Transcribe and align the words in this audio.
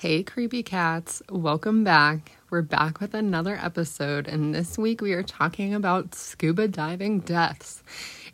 Hey, 0.00 0.22
creepy 0.22 0.62
cats, 0.62 1.24
welcome 1.28 1.82
back. 1.82 2.36
We're 2.50 2.62
back 2.62 3.00
with 3.00 3.14
another 3.14 3.58
episode, 3.60 4.28
and 4.28 4.54
this 4.54 4.78
week 4.78 5.00
we 5.00 5.12
are 5.12 5.24
talking 5.24 5.74
about 5.74 6.14
scuba 6.14 6.68
diving 6.68 7.18
deaths. 7.18 7.82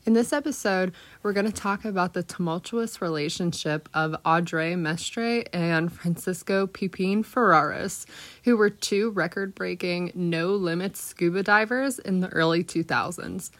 In 0.04 0.12
this 0.12 0.34
episode, 0.34 0.92
we're 1.22 1.32
going 1.32 1.46
to 1.46 1.52
talk 1.52 1.86
about 1.86 2.12
the 2.12 2.22
tumultuous 2.22 3.00
relationship 3.00 3.88
of 3.94 4.14
Audrey 4.26 4.76
Mestre 4.76 5.44
and 5.54 5.90
Francisco 5.90 6.66
Pepin 6.66 7.24
Ferreras, 7.24 8.04
who 8.42 8.58
were 8.58 8.68
two 8.68 9.08
record 9.12 9.54
breaking 9.54 10.12
no 10.14 10.50
limits 10.54 11.00
scuba 11.00 11.42
divers 11.42 11.98
in 11.98 12.20
the 12.20 12.28
early 12.28 12.62
2000s. 12.62 13.50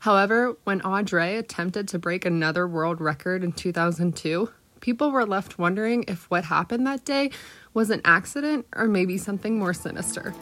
However, 0.00 0.54
when 0.64 0.82
Audrey 0.82 1.36
attempted 1.36 1.88
to 1.88 1.98
break 1.98 2.26
another 2.26 2.68
world 2.68 3.00
record 3.00 3.42
in 3.42 3.52
2002, 3.52 4.50
people 4.84 5.10
were 5.10 5.24
left 5.24 5.58
wondering 5.58 6.04
if 6.08 6.30
what 6.30 6.44
happened 6.44 6.86
that 6.86 7.06
day 7.06 7.30
was 7.72 7.88
an 7.88 8.02
accident 8.04 8.66
or 8.76 8.86
maybe 8.86 9.16
something 9.16 9.58
more 9.58 9.72
sinister. 9.72 10.34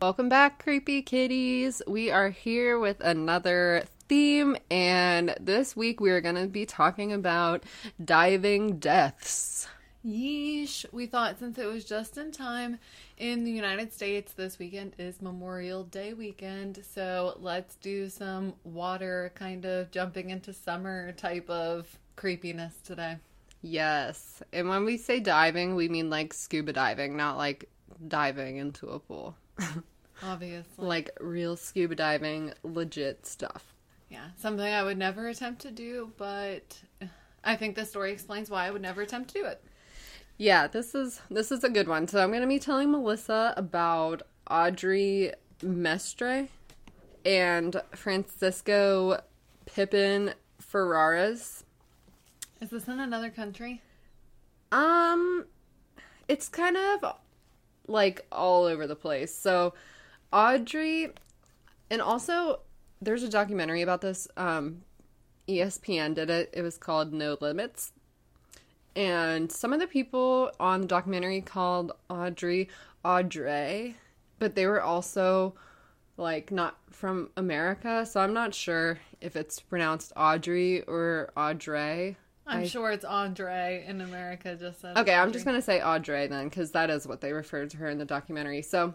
Welcome 0.00 0.28
back, 0.28 0.62
creepy 0.62 1.02
kitties. 1.02 1.82
We 1.88 2.12
are 2.12 2.30
here 2.30 2.78
with 2.78 3.00
another 3.00 3.82
theme, 4.08 4.56
and 4.70 5.34
this 5.40 5.76
week 5.76 6.00
we 6.00 6.10
are 6.10 6.20
going 6.20 6.34
to 6.34 6.46
be 6.46 6.66
talking 6.66 7.12
about 7.12 7.64
diving 8.02 8.78
deaths. 8.78 9.68
Yeesh. 10.06 10.84
We 10.92 11.06
thought 11.06 11.38
since 11.38 11.58
it 11.58 11.66
was 11.66 11.84
just 11.84 12.16
in 12.16 12.32
time 12.32 12.78
in 13.16 13.44
the 13.44 13.50
United 13.50 13.92
States, 13.92 14.32
this 14.32 14.58
weekend 14.58 14.94
is 14.98 15.20
Memorial 15.20 15.84
Day 15.84 16.14
weekend. 16.14 16.82
So 16.94 17.36
let's 17.40 17.76
do 17.76 18.08
some 18.08 18.54
water 18.64 19.32
kind 19.34 19.64
of 19.64 19.90
jumping 19.90 20.30
into 20.30 20.52
summer 20.52 21.12
type 21.12 21.50
of 21.50 21.98
creepiness 22.16 22.74
today. 22.84 23.16
Yes. 23.60 24.42
And 24.52 24.68
when 24.68 24.84
we 24.84 24.96
say 24.96 25.20
diving, 25.20 25.74
we 25.74 25.88
mean 25.88 26.10
like 26.10 26.32
scuba 26.32 26.72
diving, 26.72 27.16
not 27.16 27.36
like 27.36 27.68
diving 28.06 28.56
into 28.56 28.88
a 28.88 28.98
pool. 28.98 29.36
Obviously. 30.22 30.84
like 30.84 31.10
real 31.20 31.56
scuba 31.56 31.94
diving, 31.94 32.52
legit 32.62 33.26
stuff. 33.26 33.74
Yeah, 34.08 34.28
something 34.36 34.66
I 34.66 34.82
would 34.82 34.98
never 34.98 35.28
attempt 35.28 35.62
to 35.62 35.70
do, 35.70 36.12
but 36.16 36.80
I 37.44 37.56
think 37.56 37.76
the 37.76 37.84
story 37.84 38.12
explains 38.12 38.50
why 38.50 38.66
I 38.66 38.70
would 38.70 38.82
never 38.82 39.02
attempt 39.02 39.30
to 39.34 39.40
do 39.40 39.46
it. 39.46 39.62
Yeah, 40.38 40.66
this 40.68 40.94
is 40.94 41.20
this 41.30 41.50
is 41.50 41.64
a 41.64 41.68
good 41.68 41.88
one. 41.88 42.06
So 42.08 42.22
I'm 42.22 42.30
going 42.30 42.42
to 42.42 42.46
be 42.46 42.60
telling 42.60 42.92
Melissa 42.92 43.54
about 43.56 44.22
Audrey 44.48 45.32
Mestre 45.62 46.48
and 47.24 47.82
Francisco 47.94 49.20
Pippin 49.66 50.32
Ferreras. 50.62 51.64
Is 52.60 52.70
this 52.70 52.88
in 52.88 53.00
another 53.00 53.30
country? 53.30 53.82
Um 54.70 55.46
it's 56.28 56.48
kind 56.48 56.76
of 56.76 57.16
like 57.86 58.26
all 58.30 58.64
over 58.64 58.86
the 58.86 58.96
place. 58.96 59.34
So 59.34 59.74
Audrey 60.32 61.10
and 61.90 62.02
also 62.02 62.60
there's 63.00 63.22
a 63.22 63.28
documentary 63.28 63.82
about 63.82 64.00
this 64.00 64.28
um 64.36 64.82
ESPN 65.48 66.14
did 66.14 66.28
it. 66.30 66.50
It 66.52 66.62
was 66.62 66.76
called 66.76 67.12
No 67.12 67.38
Limits. 67.40 67.92
And 68.94 69.50
some 69.50 69.72
of 69.72 69.80
the 69.80 69.86
people 69.86 70.50
on 70.60 70.82
the 70.82 70.86
documentary 70.86 71.40
called 71.40 71.92
Audrey 72.10 72.68
Audrey, 73.04 73.96
but 74.38 74.54
they 74.54 74.66
were 74.66 74.82
also 74.82 75.54
like 76.16 76.50
not 76.50 76.76
from 76.90 77.30
America, 77.36 78.04
so 78.04 78.20
I'm 78.20 78.34
not 78.34 78.52
sure 78.52 78.98
if 79.20 79.36
it's 79.36 79.60
pronounced 79.60 80.12
Audrey 80.16 80.82
or 80.82 81.30
Audrey. 81.36 82.16
I'm 82.46 82.62
I- 82.62 82.66
sure 82.66 82.90
it's 82.90 83.04
Andre 83.04 83.84
in 83.86 84.00
America 84.00 84.56
just 84.56 84.84
Okay, 84.84 85.14
I'm 85.14 85.32
just 85.32 85.44
going 85.44 85.56
to 85.56 85.62
say 85.62 85.80
Audrey 85.80 86.26
then, 86.26 86.48
because 86.48 86.72
that 86.72 86.90
is 86.90 87.06
what 87.06 87.20
they 87.20 87.32
referred 87.32 87.70
to 87.70 87.76
her 87.76 87.88
in 87.88 87.98
the 87.98 88.04
documentary. 88.04 88.62
So 88.62 88.94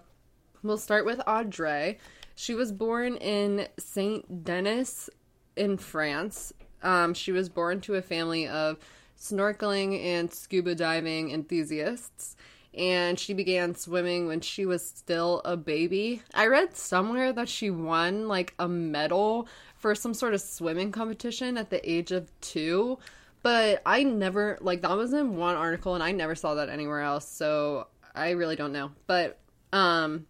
we'll 0.64 0.78
start 0.78 1.06
with 1.06 1.22
Audrey. 1.28 2.00
She 2.36 2.56
was 2.56 2.72
born 2.72 3.18
in 3.18 3.68
Saint 3.78 4.44
Denis 4.44 5.10
in 5.56 5.78
France. 5.78 6.54
Um, 6.82 7.14
she 7.14 7.32
was 7.32 7.50
born 7.50 7.82
to 7.82 7.96
a 7.96 8.02
family 8.02 8.48
of 8.48 8.78
snorkeling 9.18 10.04
and 10.04 10.34
scuba 10.34 10.76
diving 10.76 11.32
enthusiasts. 11.32 12.36
And 12.76 13.20
she 13.20 13.34
began 13.34 13.76
swimming 13.76 14.26
when 14.26 14.42
she 14.42 14.66
was 14.66 14.84
still 14.84 15.42
a 15.46 15.56
baby. 15.56 16.24
I 16.34 16.48
read 16.48 16.76
somewhere 16.76 17.32
that 17.34 17.48
she 17.48 17.70
won 17.70 18.28
like 18.28 18.56
a 18.58 18.68
medal 18.68 19.48
for 19.76 19.94
some 19.94 20.16
sort 20.16 20.34
of 20.34 20.42
swimming 20.42 20.92
competition 20.92 21.58
at 21.58 21.70
the 21.70 21.88
age 21.90 22.12
of 22.12 22.32
two 22.42 22.98
but 23.44 23.82
I 23.86 24.04
never 24.04 24.58
like 24.62 24.82
that 24.82 24.98
was 24.98 25.14
in 25.14 25.36
one 25.36 25.56
article 25.56 25.94
and 25.94 26.04
I 26.04 26.14
never 26.14 26.34
saw 26.34 26.56
that 26.56 26.70
anywhere 26.70 27.02
else, 27.02 27.28
so 27.28 27.88
I 28.16 28.32
really 28.32 28.56
don't 28.56 28.72
know. 28.72 28.92
But 29.06 29.38
um 29.74 30.26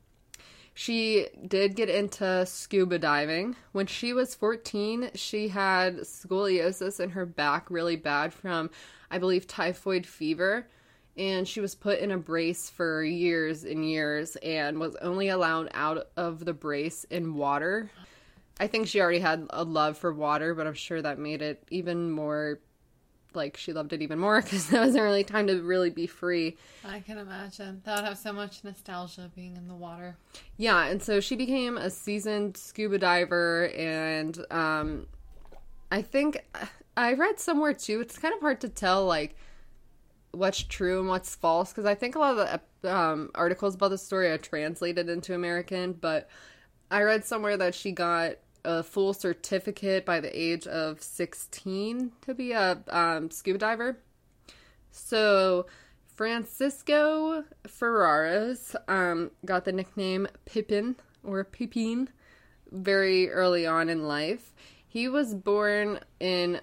she 0.73 1.27
did 1.47 1.75
get 1.75 1.89
into 1.89 2.45
scuba 2.45 2.97
diving. 2.97 3.55
When 3.71 3.85
she 3.85 4.13
was 4.13 4.35
14, 4.35 5.11
she 5.13 5.49
had 5.49 5.99
scoliosis 5.99 6.99
in 6.99 7.11
her 7.11 7.25
back 7.25 7.69
really 7.69 7.95
bad 7.95 8.33
from 8.33 8.69
I 9.11 9.19
believe 9.19 9.45
typhoid 9.45 10.07
fever 10.07 10.67
and 11.15 11.47
she 11.47 11.59
was 11.59 11.75
put 11.75 11.99
in 11.99 12.11
a 12.11 12.17
brace 12.17 12.69
for 12.69 13.03
years 13.03 13.63
and 13.63 13.87
years 13.87 14.35
and 14.37 14.79
was 14.79 14.95
only 14.95 15.29
allowed 15.29 15.69
out 15.73 16.07
of 16.17 16.43
the 16.43 16.53
brace 16.53 17.03
in 17.05 17.35
water. 17.35 17.91
I 18.59 18.67
think 18.67 18.87
she 18.87 18.99
already 18.99 19.19
had 19.19 19.45
a 19.51 19.63
love 19.63 19.97
for 19.97 20.11
water, 20.11 20.55
but 20.55 20.65
I'm 20.65 20.73
sure 20.73 21.01
that 21.01 21.19
made 21.19 21.41
it 21.41 21.63
even 21.69 22.11
more 22.11 22.59
like 23.35 23.57
she 23.57 23.73
loved 23.73 23.93
it 23.93 24.01
even 24.01 24.19
more 24.19 24.41
because 24.43 24.67
that 24.69 24.79
wasn't 24.79 25.03
really 25.03 25.23
time 25.23 25.47
to 25.47 25.61
really 25.61 25.89
be 25.89 26.07
free. 26.07 26.57
I 26.85 26.99
can 26.99 27.17
imagine. 27.17 27.81
That 27.85 27.97
would 27.97 28.05
have 28.05 28.17
so 28.17 28.33
much 28.33 28.63
nostalgia 28.63 29.31
being 29.35 29.55
in 29.57 29.67
the 29.67 29.75
water. 29.75 30.17
Yeah, 30.57 30.85
and 30.85 31.01
so 31.01 31.19
she 31.19 31.35
became 31.35 31.77
a 31.77 31.89
seasoned 31.89 32.57
scuba 32.57 32.97
diver, 32.97 33.69
and 33.69 34.43
um, 34.51 35.07
I 35.91 36.01
think 36.01 36.43
I 36.97 37.13
read 37.13 37.39
somewhere 37.39 37.73
too. 37.73 38.01
It's 38.01 38.17
kind 38.17 38.33
of 38.33 38.41
hard 38.41 38.61
to 38.61 38.69
tell 38.69 39.05
like 39.05 39.35
what's 40.31 40.63
true 40.63 40.99
and 40.99 41.09
what's 41.09 41.35
false 41.35 41.69
because 41.69 41.85
I 41.85 41.93
think 41.93 42.15
a 42.15 42.19
lot 42.19 42.37
of 42.37 42.61
the 42.81 42.95
um, 42.95 43.29
articles 43.35 43.75
about 43.75 43.89
the 43.89 43.97
story 43.97 44.29
are 44.31 44.37
translated 44.37 45.07
into 45.09 45.35
American, 45.35 45.93
but 45.93 46.29
I 46.89 47.03
read 47.03 47.25
somewhere 47.25 47.57
that 47.57 47.75
she 47.75 47.91
got 47.91 48.35
a 48.65 48.83
full 48.83 49.13
certificate 49.13 50.05
by 50.05 50.19
the 50.19 50.39
age 50.39 50.67
of 50.67 51.01
16 51.01 52.11
to 52.21 52.33
be 52.33 52.51
a 52.51 52.79
um, 52.89 53.29
scuba 53.29 53.59
diver. 53.59 53.97
So 54.91 55.65
Francisco 56.15 57.43
Ferreras 57.67 58.75
um, 58.87 59.31
got 59.45 59.65
the 59.65 59.71
nickname 59.71 60.27
Pippin 60.45 60.95
or 61.23 61.43
Pipin 61.43 62.07
very 62.71 63.29
early 63.29 63.65
on 63.65 63.89
in 63.89 64.07
life. 64.07 64.53
He 64.87 65.07
was 65.07 65.33
born 65.33 65.99
in 66.19 66.61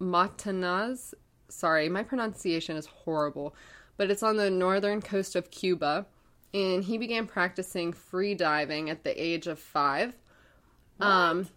Matanaz. 0.00 1.14
Sorry, 1.48 1.88
my 1.88 2.02
pronunciation 2.02 2.76
is 2.76 2.86
horrible, 2.86 3.54
but 3.96 4.10
it's 4.10 4.22
on 4.22 4.36
the 4.36 4.50
northern 4.50 5.02
coast 5.02 5.34
of 5.34 5.50
Cuba. 5.50 6.06
And 6.54 6.84
he 6.84 6.98
began 6.98 7.26
practicing 7.26 7.92
free 7.92 8.34
diving 8.34 8.90
at 8.90 9.04
the 9.04 9.22
age 9.22 9.46
of 9.46 9.58
five. 9.58 10.12
Um, 11.00 11.48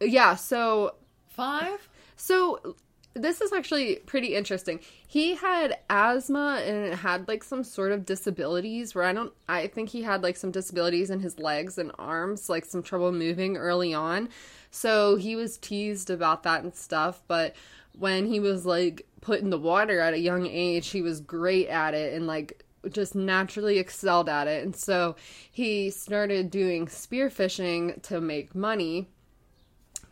yeah, 0.00 0.34
so 0.34 0.94
Five? 1.28 1.88
so 2.16 2.76
this 3.14 3.40
is 3.40 3.52
actually 3.52 3.96
pretty 4.06 4.34
interesting. 4.34 4.80
He 5.06 5.34
had 5.34 5.78
asthma 5.90 6.62
and 6.64 6.94
had 6.94 7.28
like 7.28 7.42
some 7.42 7.64
sort 7.64 7.92
of 7.92 8.06
disabilities 8.06 8.94
where 8.94 9.04
I 9.04 9.12
don't 9.12 9.32
I 9.48 9.66
think 9.66 9.90
he 9.90 10.02
had 10.02 10.22
like 10.22 10.36
some 10.36 10.50
disabilities 10.50 11.10
in 11.10 11.20
his 11.20 11.38
legs 11.38 11.78
and 11.78 11.92
arms, 11.98 12.48
like 12.48 12.64
some 12.64 12.82
trouble 12.82 13.12
moving 13.12 13.56
early 13.56 13.94
on. 13.94 14.28
So 14.70 15.16
he 15.16 15.36
was 15.36 15.58
teased 15.58 16.10
about 16.10 16.42
that 16.44 16.62
and 16.62 16.74
stuff, 16.74 17.22
but 17.26 17.56
when 17.98 18.26
he 18.26 18.38
was 18.40 18.64
like 18.66 19.06
put 19.20 19.40
in 19.40 19.50
the 19.50 19.58
water 19.58 20.00
at 20.00 20.14
a 20.14 20.18
young 20.18 20.46
age, 20.46 20.88
he 20.88 21.02
was 21.02 21.20
great 21.20 21.68
at 21.68 21.94
it 21.94 22.14
and 22.14 22.26
like 22.26 22.64
just 22.90 23.14
naturally 23.14 23.78
excelled 23.78 24.28
at 24.28 24.46
it. 24.46 24.64
And 24.64 24.74
so 24.74 25.16
he 25.50 25.90
started 25.90 26.50
doing 26.50 26.86
spearfishing 26.86 28.02
to 28.02 28.20
make 28.20 28.54
money. 28.54 29.08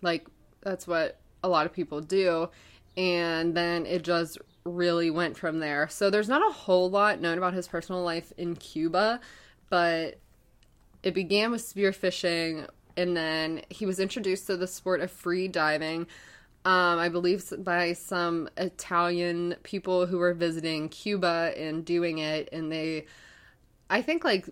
Like 0.02 0.26
that's 0.62 0.86
what 0.86 1.18
a 1.42 1.48
lot 1.48 1.66
of 1.66 1.72
people 1.72 2.00
do. 2.00 2.48
And 2.96 3.54
then 3.54 3.86
it 3.86 4.02
just 4.02 4.38
really 4.64 5.10
went 5.10 5.36
from 5.36 5.60
there. 5.60 5.88
So 5.88 6.10
there's 6.10 6.28
not 6.28 6.42
a 6.48 6.52
whole 6.52 6.90
lot 6.90 7.20
known 7.20 7.38
about 7.38 7.54
his 7.54 7.68
personal 7.68 8.02
life 8.02 8.32
in 8.36 8.56
cuba 8.56 9.20
but 9.68 10.18
it 11.02 11.14
began 11.14 11.50
with 11.50 11.62
spearfishing 11.62 12.68
and 12.96 13.16
then 13.16 13.62
he 13.68 13.86
was 13.86 14.00
introduced 14.00 14.46
to 14.46 14.56
the 14.56 14.66
sport 14.66 15.00
of 15.00 15.10
free 15.10 15.48
diving 15.48 16.06
um, 16.66 16.98
I 16.98 17.08
believe 17.10 17.52
by 17.58 17.92
some 17.92 18.48
Italian 18.56 19.54
people 19.62 20.04
who 20.04 20.18
were 20.18 20.34
visiting 20.34 20.88
Cuba 20.88 21.52
and 21.56 21.84
doing 21.84 22.18
it, 22.18 22.48
and 22.52 22.72
they, 22.72 23.06
I 23.88 24.02
think, 24.02 24.24
like 24.24 24.48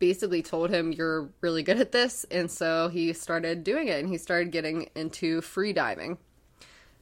basically 0.00 0.42
told 0.42 0.70
him 0.70 0.90
you're 0.90 1.28
really 1.40 1.62
good 1.62 1.78
at 1.78 1.92
this, 1.92 2.26
and 2.32 2.50
so 2.50 2.88
he 2.88 3.12
started 3.12 3.62
doing 3.62 3.86
it, 3.86 4.00
and 4.00 4.08
he 4.08 4.18
started 4.18 4.50
getting 4.50 4.90
into 4.96 5.40
free 5.40 5.72
diving. 5.72 6.18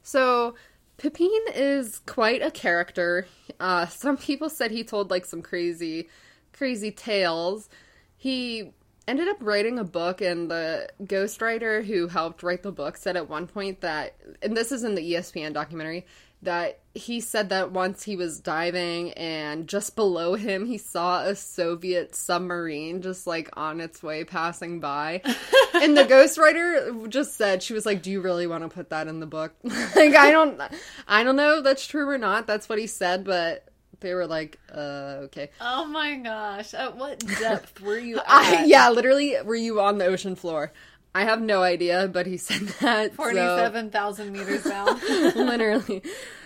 So 0.03 0.53
Pepin 0.97 1.31
is 1.55 1.97
quite 2.05 2.43
a 2.43 2.51
character. 2.51 3.25
Uh, 3.59 3.87
some 3.87 4.15
people 4.15 4.47
said 4.47 4.69
he 4.69 4.83
told 4.83 5.09
like 5.09 5.25
some 5.25 5.41
crazy, 5.41 6.07
crazy 6.53 6.91
tales. 6.91 7.67
He 8.15 8.73
ended 9.07 9.27
up 9.27 9.37
writing 9.39 9.79
a 9.79 9.83
book, 9.83 10.21
and 10.21 10.49
the 10.49 10.89
ghostwriter 11.03 11.83
who 11.83 12.07
helped 12.07 12.43
write 12.43 12.63
the 12.63 12.71
book 12.71 12.97
said 12.97 13.15
at 13.15 13.29
one 13.29 13.47
point 13.47 13.81
that, 13.81 14.15
and 14.41 14.55
this 14.55 14.71
is 14.71 14.83
in 14.83 14.95
the 14.95 15.13
ESPN 15.13 15.53
documentary, 15.53 16.05
that 16.43 16.79
he 16.93 17.19
said 17.19 17.49
that 17.49 17.71
once 17.71 18.03
he 18.03 18.15
was 18.15 18.39
diving 18.39 19.11
and 19.13 19.67
just 19.67 19.95
below 19.95 20.33
him 20.33 20.65
he 20.65 20.77
saw 20.77 21.23
a 21.23 21.35
Soviet 21.35 22.15
submarine 22.15 23.01
just 23.01 23.27
like 23.27 23.49
on 23.53 23.79
its 23.79 24.01
way 24.01 24.23
passing 24.23 24.79
by. 24.79 25.21
and 25.75 25.95
the 25.95 26.03
ghostwriter 26.03 27.07
just 27.09 27.35
said 27.35 27.61
she 27.61 27.73
was 27.73 27.85
like, 27.85 28.01
"Do 28.01 28.11
you 28.11 28.21
really 28.21 28.47
want 28.47 28.63
to 28.63 28.69
put 28.69 28.89
that 28.89 29.07
in 29.07 29.19
the 29.19 29.27
book?" 29.27 29.53
like 29.63 30.15
I 30.15 30.31
don't 30.31 30.59
I 31.07 31.23
don't 31.23 31.35
know 31.35 31.59
if 31.59 31.63
that's 31.63 31.85
true 31.85 32.09
or 32.09 32.17
not. 32.17 32.47
That's 32.47 32.67
what 32.67 32.79
he 32.79 32.87
said, 32.87 33.23
but 33.23 33.67
they 34.01 34.13
were 34.13 34.27
like, 34.27 34.59
"Uh, 34.71 35.23
okay." 35.25 35.49
Oh 35.61 35.85
my 35.85 36.15
gosh. 36.17 36.73
At 36.73 36.97
what 36.97 37.19
depth 37.39 37.79
were 37.81 37.97
you 37.97 38.17
at? 38.19 38.25
I, 38.27 38.65
yeah, 38.65 38.89
literally, 38.89 39.35
were 39.43 39.55
you 39.55 39.79
on 39.81 39.97
the 39.97 40.05
ocean 40.05 40.35
floor? 40.35 40.73
I 41.15 41.23
have 41.25 41.41
no 41.41 41.61
idea, 41.61 42.07
but 42.07 42.25
he 42.25 42.37
said 42.47 42.61
that. 42.81 43.11
so- 43.11 43.15
47,000 43.17 44.31
meters 44.31 44.63
down. 44.63 44.99
literally. 45.35 46.03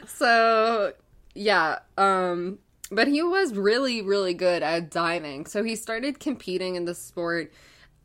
So, 0.07 0.93
yeah, 1.33 1.79
um 1.97 2.59
but 2.91 3.07
he 3.07 3.23
was 3.23 3.53
really 3.55 4.01
really 4.01 4.33
good 4.33 4.61
at 4.63 4.91
diving. 4.91 5.45
So 5.47 5.63
he 5.63 5.75
started 5.75 6.19
competing 6.19 6.75
in 6.75 6.85
the 6.85 6.95
sport. 6.95 7.51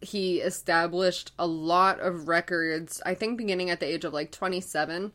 He 0.03 0.41
established 0.41 1.33
a 1.39 1.47
lot 1.47 2.01
of 2.01 2.27
records, 2.29 3.03
I 3.05 3.15
think 3.15 3.37
beginning 3.37 3.69
at 3.71 3.81
the 3.81 3.87
age 3.87 4.05
of 4.05 4.13
like 4.15 4.33
27. 4.33 5.13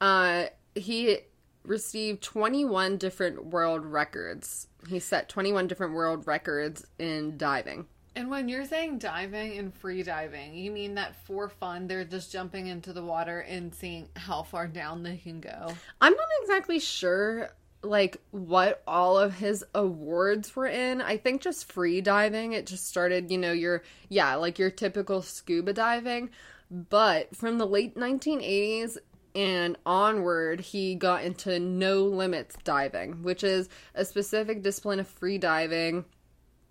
Uh 0.00 0.44
he 0.74 1.18
received 1.66 2.22
21 2.22 2.96
different 2.96 3.46
world 3.46 3.84
records. 3.84 4.68
He 4.88 4.98
set 4.98 5.28
21 5.28 5.66
different 5.66 5.94
world 5.94 6.26
records 6.26 6.86
in 6.98 7.36
diving. 7.36 7.86
And 8.14 8.30
when 8.30 8.48
you're 8.48 8.64
saying 8.64 8.98
diving 8.98 9.58
and 9.58 9.74
free 9.74 10.02
diving, 10.02 10.54
you 10.54 10.70
mean 10.70 10.94
that 10.94 11.14
for 11.26 11.50
fun, 11.50 11.86
they're 11.86 12.04
just 12.04 12.32
jumping 12.32 12.66
into 12.66 12.94
the 12.94 13.02
water 13.02 13.40
and 13.40 13.74
seeing 13.74 14.08
how 14.16 14.42
far 14.42 14.66
down 14.66 15.02
they 15.02 15.18
can 15.18 15.40
go? 15.40 15.68
I'm 16.00 16.14
not 16.14 16.28
exactly 16.40 16.80
sure 16.80 17.50
like 17.82 18.20
what 18.30 18.82
all 18.86 19.18
of 19.18 19.34
his 19.34 19.64
awards 19.74 20.56
were 20.56 20.66
in. 20.66 21.00
I 21.00 21.18
think 21.18 21.42
just 21.42 21.70
free 21.70 22.00
diving. 22.00 22.52
It 22.52 22.66
just 22.66 22.88
started, 22.88 23.30
you 23.30 23.38
know, 23.38 23.52
your 23.52 23.82
yeah, 24.08 24.34
like 24.36 24.58
your 24.58 24.70
typical 24.70 25.22
scuba 25.22 25.72
diving. 25.72 26.30
But 26.70 27.36
from 27.36 27.58
the 27.58 27.66
late 27.66 27.96
1980s 27.96 28.96
and 29.36 29.76
onward, 29.84 30.60
he 30.60 30.94
got 30.94 31.22
into 31.22 31.60
no 31.60 32.04
limits 32.04 32.56
diving, 32.64 33.22
which 33.22 33.44
is 33.44 33.68
a 33.94 34.04
specific 34.04 34.62
discipline 34.62 34.98
of 34.98 35.06
free 35.06 35.36
diving 35.36 36.06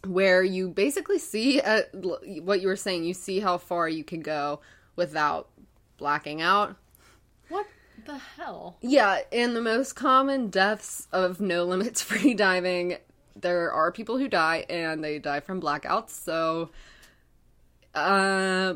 where 0.04 0.44
you 0.44 0.70
basically 0.70 1.20
see 1.20 1.62
uh, 1.62 1.82
what 1.94 2.62
you 2.62 2.68
were 2.68 2.76
saying, 2.76 3.04
you 3.04 3.14
see 3.14 3.40
how 3.40 3.60
far 3.60 3.88
you 3.88 4.04
can 4.04 4.22
go 4.22 4.62
without 4.96 5.50
blacking 5.98 6.42
out. 6.42 6.76
What 7.50 7.68
the 8.06 8.18
hell? 8.18 8.78
Yeah, 8.82 9.20
and 9.32 9.56
the 9.56 9.62
most 9.62 9.94
common 9.94 10.50
deaths 10.50 11.08
of 11.12 11.40
no 11.40 11.66
limits 11.66 12.02
free 12.02 12.34
diving, 12.34 12.98
there 13.36 13.72
are 13.72 13.92
people 13.92 14.18
who 14.18 14.28
die 14.28 14.66
and 14.70 15.04
they 15.04 15.20
die 15.20 15.40
from 15.40 15.62
blackouts. 15.62 16.10
So, 16.10 16.72
uh, 17.94 18.76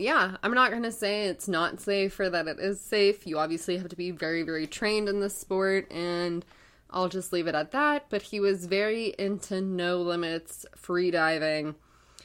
yeah, 0.00 0.36
I'm 0.42 0.54
not 0.54 0.70
going 0.70 0.82
to 0.84 0.92
say 0.92 1.24
it's 1.24 1.48
not 1.48 1.80
safe 1.80 2.18
or 2.18 2.30
that 2.30 2.48
it 2.48 2.58
is 2.58 2.80
safe. 2.80 3.26
You 3.26 3.38
obviously 3.38 3.76
have 3.76 3.88
to 3.88 3.96
be 3.96 4.10
very, 4.10 4.42
very 4.42 4.66
trained 4.66 5.08
in 5.08 5.20
this 5.20 5.36
sport, 5.36 5.90
and 5.92 6.44
I'll 6.90 7.08
just 7.08 7.32
leave 7.32 7.46
it 7.46 7.54
at 7.54 7.72
that. 7.72 8.06
But 8.08 8.22
he 8.22 8.40
was 8.40 8.66
very 8.66 9.14
into 9.18 9.60
no 9.60 10.00
limits 10.00 10.64
free 10.74 11.10
diving. 11.10 11.74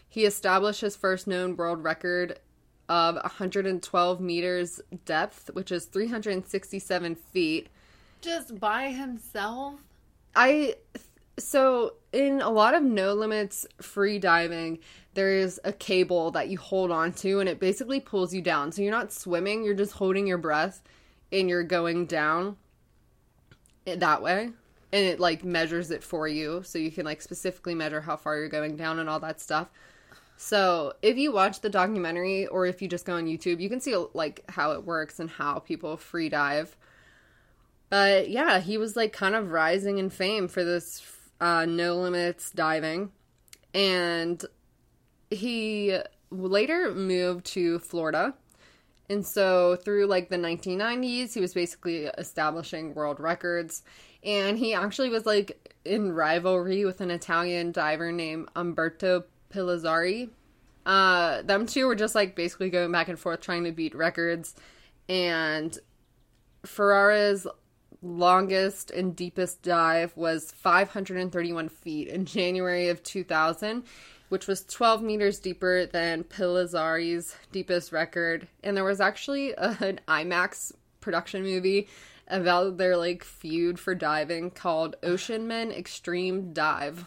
He 0.07 0.25
established 0.25 0.81
his 0.81 0.95
first 0.95 1.27
known 1.27 1.57
world 1.57 1.83
record 1.83 2.39
of 2.87 3.15
112 3.15 4.21
meters 4.21 4.79
depth, 5.03 5.49
which 5.53 5.71
is 5.71 5.85
367 5.85 7.15
feet. 7.15 7.67
Just 8.21 8.59
by 8.59 8.91
himself? 8.91 9.75
I 10.35 10.75
so 11.37 11.93
in 12.13 12.41
a 12.41 12.49
lot 12.49 12.73
of 12.73 12.83
no 12.83 13.13
limits 13.13 13.65
free 13.81 14.19
diving, 14.19 14.79
there 15.13 15.31
is 15.31 15.59
a 15.63 15.73
cable 15.73 16.31
that 16.31 16.49
you 16.49 16.57
hold 16.57 16.91
on 16.91 17.11
to 17.13 17.39
and 17.39 17.49
it 17.49 17.59
basically 17.59 17.99
pulls 17.99 18.33
you 18.33 18.41
down. 18.41 18.71
So 18.71 18.81
you're 18.81 18.91
not 18.91 19.11
swimming, 19.11 19.63
you're 19.63 19.73
just 19.73 19.93
holding 19.93 20.27
your 20.27 20.37
breath 20.37 20.81
and 21.31 21.49
you're 21.49 21.63
going 21.63 22.05
down 22.05 22.57
that 23.85 24.21
way. 24.21 24.51
And 24.93 25.05
it 25.05 25.19
like 25.19 25.43
measures 25.43 25.91
it 25.91 26.03
for 26.03 26.27
you 26.27 26.61
so 26.63 26.79
you 26.79 26.91
can 26.91 27.05
like 27.05 27.21
specifically 27.21 27.75
measure 27.75 28.01
how 28.01 28.15
far 28.15 28.37
you're 28.37 28.47
going 28.47 28.77
down 28.77 28.99
and 28.99 29.09
all 29.09 29.19
that 29.19 29.41
stuff. 29.41 29.67
So, 30.37 30.93
if 31.01 31.17
you 31.17 31.31
watch 31.31 31.61
the 31.61 31.69
documentary 31.69 32.45
or 32.47 32.65
if 32.65 32.81
you 32.81 32.89
just 32.89 33.05
go 33.05 33.15
on 33.15 33.25
YouTube, 33.25 33.61
you 33.61 33.69
can 33.69 33.79
see 33.79 33.95
like 34.13 34.43
how 34.49 34.71
it 34.71 34.83
works 34.83 35.19
and 35.19 35.29
how 35.29 35.59
people 35.59 35.95
free 35.95 36.27
dive. 36.27 36.75
But 37.89 38.29
yeah, 38.29 38.59
he 38.59 38.77
was 38.77 38.95
like 38.97 39.13
kind 39.13 39.35
of 39.35 39.51
rising 39.51 39.97
in 39.97 40.09
fame 40.09 40.49
for 40.49 40.63
this 40.63 40.99
uh, 41.39 41.65
no 41.65 41.95
limits 41.95 42.51
diving. 42.51 43.11
And 43.73 44.43
he 45.29 45.97
later 46.31 46.93
moved 46.93 47.45
to 47.47 47.79
Florida. 47.79 48.33
And 49.09 49.25
so 49.25 49.75
through 49.75 50.07
like 50.07 50.29
the 50.29 50.37
1990s, 50.37 51.33
he 51.33 51.41
was 51.41 51.53
basically 51.53 52.05
establishing 52.05 52.93
world 52.93 53.19
records. 53.19 53.83
And 54.23 54.57
he 54.57 54.73
actually 54.73 55.09
was 55.09 55.25
like 55.25 55.75
in 55.85 56.11
rivalry 56.11 56.85
with 56.85 57.01
an 57.01 57.11
Italian 57.11 57.71
diver 57.71 58.11
named 58.11 58.49
Umberto 58.55 59.25
Pelizzari. 59.53 60.29
Uh, 60.85 61.41
them 61.43 61.65
two 61.65 61.85
were 61.87 61.95
just 61.95 62.15
like 62.15 62.35
basically 62.35 62.69
going 62.69 62.91
back 62.91 63.07
and 63.07 63.19
forth 63.19 63.41
trying 63.41 63.63
to 63.65 63.71
beat 63.71 63.95
records. 63.95 64.55
And 65.07 65.77
Ferrara's 66.65 67.45
longest 68.05 68.91
and 68.91 69.15
deepest 69.15 69.61
dive 69.61 70.15
was 70.15 70.51
531 70.51 71.69
feet 71.69 72.07
in 72.07 72.25
January 72.25 72.89
of 72.89 73.03
2000, 73.03 73.83
which 74.29 74.47
was 74.47 74.63
12 74.65 75.01
meters 75.01 75.39
deeper 75.39 75.85
than 75.85 76.23
Pelizzari's 76.23 77.35
deepest 77.51 77.91
record. 77.91 78.47
And 78.63 78.75
there 78.77 78.83
was 78.83 79.01
actually 79.01 79.51
a, 79.51 79.75
an 79.81 79.99
IMAX 80.07 80.71
production 81.01 81.43
movie 81.43 81.87
about 82.27 82.77
their 82.77 82.97
like 82.97 83.23
feud 83.23 83.79
for 83.79 83.93
diving 83.95 84.51
called 84.51 84.95
Ocean 85.03 85.47
Men 85.47 85.71
Extreme 85.71 86.53
Dive. 86.53 87.05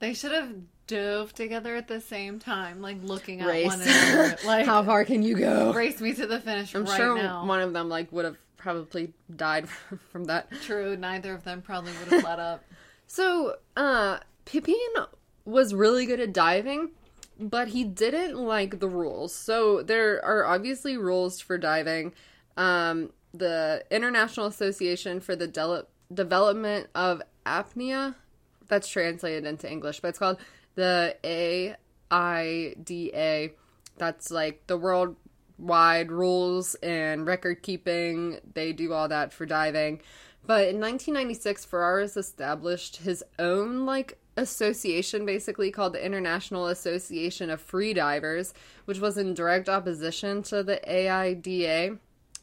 They 0.00 0.14
should 0.14 0.32
have 0.32 0.52
dove 0.86 1.32
together 1.32 1.76
at 1.76 1.86
the 1.86 2.00
same 2.00 2.40
time, 2.40 2.80
like 2.82 2.96
looking 3.02 3.40
at 3.40 3.46
Race. 3.46 3.66
one 3.66 3.80
another. 3.80 4.36
Like, 4.44 4.66
How 4.66 4.82
far 4.82 5.04
can 5.04 5.22
you 5.22 5.36
go? 5.36 5.72
race 5.72 6.00
me 6.00 6.12
to 6.14 6.26
the 6.26 6.40
finish 6.40 6.74
I'm 6.74 6.84
right 6.84 6.96
sure 6.96 7.16
now. 7.16 7.44
one 7.46 7.60
of 7.60 7.72
them 7.72 7.88
like 7.88 8.10
would 8.10 8.24
have 8.24 8.36
probably 8.60 9.12
died 9.34 9.68
from 10.12 10.24
that. 10.24 10.48
True, 10.62 10.96
neither 10.96 11.34
of 11.34 11.44
them 11.44 11.62
probably 11.62 11.92
would 11.98 12.12
have 12.12 12.24
let 12.24 12.38
up. 12.38 12.64
So, 13.12 13.56
uh, 13.76 14.20
Pippin 14.44 14.76
was 15.44 15.74
really 15.74 16.06
good 16.06 16.20
at 16.20 16.32
diving, 16.32 16.90
but 17.40 17.66
he 17.66 17.82
didn't 17.82 18.36
like 18.36 18.78
the 18.78 18.86
rules. 18.86 19.34
So, 19.34 19.82
there 19.82 20.24
are 20.24 20.44
obviously 20.46 20.96
rules 20.96 21.40
for 21.40 21.58
diving. 21.58 22.12
Um, 22.56 23.10
the 23.34 23.84
International 23.90 24.46
Association 24.46 25.18
for 25.18 25.34
the 25.34 25.48
Del- 25.48 25.88
Development 26.14 26.86
of 26.94 27.20
Apnea, 27.44 28.14
that's 28.68 28.86
translated 28.86 29.44
into 29.44 29.68
English, 29.68 29.98
but 29.98 30.08
it's 30.08 30.18
called 30.20 30.38
the 30.76 31.16
AIDA. 32.12 33.50
That's 33.98 34.30
like 34.30 34.68
the 34.68 34.78
worldwide 35.60 36.10
rules 36.10 36.74
and 36.76 37.26
record 37.26 37.62
keeping. 37.62 38.38
They 38.54 38.72
do 38.72 38.92
all 38.92 39.08
that 39.08 39.32
for 39.32 39.46
diving. 39.46 40.00
But 40.46 40.68
in 40.68 40.80
1996, 40.80 41.66
Ferreras 41.66 42.16
established 42.16 42.96
his 42.96 43.22
own 43.38 43.84
like 43.84 44.18
association 44.36 45.26
basically 45.26 45.70
called 45.70 45.92
the 45.92 46.04
International 46.04 46.66
Association 46.66 47.50
of 47.50 47.60
Free 47.60 47.92
Divers, 47.92 48.54
which 48.86 49.00
was 49.00 49.18
in 49.18 49.34
direct 49.34 49.68
opposition 49.68 50.42
to 50.44 50.62
the 50.62 50.80
AIDA. 50.90 51.98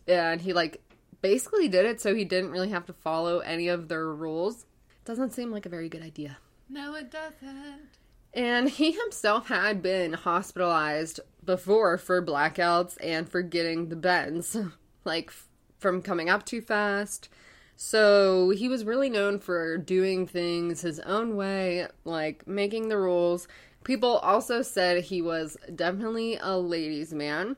And 0.08 0.42
he 0.42 0.54
like 0.54 0.82
basically 1.22 1.68
did 1.68 1.86
it 1.86 2.00
so 2.00 2.14
he 2.14 2.24
didn't 2.24 2.52
really 2.52 2.70
have 2.70 2.86
to 2.86 2.94
follow 2.94 3.40
any 3.40 3.68
of 3.68 3.88
their 3.88 4.14
rules. 4.14 4.66
Doesn't 5.06 5.34
seem 5.34 5.52
like 5.52 5.66
a 5.66 5.70
very 5.70 5.90
good 5.90 6.04
idea. 6.04 6.38
No, 6.70 6.96
it 6.96 7.10
doesn't. 7.10 7.90
And 8.34 8.70
he 8.70 8.92
himself 8.92 9.48
had 9.48 9.82
been 9.82 10.14
hospitalized 10.14 11.22
before 11.48 11.98
for 11.98 12.22
blackouts 12.22 12.98
and 13.02 13.28
for 13.28 13.42
getting 13.42 13.90
the 13.90 13.96
bends, 13.96 14.56
like 15.04 15.30
f- 15.30 15.48
from 15.80 16.04
coming 16.04 16.30
up 16.30 16.46
too 16.46 16.62
fast. 16.62 17.30
So 17.76 18.52
he 18.52 18.68
was 18.68 18.86
really 18.86 19.10
known 19.10 19.40
for 19.40 19.78
doing 19.78 20.28
things 20.28 20.82
his 20.82 21.00
own 21.00 21.36
way, 21.36 21.88
like 22.06 22.48
making 22.48 22.90
the 22.90 22.98
rules. 22.98 23.48
People 23.84 24.18
also 24.18 24.62
said 24.62 25.04
he 25.04 25.22
was 25.22 25.58
definitely 25.74 26.38
a 26.38 26.58
ladies' 26.58 27.14
man. 27.14 27.56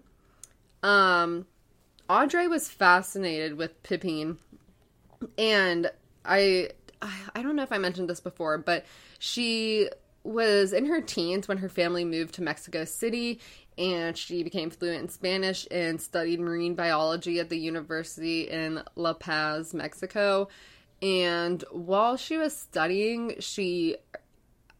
Um, 0.83 1.45
Audrey 2.09 2.47
was 2.47 2.69
fascinated 2.69 3.57
with 3.57 3.81
Pepin, 3.83 4.37
and 5.37 5.89
I 6.25 6.69
I 7.01 7.41
don't 7.41 7.55
know 7.55 7.63
if 7.63 7.71
I 7.71 7.77
mentioned 7.77 8.09
this 8.09 8.19
before, 8.19 8.57
but 8.57 8.85
she 9.19 9.89
was 10.23 10.73
in 10.73 10.85
her 10.85 11.01
teens 11.01 11.47
when 11.47 11.59
her 11.59 11.69
family 11.69 12.03
moved 12.03 12.35
to 12.35 12.41
Mexico 12.41 12.83
City 12.83 13.39
and 13.79 14.17
she 14.17 14.43
became 14.43 14.69
fluent 14.69 15.01
in 15.01 15.09
Spanish 15.09 15.65
and 15.71 16.01
studied 16.01 16.41
marine 16.41 16.75
biology 16.75 17.39
at 17.39 17.49
the 17.49 17.57
university 17.57 18.49
in 18.49 18.83
La 18.95 19.13
Paz, 19.13 19.73
Mexico. 19.73 20.49
And 21.01 21.63
while 21.71 22.17
she 22.17 22.37
was 22.37 22.55
studying, 22.55 23.35
she 23.39 23.95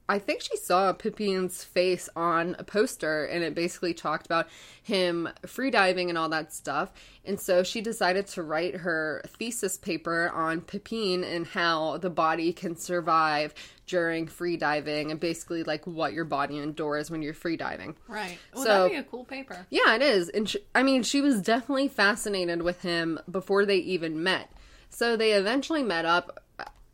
I 0.10 0.18
think 0.18 0.42
she 0.42 0.58
saw 0.58 0.92
Pepin's 0.92 1.64
face 1.64 2.10
on 2.16 2.56
a 2.58 2.64
poster 2.64 3.26
and 3.26 3.44
it 3.44 3.54
basically 3.54 3.94
talked 3.94 4.26
about 4.26 4.48
him 4.82 5.30
freediving 5.44 6.10
and 6.10 6.18
all 6.18 6.30
that 6.30 6.52
stuff. 6.52 6.92
And 7.24 7.40
so 7.40 7.62
she 7.62 7.80
decided 7.80 8.26
to 8.30 8.42
write 8.42 8.78
her 8.78 9.22
thesis 9.28 9.78
paper 9.78 10.32
on 10.34 10.62
Pepin 10.62 11.24
and 11.24 11.46
how 11.46 12.00
the 12.00 12.10
body 12.10 12.52
can 12.54 12.76
survive 12.76 13.54
during 13.90 14.28
free 14.28 14.56
diving 14.56 15.10
and 15.10 15.20
basically 15.20 15.64
like 15.64 15.86
what 15.88 16.14
your 16.14 16.24
body 16.26 16.60
endures 16.60 17.10
when 17.10 17.24
you're 17.24 17.34
free 17.34 17.58
diving. 17.58 17.96
Right. 18.08 18.38
Well, 18.54 18.64
So- 18.64 18.70
that'd 18.84 18.92
be 18.92 18.98
a 18.98 19.04
cool 19.04 19.26
paper. 19.26 19.66
Yeah, 19.72 19.96
it 19.96 20.02
is. 20.04 20.30
And 20.30 20.48
she, 20.48 20.60
I 20.76 20.84
mean, 20.84 21.02
she 21.02 21.22
was 21.22 21.42
definitely 21.42 21.88
fascinated 21.88 22.62
with 22.62 22.84
him 22.84 23.20
before 23.30 23.66
they 23.66 23.78
even 23.78 24.22
met. 24.22 24.52
So 24.90 25.18
they 25.18 25.32
eventually 25.34 25.82
met 25.84 26.06
up. 26.06 26.44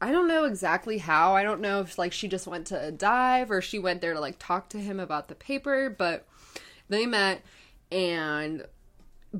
I 0.01 0.11
don't 0.11 0.27
know 0.27 0.45
exactly 0.45 0.97
how. 0.99 1.35
I 1.35 1.43
don't 1.43 1.61
know 1.61 1.81
if 1.81 1.97
like 1.97 2.13
she 2.13 2.27
just 2.29 2.47
went 2.47 2.67
to 2.67 2.81
a 2.81 2.91
dive 2.91 3.51
or 3.51 3.61
she 3.61 3.77
went 3.79 3.99
there 4.01 4.13
to 4.13 4.19
like 4.19 4.35
talk 4.39 4.69
to 4.69 4.77
him 4.77 4.99
about 4.99 5.27
the 5.27 5.35
paper, 5.35 5.89
but 5.89 6.25
they 6.89 7.05
met 7.05 7.41
and 7.91 8.65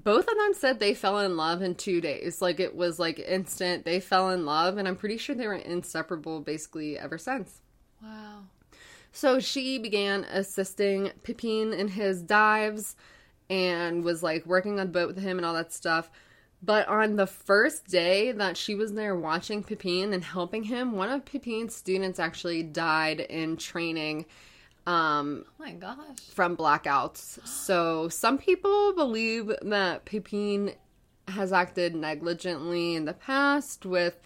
both 0.04 0.28
of 0.28 0.38
them 0.38 0.54
said 0.54 0.80
they 0.80 0.94
fell 0.94 1.20
in 1.20 1.38
love 1.38 1.62
in 1.62 1.75
2 1.75 2.02
days. 2.02 2.42
Like 2.42 2.60
it 2.60 2.75
was 2.75 3.00
like 3.00 3.18
instant. 3.20 3.86
They 3.86 4.00
fell 4.00 4.30
in 4.30 4.46
love 4.46 4.78
and 4.78 4.88
I'm 4.88 4.96
pretty 4.96 5.18
sure 5.18 5.36
they 5.36 5.48
were 5.48 5.54
inseparable 5.56 6.42
basically 6.42 7.00
ever 7.00 7.18
since. 7.18 7.62
Wow. 8.04 8.44
So 9.12 9.40
she 9.40 9.80
began 9.80 10.25
assisting 10.25 11.12
Pepin 11.24 11.74
in 11.74 11.88
his 11.88 12.22
dives 12.22 12.98
and 13.50 14.04
was 14.04 14.22
like 14.22 14.46
working 14.46 14.80
on 14.80 14.88
the 14.88 14.92
boat 14.92 15.08
with 15.08 15.24
him 15.24 15.38
and 15.38 15.46
all 15.46 15.54
that 15.54 15.72
stuff. 15.72 16.12
But 16.62 16.88
on 16.88 17.16
the 17.16 17.28
first 17.28 17.88
day 17.88 18.32
that 18.32 18.58
she 18.58 18.75
was 18.75 18.94
there 18.94 19.16
watching 19.16 19.64
Pepin 19.64 20.14
and 20.14 20.24
helping 20.24 20.64
him, 20.64 20.94
one 20.94 21.10
of 21.10 21.24
Pepin's 21.24 21.75
students 21.75 22.20
actually 22.20 22.64
died 22.64 23.20
in 23.20 23.56
training 23.56 24.25
um, 24.88 25.46
Oh 25.48 25.63
my 25.63 25.72
gosh. 25.74 26.20
from 26.34 26.56
blackouts. 26.56 27.46
So 27.48 28.08
some 28.10 28.38
people 28.38 28.94
believe 28.94 29.51
that 29.62 30.06
Pepin 30.06 30.74
has 31.27 31.51
acted 31.51 31.96
negligently 31.96 32.96
in 32.96 33.06
the 33.06 33.13
past 33.13 33.86
with 33.86 34.20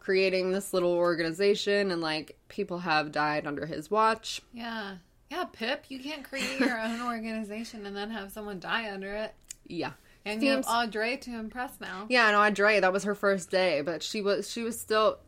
creating 0.00 0.50
this 0.50 0.72
little 0.72 0.92
organization 0.92 1.90
and 1.90 2.00
like 2.00 2.36
people 2.48 2.78
have 2.80 3.12
died 3.12 3.46
under 3.46 3.66
his 3.66 3.90
watch. 3.90 4.42
Yeah. 4.52 4.96
Yeah, 5.30 5.44
Pip, 5.44 5.84
you 5.88 6.00
can't 6.00 6.24
create 6.28 6.58
your 6.58 6.80
own 6.80 7.00
organization 7.06 7.86
and 7.86 7.94
then 7.94 8.10
have 8.10 8.32
someone 8.32 8.58
die 8.58 8.92
under 8.92 9.14
it. 9.14 9.32
Yeah. 9.68 9.92
And 10.24 10.42
you 10.42 10.50
have 10.50 10.66
Audrey 10.66 11.16
to 11.18 11.38
impress 11.38 11.80
now. 11.80 12.06
Yeah, 12.08 12.26
and 12.26 12.36
Audrey, 12.36 12.80
that 12.80 12.92
was 12.92 13.04
her 13.04 13.14
first 13.14 13.50
day, 13.50 13.80
but 13.80 14.02
she 14.02 14.20
was 14.20 14.50
she 14.50 14.62
was 14.62 14.78
still 14.78 15.18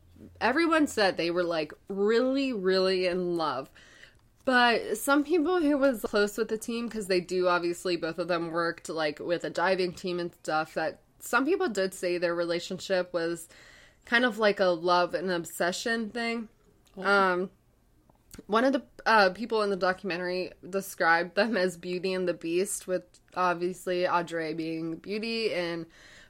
everyone 0.40 0.86
said 0.86 1.16
they 1.16 1.30
were 1.30 1.44
like 1.44 1.72
really 1.88 2.52
really 2.52 3.06
in 3.06 3.36
love. 3.36 3.70
But 4.44 4.98
some 4.98 5.22
people 5.22 5.60
who 5.60 5.78
was 5.78 6.02
close 6.02 6.36
with 6.36 6.48
the 6.48 6.58
team 6.58 6.88
cuz 6.88 7.06
they 7.06 7.20
do 7.20 7.48
obviously 7.48 7.96
both 7.96 8.18
of 8.18 8.28
them 8.28 8.50
worked 8.50 8.88
like 8.88 9.20
with 9.20 9.44
a 9.44 9.50
diving 9.50 9.92
team 9.92 10.18
and 10.18 10.32
stuff 10.34 10.74
that 10.74 11.00
some 11.20 11.44
people 11.44 11.68
did 11.68 11.94
say 11.94 12.18
their 12.18 12.34
relationship 12.34 13.12
was 13.12 13.48
kind 14.04 14.24
of 14.24 14.38
like 14.38 14.58
a 14.58 14.66
love 14.66 15.14
and 15.14 15.30
obsession 15.30 16.10
thing. 16.10 16.48
Um 16.96 17.50
one 18.46 18.64
of 18.64 18.72
the 18.72 18.82
uh, 19.04 19.30
people 19.30 19.62
in 19.62 19.70
the 19.70 19.76
documentary 19.76 20.52
described 20.68 21.34
them 21.34 21.56
as 21.56 21.76
Beauty 21.76 22.14
and 22.14 22.26
the 22.26 22.34
Beast, 22.34 22.86
with 22.86 23.02
obviously 23.34 24.08
Audrey 24.08 24.54
being 24.54 24.96
Beauty 24.96 25.52
and 25.52 25.86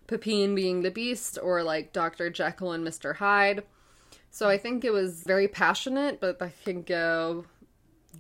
Pepin 0.07 0.54
being 0.54 0.83
the 0.83 0.90
Beast, 0.90 1.38
or 1.40 1.62
like 1.62 1.92
Dr. 1.92 2.31
Jekyll 2.31 2.73
and 2.73 2.87
Mr. 2.87 3.16
Hyde. 3.16 3.62
So 4.31 4.49
I 4.49 4.59
think 4.59 4.85
it 4.85 4.92
was 4.92 5.23
very 5.23 5.47
passionate, 5.47 6.21
but 6.21 6.38
that 6.38 6.64
can 6.64 6.83
go 6.83 7.45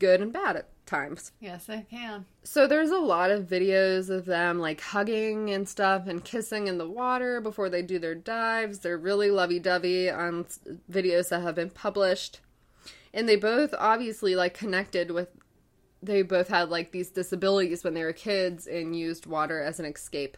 good 0.02 0.20
and 0.20 0.32
bad 0.32 0.56
at 0.56 0.68
times. 0.84 1.30
Yes, 1.38 1.70
I 1.70 1.86
can. 1.88 2.26
So 2.42 2.66
there's 2.66 2.90
a 2.90 2.98
lot 2.98 3.30
of 3.30 3.46
videos 3.46 4.10
of 4.10 4.24
them 4.26 4.58
like 4.58 4.80
hugging 4.80 5.50
and 5.50 5.68
stuff 5.68 6.08
and 6.08 6.24
kissing 6.24 6.66
in 6.66 6.76
the 6.76 6.88
water 6.88 7.40
before 7.40 7.70
they 7.70 7.82
do 7.82 8.00
their 8.00 8.16
dives. 8.16 8.80
They're 8.80 8.98
really 8.98 9.30
lovey-dovey 9.30 10.10
on 10.10 10.46
videos 10.90 11.28
that 11.28 11.42
have 11.42 11.54
been 11.54 11.70
published. 11.70 12.40
And 13.14 13.28
they 13.28 13.36
both 13.36 13.74
obviously 13.78 14.34
like 14.34 14.54
connected 14.54 15.12
with 15.12 15.28
they 16.02 16.22
both 16.22 16.48
had 16.48 16.68
like 16.68 16.90
these 16.90 17.10
disabilities 17.10 17.84
when 17.84 17.94
they 17.94 18.02
were 18.02 18.12
kids 18.12 18.66
and 18.66 18.98
used 18.98 19.24
water 19.24 19.62
as 19.62 19.78
an 19.78 19.86
escape. 19.86 20.36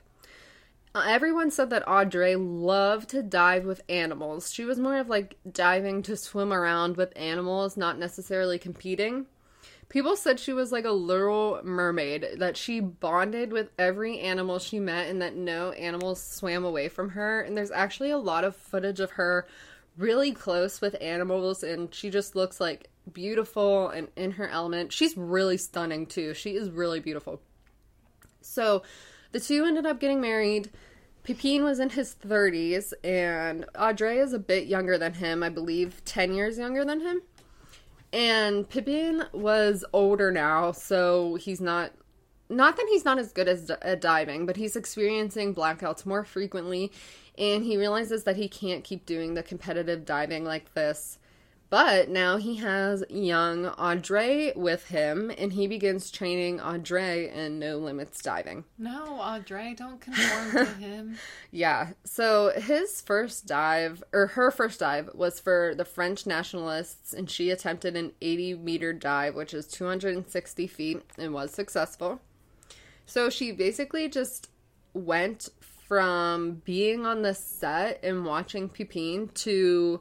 Uh, 0.95 1.05
Everyone 1.07 1.51
said 1.51 1.71
that 1.71 1.89
Audrey 1.89 2.37
loved 2.37 3.09
to 3.09 3.23
dive 3.23 3.65
with 3.65 3.81
animals. 3.89 4.53
She 4.53 4.67
was 4.67 4.79
more 4.79 4.99
of 4.99 5.09
like 5.09 5.39
diving 5.51 6.03
to 6.03 6.19
swim 6.19 6.53
around 6.53 6.99
with 6.99 7.17
animals, 7.17 7.79
not 7.79 7.99
necessarily 7.99 8.59
competing. 8.59 9.25
People 9.95 10.17
said 10.17 10.41
she 10.41 10.53
was 10.53 10.73
like 10.73 10.85
a 10.85 10.91
literal 10.91 11.61
mermaid, 11.63 12.27
that 12.39 12.57
she 12.57 12.81
bonded 12.81 13.53
with 13.53 13.71
every 13.79 14.19
animal 14.19 14.59
she 14.59 14.81
met 14.81 15.07
and 15.07 15.23
that 15.23 15.37
no 15.37 15.71
animals 15.71 16.21
swam 16.21 16.65
away 16.65 16.89
from 16.89 17.11
her. 17.11 17.43
And 17.43 17.57
there's 17.57 17.71
actually 17.71 18.11
a 18.11 18.19
lot 18.19 18.43
of 18.43 18.57
footage 18.57 18.99
of 18.99 19.13
her 19.13 19.47
really 19.97 20.33
close 20.33 20.81
with 20.81 20.97
animals 21.01 21.63
and 21.63 21.95
she 21.95 22.11
just 22.11 22.35
looks 22.35 22.61
like 22.61 22.91
beautiful 23.13 23.89
and 23.89 24.09
in 24.17 24.33
her 24.33 24.49
element. 24.49 24.93
She's 24.93 25.17
really 25.17 25.57
stunning 25.57 26.07
too. 26.07 26.35
She 26.35 26.57
is 26.57 26.73
really 26.73 26.99
beautiful. 26.99 27.41
So 28.41 28.83
the 29.31 29.39
two 29.39 29.65
ended 29.65 29.87
up 29.87 30.01
getting 30.01 30.21
married. 30.21 30.71
Pepin 31.23 31.63
was 31.63 31.79
in 31.79 31.91
his 31.91 32.17
30s 32.17 32.95
and 33.05 33.65
Audrey 33.79 34.19
is 34.19 34.33
a 34.33 34.41
bit 34.41 34.67
younger 34.67 34.99
than 34.99 35.15
him, 35.15 35.45
I 35.45 35.51
believe 35.51 36.05
10 36.05 36.35
years 36.35 36.59
younger 36.59 36.85
than 36.85 37.01
him. 37.01 37.23
And 38.15 38.69
Pippin 38.69 39.25
was 39.33 39.85
older 39.93 40.31
now, 40.31 40.71
so 40.71 41.35
he's 41.35 41.61
not 41.61 41.91
not 42.49 42.77
that 42.77 42.87
he's 42.89 43.05
not 43.05 43.19
as 43.19 43.33
good 43.33 43.49
as 43.49 43.71
at 43.71 44.01
diving, 44.01 44.47
but 44.47 44.57
he's 44.57 44.77
experiencing 44.77 45.55
blackouts 45.55 46.07
more 46.07 46.25
frequently 46.25 46.93
and 47.37 47.65
he 47.65 47.77
realizes 47.77 48.23
that 48.25 48.37
he 48.37 48.49
can't 48.49 48.85
keep 48.85 49.05
doing 49.05 49.35
the 49.35 49.43
competitive 49.43 50.05
diving 50.05 50.45
like 50.45 50.73
this. 50.75 51.19
But 51.75 52.09
now 52.09 52.37
he 52.37 52.55
has 52.59 53.03
young 53.11 53.67
Audrey 53.67 54.53
with 54.55 54.87
him 54.87 55.33
and 55.37 55.53
he 55.53 55.67
begins 55.67 56.09
training 56.09 56.61
Audrey 56.61 57.29
in 57.29 57.59
no 57.59 57.79
limits 57.79 58.23
diving. 58.23 58.63
No, 58.79 59.19
Audrey, 59.19 59.75
don't 59.75 60.01
conform 60.01 60.53
to 60.53 60.73
him. 60.79 61.19
Yeah. 61.51 61.95
So 62.05 62.53
his 62.55 63.01
first 63.01 63.47
dive, 63.47 64.05
or 64.13 64.29
her 64.29 64.53
first 64.53 64.79
dive, 64.79 65.11
was 65.15 65.41
for 65.41 65.75
the 65.77 65.85
French 65.85 66.27
nationalists, 66.27 67.13
and 67.13 67.29
she 67.29 67.51
attempted 67.51 67.97
an 67.97 68.13
80 68.23 68.55
meter 68.55 68.93
dive, 68.93 69.35
which 69.35 69.53
is 69.53 69.67
260 69.67 70.69
feet, 70.69 71.03
and 71.19 71.35
was 71.35 71.51
successful. 71.51 72.21
So 73.05 73.29
she 73.29 73.51
basically 73.51 74.09
just 74.09 74.49
went 74.93 75.49
from 75.89 76.63
being 76.65 77.05
on 77.05 77.23
the 77.23 77.35
set 77.35 77.99
and 78.05 78.25
watching 78.25 78.69
Pepin 78.69 79.31
to 79.35 80.01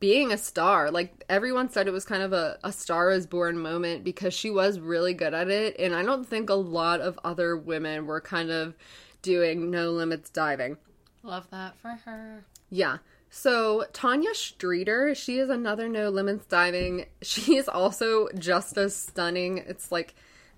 being 0.00 0.32
a 0.32 0.38
star. 0.38 0.90
Like 0.90 1.24
everyone 1.28 1.70
said 1.70 1.86
it 1.86 1.92
was 1.92 2.04
kind 2.04 2.22
of 2.22 2.32
a, 2.32 2.58
a 2.64 2.72
star 2.72 3.10
is 3.10 3.26
born 3.26 3.58
moment 3.58 4.02
because 4.02 4.34
she 4.34 4.50
was 4.50 4.80
really 4.80 5.14
good 5.14 5.34
at 5.34 5.48
it. 5.48 5.78
And 5.78 5.94
I 5.94 6.02
don't 6.02 6.26
think 6.26 6.50
a 6.50 6.54
lot 6.54 7.00
of 7.00 7.18
other 7.22 7.56
women 7.56 8.06
were 8.06 8.20
kind 8.20 8.50
of 8.50 8.74
doing 9.22 9.70
no 9.70 9.90
limits 9.90 10.30
diving. 10.30 10.78
Love 11.22 11.46
that 11.50 11.76
for 11.78 11.90
her. 12.06 12.44
Yeah. 12.70 12.98
So 13.28 13.84
Tanya 13.92 14.34
Streeter, 14.34 15.14
she 15.14 15.38
is 15.38 15.50
another 15.50 15.88
no 15.88 16.08
limits 16.08 16.46
diving. 16.46 17.06
She 17.22 17.56
is 17.56 17.68
also 17.68 18.28
just 18.38 18.78
as 18.78 18.96
stunning. 18.96 19.58
It's 19.58 19.92
like 19.92 20.14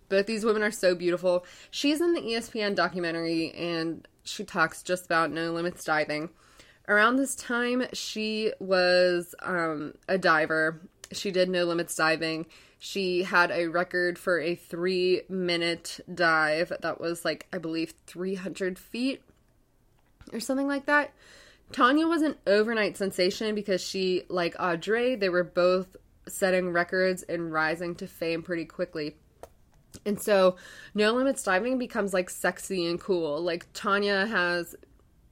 both 0.08 0.26
these 0.26 0.44
women 0.44 0.62
are 0.62 0.70
so 0.70 0.94
beautiful. 0.94 1.44
She's 1.70 2.00
in 2.00 2.14
the 2.14 2.20
ESPN 2.20 2.76
documentary 2.76 3.50
and 3.52 4.06
she 4.22 4.44
talks 4.44 4.82
just 4.82 5.04
about 5.04 5.32
no 5.32 5.52
limits 5.52 5.82
diving. 5.84 6.30
Around 6.88 7.16
this 7.16 7.34
time, 7.34 7.84
she 7.92 8.52
was 8.58 9.34
um, 9.40 9.94
a 10.08 10.18
diver. 10.18 10.80
She 11.12 11.30
did 11.30 11.48
no 11.48 11.64
limits 11.64 11.94
diving. 11.94 12.46
She 12.78 13.22
had 13.22 13.52
a 13.52 13.68
record 13.68 14.18
for 14.18 14.40
a 14.40 14.56
three 14.56 15.22
minute 15.28 16.00
dive 16.12 16.72
that 16.80 17.00
was 17.00 17.24
like, 17.24 17.46
I 17.52 17.58
believe, 17.58 17.94
300 18.06 18.78
feet 18.78 19.22
or 20.32 20.40
something 20.40 20.66
like 20.66 20.86
that. 20.86 21.12
Tanya 21.70 22.06
was 22.06 22.22
an 22.22 22.36
overnight 22.46 22.96
sensation 22.96 23.54
because 23.54 23.80
she, 23.80 24.24
like 24.28 24.56
Audrey, 24.58 25.14
they 25.14 25.28
were 25.28 25.44
both 25.44 25.96
setting 26.28 26.70
records 26.70 27.22
and 27.22 27.52
rising 27.52 27.94
to 27.96 28.06
fame 28.06 28.42
pretty 28.42 28.64
quickly. 28.64 29.16
And 30.04 30.20
so 30.20 30.56
No 30.94 31.12
Limits 31.12 31.42
Diving 31.42 31.78
becomes 31.78 32.12
like 32.12 32.30
sexy 32.30 32.86
and 32.86 33.00
cool. 33.00 33.40
Like 33.40 33.66
Tanya 33.72 34.26
has 34.26 34.74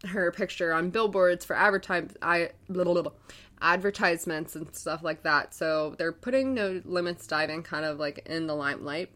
her 0.07 0.30
picture 0.33 0.73
on 0.73 0.90
billboards 0.90 1.45
for 1.45 1.54
advertise 1.54 2.14
I 2.23 2.50
blah, 2.69 2.85
blah, 2.85 3.12
advertisements 3.61 4.57
and 4.57 4.75
stuff 4.75 5.02
like 5.02 5.23
that. 5.23 5.54
So 5.54 5.95
they're 5.99 6.12
putting 6.12 6.54
No 6.54 6.80
Limits 6.85 7.26
Diving 7.26 7.62
kind 7.62 7.85
of 7.85 7.99
like 7.99 8.26
in 8.26 8.47
the 8.47 8.54
limelight. 8.54 9.11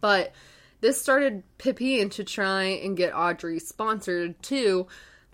But 0.00 0.32
this 0.80 1.00
started 1.00 1.42
Pipine 1.58 2.10
to 2.12 2.24
try 2.24 2.64
and 2.64 2.96
get 2.96 3.14
Audrey 3.14 3.58
sponsored 3.58 4.42
too, 4.42 4.86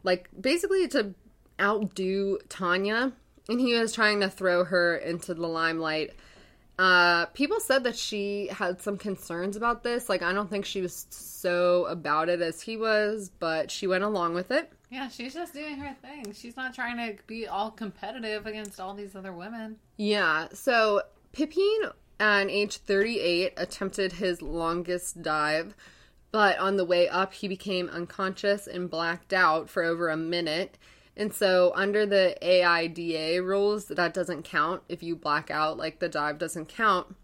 like 0.02 0.28
basically 0.38 0.88
to 0.88 1.14
outdo 1.60 2.38
Tanya. 2.48 3.12
And 3.48 3.60
he 3.60 3.74
was 3.74 3.92
trying 3.92 4.20
to 4.20 4.30
throw 4.30 4.64
her 4.64 4.96
into 4.96 5.34
the 5.34 5.46
limelight. 5.46 6.14
Uh, 6.78 7.26
people 7.26 7.60
said 7.60 7.84
that 7.84 7.96
she 7.96 8.48
had 8.48 8.80
some 8.80 8.96
concerns 8.96 9.56
about 9.56 9.82
this. 9.84 10.08
Like, 10.08 10.22
I 10.22 10.32
don't 10.32 10.50
think 10.50 10.64
she 10.64 10.80
was 10.80 11.06
so 11.10 11.86
about 11.86 12.28
it 12.28 12.40
as 12.40 12.62
he 12.62 12.76
was, 12.76 13.30
but 13.38 13.70
she 13.70 13.86
went 13.86 14.04
along 14.04 14.34
with 14.34 14.50
it. 14.50 14.72
Yeah, 14.90 15.08
she's 15.08 15.34
just 15.34 15.54
doing 15.54 15.76
her 15.78 15.94
thing. 16.02 16.32
She's 16.32 16.56
not 16.56 16.74
trying 16.74 16.96
to 16.96 17.22
be 17.26 17.46
all 17.46 17.70
competitive 17.70 18.46
against 18.46 18.80
all 18.80 18.94
these 18.94 19.14
other 19.14 19.32
women. 19.32 19.76
Yeah, 19.96 20.48
so 20.52 21.02
Pipine, 21.32 21.92
at 22.20 22.48
age 22.48 22.76
38, 22.78 23.54
attempted 23.56 24.12
his 24.12 24.42
longest 24.42 25.22
dive, 25.22 25.74
but 26.32 26.58
on 26.58 26.76
the 26.76 26.84
way 26.84 27.08
up, 27.08 27.34
he 27.34 27.46
became 27.46 27.88
unconscious 27.88 28.66
and 28.66 28.90
blacked 28.90 29.32
out 29.32 29.70
for 29.70 29.84
over 29.84 30.08
a 30.08 30.16
minute. 30.16 30.78
And 31.16 31.32
so, 31.32 31.72
under 31.76 32.06
the 32.06 32.36
AIDA 32.42 33.42
rules, 33.42 33.86
that 33.86 34.14
doesn't 34.14 34.42
count 34.44 34.82
if 34.88 35.02
you 35.02 35.14
black 35.14 35.50
out, 35.50 35.76
like 35.76 36.00
the 36.00 36.08
dive 36.08 36.38
doesn't 36.38 36.66
count. 36.66 37.14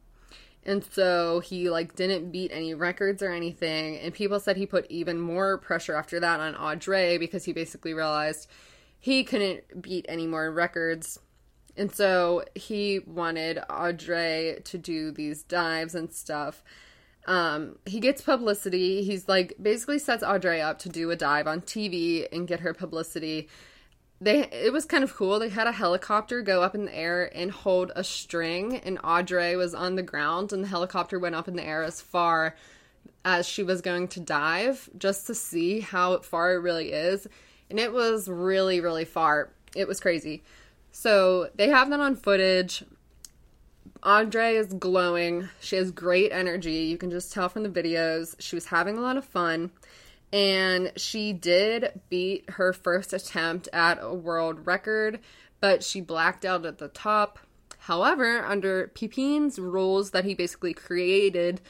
And 0.64 0.84
so 0.84 1.40
he 1.40 1.70
like 1.70 1.96
didn't 1.96 2.30
beat 2.30 2.50
any 2.52 2.74
records 2.74 3.22
or 3.22 3.32
anything. 3.32 3.98
And 3.98 4.12
people 4.12 4.38
said 4.38 4.56
he 4.56 4.66
put 4.66 4.86
even 4.90 5.18
more 5.18 5.58
pressure 5.58 5.94
after 5.94 6.20
that 6.20 6.40
on 6.40 6.54
Audrey 6.54 7.18
because 7.18 7.44
he 7.44 7.52
basically 7.52 7.94
realized 7.94 8.48
he 8.98 9.24
couldn't 9.24 9.80
beat 9.80 10.04
any 10.08 10.26
more 10.26 10.50
records. 10.52 11.18
And 11.76 11.90
so 11.90 12.44
he 12.54 12.98
wanted 13.06 13.58
Audrey 13.70 14.60
to 14.64 14.76
do 14.76 15.10
these 15.10 15.42
dives 15.42 15.94
and 15.94 16.12
stuff. 16.12 16.62
Um, 17.26 17.78
he 17.86 18.00
gets 18.00 18.20
publicity. 18.20 19.02
He's 19.02 19.28
like 19.28 19.54
basically 19.60 19.98
sets 19.98 20.22
Audrey 20.22 20.60
up 20.60 20.78
to 20.80 20.90
do 20.90 21.10
a 21.10 21.16
dive 21.16 21.46
on 21.46 21.62
TV 21.62 22.26
and 22.30 22.46
get 22.46 22.60
her 22.60 22.74
publicity 22.74 23.48
they 24.20 24.48
it 24.50 24.72
was 24.72 24.84
kind 24.84 25.02
of 25.02 25.14
cool. 25.14 25.38
They 25.38 25.48
had 25.48 25.66
a 25.66 25.72
helicopter 25.72 26.42
go 26.42 26.62
up 26.62 26.74
in 26.74 26.84
the 26.84 26.96
air 26.96 27.30
and 27.34 27.50
hold 27.50 27.92
a 27.96 28.04
string, 28.04 28.76
and 28.76 28.98
Audrey 29.02 29.56
was 29.56 29.74
on 29.74 29.96
the 29.96 30.02
ground, 30.02 30.52
and 30.52 30.62
the 30.62 30.68
helicopter 30.68 31.18
went 31.18 31.34
up 31.34 31.48
in 31.48 31.56
the 31.56 31.64
air 31.64 31.82
as 31.82 32.00
far 32.00 32.54
as 33.24 33.46
she 33.46 33.62
was 33.62 33.80
going 33.80 34.08
to 34.08 34.20
dive, 34.20 34.88
just 34.96 35.26
to 35.26 35.34
see 35.34 35.80
how 35.80 36.18
far 36.18 36.54
it 36.54 36.58
really 36.58 36.92
is. 36.92 37.26
And 37.68 37.78
it 37.78 37.92
was 37.92 38.28
really, 38.28 38.80
really 38.80 39.04
far. 39.04 39.50
It 39.76 39.86
was 39.86 40.00
crazy. 40.00 40.42
So 40.92 41.50
they 41.54 41.68
have 41.68 41.90
that 41.90 42.00
on 42.00 42.16
footage. 42.16 42.82
Audrey 44.02 44.56
is 44.56 44.72
glowing. 44.72 45.48
She 45.60 45.76
has 45.76 45.90
great 45.90 46.32
energy. 46.32 46.72
You 46.72 46.96
can 46.96 47.10
just 47.10 47.32
tell 47.32 47.48
from 47.48 47.62
the 47.62 47.68
videos. 47.68 48.34
She 48.38 48.56
was 48.56 48.66
having 48.66 48.96
a 48.96 49.02
lot 49.02 49.16
of 49.16 49.24
fun 49.24 49.70
and 50.32 50.92
she 50.96 51.32
did 51.32 52.00
beat 52.08 52.48
her 52.50 52.72
first 52.72 53.12
attempt 53.12 53.68
at 53.72 53.98
a 54.00 54.14
world 54.14 54.66
record, 54.66 55.20
but 55.60 55.82
she 55.82 56.00
blacked 56.00 56.44
out 56.44 56.64
at 56.64 56.78
the 56.78 56.88
top. 56.88 57.38
However, 57.78 58.44
under 58.44 58.88
Pipine's 58.88 59.58
rules 59.58 60.10
that 60.10 60.24
he 60.24 60.34
basically 60.34 60.74
created, 60.74 61.60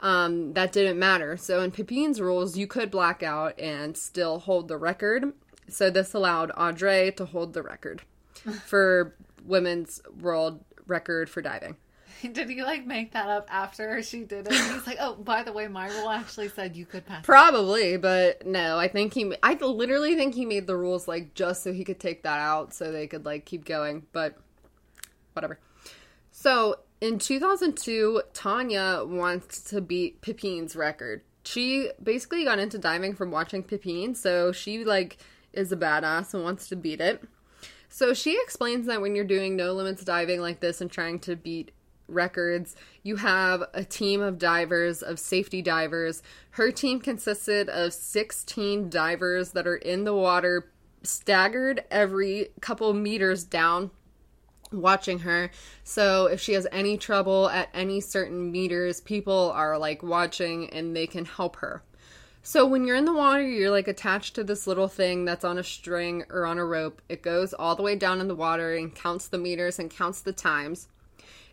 um, 0.00 0.52
that 0.52 0.72
didn't 0.72 0.98
matter. 0.98 1.36
So 1.36 1.62
in 1.62 1.70
Pipine's 1.70 2.20
rules, 2.20 2.56
you 2.56 2.66
could 2.66 2.90
black 2.90 3.22
out 3.22 3.58
and 3.58 3.96
still 3.96 4.40
hold 4.40 4.68
the 4.68 4.76
record. 4.76 5.32
So 5.68 5.88
this 5.88 6.12
allowed 6.12 6.50
Audrey 6.56 7.12
to 7.12 7.24
hold 7.24 7.54
the 7.54 7.62
record 7.62 8.02
for 8.66 9.14
women's 9.44 10.02
world 10.20 10.62
record 10.86 11.30
for 11.30 11.40
diving. 11.40 11.76
Did 12.32 12.48
he 12.48 12.62
like 12.62 12.86
make 12.86 13.12
that 13.12 13.28
up 13.28 13.48
after 13.50 14.02
she 14.02 14.24
did 14.24 14.46
it? 14.46 14.52
He's 14.52 14.86
like, 14.86 14.96
oh, 15.00 15.14
by 15.14 15.42
the 15.42 15.52
way, 15.52 15.68
my 15.68 15.88
rule 15.88 16.08
actually 16.08 16.48
said 16.48 16.76
you 16.76 16.86
could 16.86 17.04
pass. 17.04 17.24
Probably, 17.24 17.96
but 17.96 18.46
no, 18.46 18.78
I 18.78 18.88
think 18.88 19.12
he. 19.14 19.34
I 19.42 19.54
literally 19.54 20.16
think 20.16 20.34
he 20.34 20.46
made 20.46 20.66
the 20.66 20.76
rules 20.76 21.06
like 21.06 21.34
just 21.34 21.62
so 21.62 21.72
he 21.72 21.84
could 21.84 22.00
take 22.00 22.22
that 22.22 22.38
out, 22.38 22.72
so 22.72 22.90
they 22.90 23.06
could 23.06 23.24
like 23.24 23.44
keep 23.44 23.64
going. 23.64 24.06
But 24.12 24.36
whatever. 25.34 25.58
So 26.30 26.76
in 27.00 27.18
2002, 27.18 28.22
Tanya 28.32 29.02
wants 29.04 29.62
to 29.64 29.80
beat 29.80 30.22
Pipine's 30.22 30.74
record. 30.74 31.22
She 31.44 31.90
basically 32.02 32.44
got 32.44 32.58
into 32.58 32.78
diving 32.78 33.14
from 33.14 33.30
watching 33.30 33.62
Pipine, 33.62 34.16
so 34.16 34.50
she 34.52 34.84
like 34.84 35.18
is 35.52 35.72
a 35.72 35.76
badass 35.76 36.32
and 36.32 36.42
wants 36.42 36.68
to 36.68 36.76
beat 36.76 37.00
it. 37.00 37.22
So 37.90 38.14
she 38.14 38.40
explains 38.42 38.86
that 38.86 39.00
when 39.00 39.14
you're 39.14 39.24
doing 39.24 39.54
no 39.54 39.72
limits 39.72 40.02
diving 40.02 40.40
like 40.40 40.60
this 40.60 40.80
and 40.80 40.90
trying 40.90 41.20
to 41.20 41.36
beat 41.36 41.70
records. 42.08 42.76
You 43.02 43.16
have 43.16 43.64
a 43.72 43.84
team 43.84 44.20
of 44.20 44.38
divers, 44.38 45.02
of 45.02 45.18
safety 45.18 45.62
divers. 45.62 46.22
Her 46.50 46.70
team 46.70 47.00
consisted 47.00 47.68
of 47.68 47.92
16 47.92 48.90
divers 48.90 49.52
that 49.52 49.66
are 49.66 49.76
in 49.76 50.04
the 50.04 50.14
water, 50.14 50.70
staggered 51.02 51.84
every 51.90 52.48
couple 52.60 52.92
meters 52.94 53.44
down, 53.44 53.90
watching 54.72 55.20
her. 55.20 55.50
So 55.82 56.26
if 56.26 56.40
she 56.40 56.54
has 56.54 56.66
any 56.72 56.96
trouble 56.96 57.48
at 57.48 57.68
any 57.74 58.00
certain 58.00 58.50
meters, 58.50 59.00
people 59.00 59.52
are 59.54 59.78
like 59.78 60.02
watching 60.02 60.70
and 60.70 60.96
they 60.96 61.06
can 61.06 61.24
help 61.24 61.56
her. 61.56 61.82
So 62.46 62.66
when 62.66 62.84
you're 62.84 62.96
in 62.96 63.06
the 63.06 63.14
water, 63.14 63.42
you're 63.42 63.70
like 63.70 63.88
attached 63.88 64.34
to 64.34 64.44
this 64.44 64.66
little 64.66 64.88
thing 64.88 65.24
that's 65.24 65.46
on 65.46 65.56
a 65.56 65.64
string 65.64 66.24
or 66.28 66.44
on 66.44 66.58
a 66.58 66.64
rope. 66.64 67.00
It 67.08 67.22
goes 67.22 67.54
all 67.54 67.74
the 67.74 67.82
way 67.82 67.96
down 67.96 68.20
in 68.20 68.28
the 68.28 68.34
water 68.34 68.74
and 68.74 68.94
counts 68.94 69.28
the 69.28 69.38
meters 69.38 69.78
and 69.78 69.90
counts 69.90 70.20
the 70.20 70.34
times. 70.34 70.88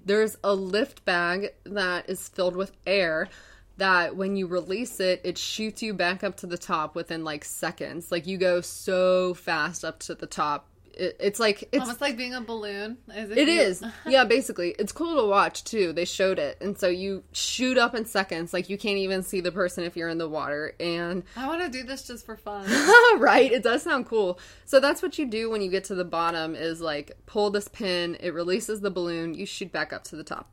There's 0.05 0.37
a 0.43 0.53
lift 0.53 1.05
bag 1.05 1.53
that 1.63 2.09
is 2.09 2.27
filled 2.27 2.55
with 2.55 2.71
air 2.85 3.29
that 3.77 4.15
when 4.15 4.35
you 4.35 4.47
release 4.47 4.99
it, 4.99 5.21
it 5.23 5.37
shoots 5.37 5.81
you 5.81 5.93
back 5.93 6.23
up 6.23 6.37
to 6.37 6.47
the 6.47 6.57
top 6.57 6.95
within 6.95 7.23
like 7.23 7.43
seconds. 7.43 8.11
Like 8.11 8.27
you 8.27 8.37
go 8.37 8.61
so 8.61 9.33
fast 9.33 9.85
up 9.85 9.99
to 9.99 10.15
the 10.15 10.27
top 10.27 10.67
it, 10.93 11.17
it's 11.19 11.39
like 11.39 11.67
it's 11.71 11.81
almost 11.81 12.01
like 12.01 12.17
being 12.17 12.33
a 12.33 12.41
balloon. 12.41 12.97
Is 13.13 13.31
it, 13.31 13.37
it 13.37 13.47
is. 13.47 13.83
yeah, 14.07 14.23
basically, 14.23 14.75
it's 14.77 14.91
cool 14.91 15.21
to 15.21 15.27
watch 15.27 15.63
too. 15.63 15.93
They 15.93 16.05
showed 16.05 16.39
it, 16.39 16.57
and 16.61 16.77
so 16.77 16.87
you 16.87 17.23
shoot 17.31 17.77
up 17.77 17.95
in 17.95 18.05
seconds. 18.05 18.53
Like 18.53 18.69
you 18.69 18.77
can't 18.77 18.97
even 18.97 19.23
see 19.23 19.41
the 19.41 19.51
person 19.51 19.83
if 19.83 19.95
you're 19.95 20.09
in 20.09 20.17
the 20.17 20.29
water. 20.29 20.75
And 20.79 21.23
I 21.35 21.47
want 21.47 21.61
to 21.61 21.69
do 21.69 21.83
this 21.83 22.03
just 22.03 22.25
for 22.25 22.37
fun. 22.37 22.65
right? 23.19 23.51
It 23.51 23.63
does 23.63 23.83
sound 23.83 24.05
cool. 24.05 24.39
So 24.65 24.79
that's 24.79 25.01
what 25.01 25.17
you 25.17 25.25
do 25.25 25.49
when 25.49 25.61
you 25.61 25.69
get 25.69 25.83
to 25.85 25.95
the 25.95 26.05
bottom. 26.05 26.55
Is 26.55 26.81
like 26.81 27.11
pull 27.25 27.49
this 27.49 27.67
pin. 27.67 28.17
It 28.19 28.33
releases 28.33 28.81
the 28.81 28.91
balloon. 28.91 29.33
You 29.33 29.45
shoot 29.45 29.71
back 29.71 29.93
up 29.93 30.03
to 30.05 30.15
the 30.15 30.23
top. 30.23 30.49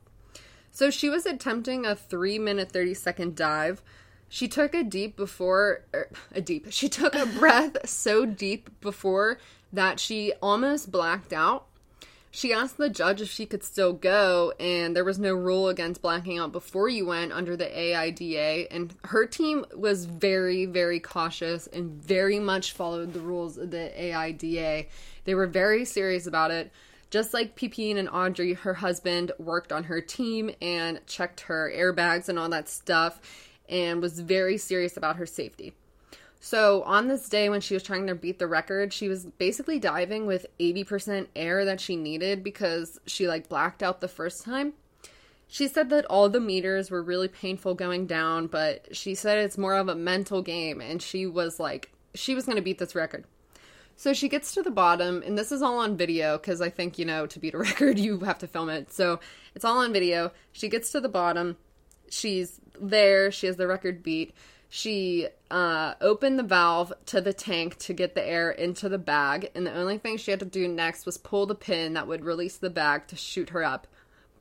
So 0.71 0.89
she 0.89 1.09
was 1.09 1.25
attempting 1.25 1.85
a 1.85 1.95
three 1.95 2.39
minute 2.39 2.71
thirty 2.71 2.93
second 2.93 3.35
dive. 3.35 3.81
She 4.31 4.47
took 4.47 4.75
a 4.75 4.83
deep 4.83 5.17
before 5.17 5.85
er, 5.93 6.09
a 6.31 6.39
deep. 6.39 6.67
She 6.69 6.87
took 6.87 7.15
a 7.15 7.25
breath 7.39 7.89
so 7.89 8.25
deep 8.25 8.69
before 8.79 9.39
that 9.71 9.99
she 9.99 10.33
almost 10.41 10.91
blacked 10.91 11.33
out. 11.33 11.65
She 12.31 12.53
asked 12.53 12.77
the 12.77 12.89
judge 12.89 13.21
if 13.21 13.29
she 13.29 13.47
could 13.47 13.63
still 13.63 13.91
go, 13.91 14.53
and 14.59 14.95
there 14.95 15.03
was 15.03 15.17
no 15.17 15.33
rule 15.33 15.67
against 15.67 16.01
blacking 16.01 16.37
out 16.37 16.51
before 16.51 16.87
you 16.87 17.07
went 17.07 17.31
under 17.31 17.57
the 17.57 17.65
AIDA. 17.65 18.71
And 18.71 18.93
her 19.05 19.25
team 19.25 19.65
was 19.75 20.05
very, 20.05 20.65
very 20.65 20.99
cautious 20.99 21.65
and 21.65 21.91
very 21.91 22.39
much 22.39 22.73
followed 22.73 23.13
the 23.13 23.19
rules 23.19 23.57
of 23.57 23.71
the 23.71 23.91
AIDA. 23.99 24.85
They 25.25 25.33
were 25.33 25.47
very 25.47 25.85
serious 25.85 26.27
about 26.27 26.51
it. 26.51 26.71
Just 27.09 27.33
like 27.33 27.55
Pipine 27.55 27.97
and 27.97 28.07
Audrey, 28.09 28.53
her 28.53 28.75
husband 28.75 29.31
worked 29.39 29.71
on 29.71 29.85
her 29.85 29.99
team 29.99 30.51
and 30.61 30.99
checked 31.07 31.41
her 31.41 31.71
airbags 31.75 32.29
and 32.29 32.37
all 32.37 32.49
that 32.49 32.69
stuff 32.69 33.19
and 33.67 34.01
was 34.01 34.19
very 34.19 34.57
serious 34.57 34.97
about 34.97 35.15
her 35.15 35.25
safety. 35.25 35.73
So, 36.41 36.83
on 36.83 37.07
this 37.07 37.27
day 37.27 37.49
when 37.49 37.59
she 37.59 37.73
was 37.73 37.83
trying 37.83 38.07
to 38.07 38.15
beat 38.15 38.39
the 38.39 38.47
record, 38.47 38.93
she 38.93 39.09
was 39.09 39.25
basically 39.25 39.77
diving 39.77 40.25
with 40.25 40.45
80% 40.59 41.27
air 41.35 41.65
that 41.65 41.81
she 41.81 41.97
needed 41.97 42.43
because 42.43 42.97
she 43.05 43.27
like 43.27 43.49
blacked 43.49 43.83
out 43.83 43.99
the 43.99 44.07
first 44.07 44.45
time. 44.45 44.73
She 45.47 45.67
said 45.67 45.89
that 45.89 46.05
all 46.05 46.29
the 46.29 46.39
meters 46.39 46.89
were 46.89 47.03
really 47.03 47.27
painful 47.27 47.73
going 47.73 48.05
down, 48.05 48.47
but 48.47 48.95
she 48.95 49.15
said 49.15 49.39
it's 49.39 49.57
more 49.57 49.73
of 49.73 49.89
a 49.89 49.95
mental 49.95 50.41
game 50.41 50.79
and 50.79 51.01
she 51.01 51.25
was 51.25 51.59
like 51.59 51.91
she 52.15 52.35
was 52.35 52.45
going 52.45 52.55
to 52.55 52.61
beat 52.61 52.77
this 52.77 52.95
record. 52.95 53.25
So 53.95 54.13
she 54.13 54.29
gets 54.29 54.53
to 54.53 54.63
the 54.63 54.71
bottom, 54.71 55.21
and 55.25 55.37
this 55.37 55.51
is 55.51 55.61
all 55.61 55.79
on 55.79 55.97
video 55.97 56.37
because 56.37 56.61
I 56.61 56.69
think, 56.69 56.97
you 56.97 57.03
know, 57.03 57.25
to 57.27 57.37
beat 57.37 57.53
a 57.53 57.57
record, 57.57 57.99
you 57.99 58.19
have 58.19 58.39
to 58.39 58.47
film 58.47 58.69
it. 58.69 58.93
So 58.93 59.19
it's 59.55 59.65
all 59.65 59.79
on 59.79 59.91
video. 59.91 60.31
She 60.53 60.69
gets 60.69 60.93
to 60.93 61.01
the 61.01 61.09
bottom. 61.09 61.57
She's 62.09 62.61
there. 62.79 63.29
She 63.29 63.47
has 63.47 63.57
the 63.57 63.67
record 63.67 64.01
beat 64.01 64.33
She 64.71 65.27
uh, 65.49 65.95
opened 65.99 66.37
the 66.37 66.43
valve 66.43 66.93
to 67.07 67.21
the 67.21 67.33
tank 67.33 67.79
to 67.79 67.93
get 67.93 68.13
the 68.13 68.25
air 68.25 68.51
into 68.51 68.87
the 68.87 68.99
bag, 68.99 69.49
and 69.55 69.65
the 69.65 69.73
only 69.73 69.97
thing 69.97 70.17
she 70.17 70.29
had 70.29 70.39
to 70.41 70.45
do 70.45 70.67
next 70.67 71.07
was 71.07 71.17
pull 71.17 71.47
the 71.47 71.55
pin 71.55 71.93
that 71.93 72.07
would 72.07 72.23
release 72.23 72.55
the 72.55 72.69
bag 72.69 73.07
to 73.07 73.15
shoot 73.15 73.49
her 73.49 73.63
up. 73.63 73.87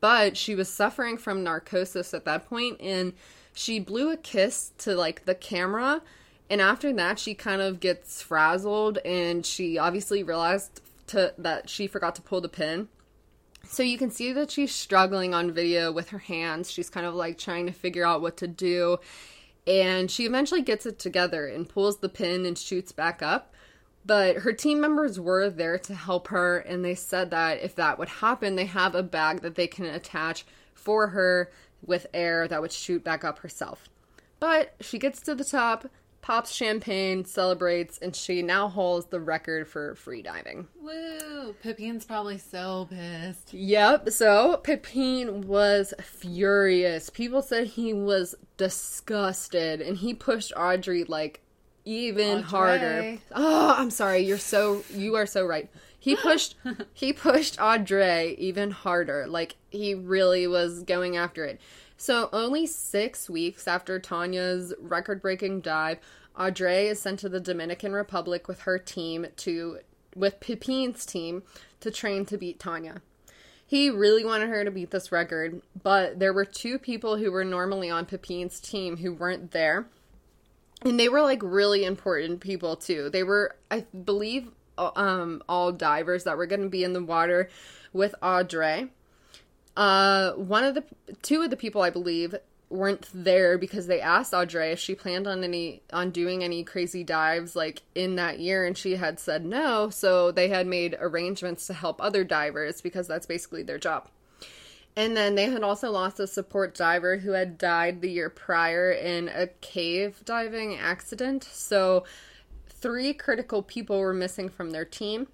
But 0.01 0.37
she 0.37 0.55
was 0.55 0.69
suffering 0.69 1.17
from 1.17 1.43
narcosis 1.43 2.13
at 2.13 2.27
that 2.27 2.47
point, 2.47 2.79
and 2.81 3.15
she 3.55 3.81
blew 3.81 4.11
a 4.11 4.19
kiss 4.19 4.73
to 4.79 4.95
like 4.95 5.25
the 5.25 5.35
camera. 5.35 6.03
And 6.51 6.61
after 6.61 6.93
that, 6.93 7.19
she 7.19 7.35
kind 7.35 7.63
of 7.63 7.81
gets 7.81 8.21
frazzled, 8.21 8.99
and 8.99 9.47
she 9.47 9.79
obviously 9.79 10.23
realized 10.23 10.83
to 11.09 11.33
that 11.39 11.71
she 11.71 11.87
forgot 11.87 12.15
to 12.17 12.23
pull 12.23 12.43
the 12.43 12.51
pin. 12.51 12.89
So 13.65 13.83
you 13.83 13.97
can 13.97 14.11
see 14.11 14.33
that 14.35 14.51
she's 14.51 14.75
struggling 14.75 15.33
on 15.33 15.53
video 15.53 15.91
with 15.91 16.11
her 16.11 16.19
hands. 16.19 16.71
She's 16.71 16.91
kind 16.91 17.07
of 17.07 17.15
like 17.15 17.39
trying 17.39 17.67
to 17.67 17.73
figure 17.73 18.07
out 18.07 18.21
what 18.21 18.37
to 18.39 18.47
do 18.47 18.99
and 19.69 20.11
she 20.11 20.25
eventually 20.25 20.63
gets 20.63 20.87
it 20.87 20.99
together 20.99 21.47
and 21.47 21.69
pulls 21.69 21.99
the 21.99 22.09
pin 22.09 22.47
and 22.47 22.57
shoots 22.57 22.91
back 22.91 23.23
up. 23.23 23.53
But 24.07 24.37
her 24.37 24.55
team 24.55 24.81
members 24.81 25.21
were 25.21 25.51
there 25.51 25.79
to 25.81 25.95
help 25.95 26.29
her, 26.29 26.59
and 26.59 26.83
they 26.83 26.95
said 26.95 27.31
that 27.31 27.63
if 27.63 27.75
that 27.75 27.99
would 27.99 28.09
happen, 28.09 28.57
they 28.57 28.65
have 28.65 28.95
a 28.95 29.03
bag 29.03 29.43
that 29.43 29.55
they 29.55 29.67
can 29.67 29.85
attach 29.85 30.47
for 30.73 31.09
her 31.09 31.53
with 31.85 32.07
air 32.15 32.49
that 32.49 32.63
would 32.63 32.73
shoot 32.73 33.05
back 33.05 33.23
up 33.23 33.41
herself. 33.41 33.91
But 34.41 34.75
she 34.81 34.99
gets 34.99 35.21
to 35.23 35.35
the 35.35 35.45
top, 35.45 35.89
pops 36.21 36.53
champagne, 36.53 37.25
celebrates, 37.25 37.99
and 37.99 38.15
she 38.15 38.43
now 38.43 38.69
holds 38.69 39.07
the 39.07 39.21
record 39.21 39.67
for 39.69 39.95
free 39.95 40.23
diving. 40.23 40.69
Woo! 40.81 41.55
Pippine's 41.65 42.05
probably 42.05 42.39
so 42.39 42.87
pissed. 42.91 43.55
Yep, 43.55 44.11
so 44.11 44.61
Pipine 44.63 45.45
was 45.47 45.95
furious. 46.03 47.09
People 47.11 47.43
said 47.43 47.67
he 47.69 47.93
was 47.93 48.35
disgusted 48.57 49.81
and 49.81 49.97
he 49.97 50.15
pushed 50.15 50.53
Audrey 50.57 51.05
like 51.05 51.41
even 51.85 52.39
Audrey. 52.39 52.43
harder. 52.43 53.19
Oh, 53.33 53.75
I'm 53.79 53.91
sorry. 53.91 54.19
You're 54.21 54.39
so 54.39 54.85
you 54.93 55.15
are 55.15 55.27
so 55.27 55.47
right. 55.47 55.71
He 55.99 56.17
pushed 56.23 56.57
he 56.93 57.13
pushed 57.13 57.61
Audrey 57.61 58.35
even 58.39 58.71
harder. 58.71 59.27
Like 59.27 59.57
he 59.71 59.95
really 59.95 60.47
was 60.47 60.83
going 60.83 61.17
after 61.17 61.45
it. 61.45 61.61
So 61.99 62.31
only 62.33 62.65
6 62.67 63.29
weeks 63.29 63.67
after 63.67 63.99
Tanya's 63.99 64.73
record-breaking 64.81 65.61
dive, 65.63 65.99
Audrey 66.39 66.87
is 66.87 67.01
sent 67.01 67.19
to 67.21 67.29
the 67.29 67.41
Dominican 67.41 67.93
Republic 67.93 68.47
with 68.47 68.61
her 68.61 68.79
team 68.79 69.27
to 69.39 69.81
with 70.15 70.41
Pipine's 70.41 71.05
team 71.05 71.43
to 71.81 71.91
train 71.91 72.25
to 72.27 72.39
beat 72.39 72.59
Tanya. 72.59 73.03
He 73.67 73.91
really 73.91 74.25
wanted 74.25 74.49
her 74.49 74.65
to 74.65 74.71
beat 74.71 74.91
this 74.91 75.13
record, 75.13 75.61
but 75.83 76.19
there 76.19 76.33
were 76.33 76.45
two 76.45 76.79
people 76.79 77.19
who 77.19 77.31
were 77.31 77.45
normally 77.45 77.91
on 77.91 78.07
Pipine's 78.07 78.61
team 78.61 78.97
who 78.97 79.13
weren't 79.13 79.51
there. 79.51 79.87
And 80.83 80.99
they 80.99 81.09
were 81.09 81.21
like 81.21 81.41
really 81.43 81.85
important 81.85 82.41
people 82.41 82.77
too. 82.77 83.11
They 83.11 83.25
were, 83.25 83.57
I 83.71 83.85
believe, 84.05 84.53
um, 84.79 85.43
all 85.49 85.73
divers 85.73 86.25
that 86.25 86.37
were 86.37 86.47
going 86.47 86.63
to 86.63 86.69
be 86.69 86.85
in 86.85 86.93
the 86.93 87.03
water 87.03 87.51
with 87.93 88.15
Audrey. 88.23 88.91
Uh, 89.79 90.33
one 90.33 90.65
of 90.65 90.75
the 90.75 90.83
two 91.23 91.41
of 91.41 91.51
the 91.51 91.57
people 91.57 91.81
I 91.81 91.91
believe 91.91 92.35
weren't 92.69 93.09
there 93.15 93.57
because 93.57 93.87
they 93.87 94.01
asked 94.01 94.35
Audrey 94.35 94.73
if 94.73 94.79
she 94.81 94.97
planned 94.97 95.29
on 95.29 95.45
any 95.45 95.83
on 95.93 96.11
doing 96.11 96.43
any 96.43 96.65
crazy 96.65 97.05
dives 97.05 97.55
like 97.55 97.83
in 97.95 98.17
that 98.17 98.41
year 98.41 98.67
and 98.67 98.77
she 98.77 98.97
had 98.97 99.21
said 99.21 99.47
no 99.47 99.89
so 99.89 100.33
they 100.33 100.49
had 100.49 100.67
made 100.67 100.97
arrangements 101.01 101.67
to 101.69 101.73
help 101.73 102.03
other 102.03 102.25
divers 102.25 102.81
because 102.81 103.07
that's 103.07 103.25
basically 103.25 103.63
their 103.63 103.79
job. 103.79 104.09
And 104.97 105.17
then 105.17 105.37
they 105.37 105.45
had 105.45 105.63
also 105.63 105.93
lost 105.93 106.19
a 106.19 106.27
support 106.27 106.75
diver 106.75 107.19
who 107.19 107.31
had 107.31 107.57
died 107.57 108.01
the 108.01 108.11
year 108.11 108.29
prior 108.29 108.91
in 108.91 109.29
a 109.29 109.47
cave 109.47 110.25
diving 110.25 110.77
accident. 110.77 111.45
So 111.45 112.03
three 112.69 113.15
critical 113.15 113.63
people 113.63 114.01
were 114.01 114.13
missing 114.13 114.49
from 114.49 114.73
their 114.73 114.85
team. 114.85 115.29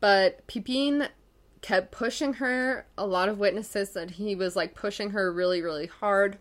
But 0.00 0.44
Pipine 0.48 1.10
kept 1.62 1.92
pushing 1.92 2.34
her. 2.34 2.86
A 2.96 3.06
lot 3.06 3.28
of 3.28 3.38
witnesses 3.38 3.90
said 3.90 4.12
he 4.12 4.34
was 4.34 4.56
like 4.56 4.74
pushing 4.74 5.10
her 5.10 5.32
really, 5.32 5.62
really 5.62 5.86
hard. 5.86 6.38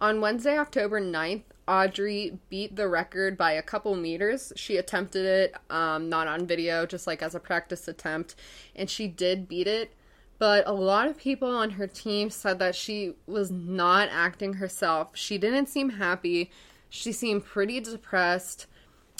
On 0.00 0.20
Wednesday, 0.20 0.58
October 0.58 1.00
9th, 1.00 1.44
Audrey 1.66 2.38
beat 2.50 2.76
the 2.76 2.88
record 2.88 3.38
by 3.38 3.52
a 3.52 3.62
couple 3.62 3.94
meters. 3.96 4.52
She 4.56 4.76
attempted 4.76 5.24
it, 5.24 5.54
um, 5.70 6.08
not 6.08 6.26
on 6.26 6.46
video, 6.46 6.84
just 6.84 7.06
like 7.06 7.22
as 7.22 7.34
a 7.34 7.40
practice 7.40 7.88
attempt, 7.88 8.34
and 8.76 8.90
she 8.90 9.08
did 9.08 9.48
beat 9.48 9.66
it. 9.66 9.94
But 10.38 10.66
a 10.66 10.72
lot 10.72 11.06
of 11.06 11.16
people 11.16 11.48
on 11.48 11.70
her 11.70 11.86
team 11.86 12.28
said 12.28 12.58
that 12.58 12.74
she 12.74 13.14
was 13.26 13.50
not 13.50 14.08
acting 14.10 14.54
herself. 14.54 15.10
She 15.14 15.38
didn't 15.38 15.68
seem 15.68 15.90
happy. 15.90 16.50
She 16.90 17.12
seemed 17.12 17.44
pretty 17.44 17.80
depressed. 17.80 18.66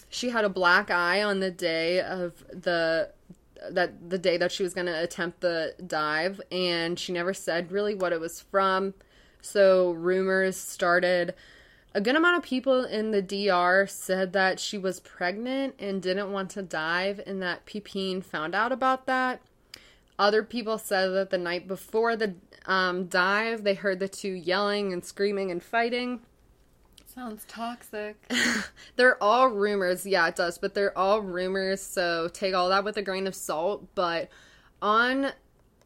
She 0.09 0.31
had 0.31 0.45
a 0.45 0.49
black 0.49 0.91
eye 0.91 1.23
on 1.23 1.41
the 1.41 1.51
day 1.51 2.01
of 2.01 2.45
the 2.51 3.11
that 3.71 4.11
the 4.11 4.19
day 4.19 4.37
that 4.37 4.53
she 4.53 4.63
was 4.63 4.75
going 4.75 4.87
to 4.87 5.03
attempt 5.03 5.41
the 5.41 5.75
dive 5.87 6.41
and 6.51 6.99
she 6.99 7.13
never 7.13 7.35
said 7.35 7.73
really 7.73 7.95
what 7.95 8.13
it 8.13 8.21
was 8.21 8.41
from. 8.41 8.95
So 9.41 9.93
rumors 9.93 10.57
started. 10.57 11.35
A 11.95 12.01
good 12.01 12.17
amount 12.17 12.39
of 12.39 12.43
people 12.43 12.85
in 12.85 13.13
the 13.13 13.23
DR 13.23 13.87
said 13.89 14.33
that 14.33 14.59
she 14.59 14.79
was 14.79 14.99
pregnant 14.99 15.77
and 15.79 16.03
didn't 16.03 16.33
want 16.33 16.51
to 16.51 16.63
dive, 16.63 17.21
and 17.25 17.41
that 17.41 17.67
Pipine 17.67 18.25
found 18.25 18.53
out 18.53 18.73
about 18.73 19.07
that. 19.07 19.41
Other 20.19 20.43
people 20.43 20.77
said 20.77 21.09
that 21.09 21.31
the 21.31 21.39
night 21.39 21.69
before 21.69 22.17
the 22.17 22.35
um, 22.67 23.07
dive, 23.07 23.63
they 23.63 23.75
heard 23.75 24.01
the 24.01 24.09
two 24.09 24.33
yelling 24.33 24.93
and 24.93 25.05
screaming 25.05 25.53
and 25.53 25.63
fighting. 25.63 26.21
Sounds 27.15 27.45
toxic. 27.47 28.17
they're 28.97 29.23
all 29.23 29.49
rumors. 29.49 30.05
Yeah, 30.05 30.27
it 30.27 30.35
does, 30.35 30.59
but 30.59 30.75
they're 30.75 30.97
all 30.99 31.21
rumors, 31.21 31.81
so 31.81 32.29
take 32.33 32.55
all 32.55 32.69
that 32.71 32.83
with 32.83 32.97
a 32.97 33.03
grain 33.03 33.29
of 33.29 33.37
salt. 33.37 33.87
But 33.95 34.31
on 34.83 35.31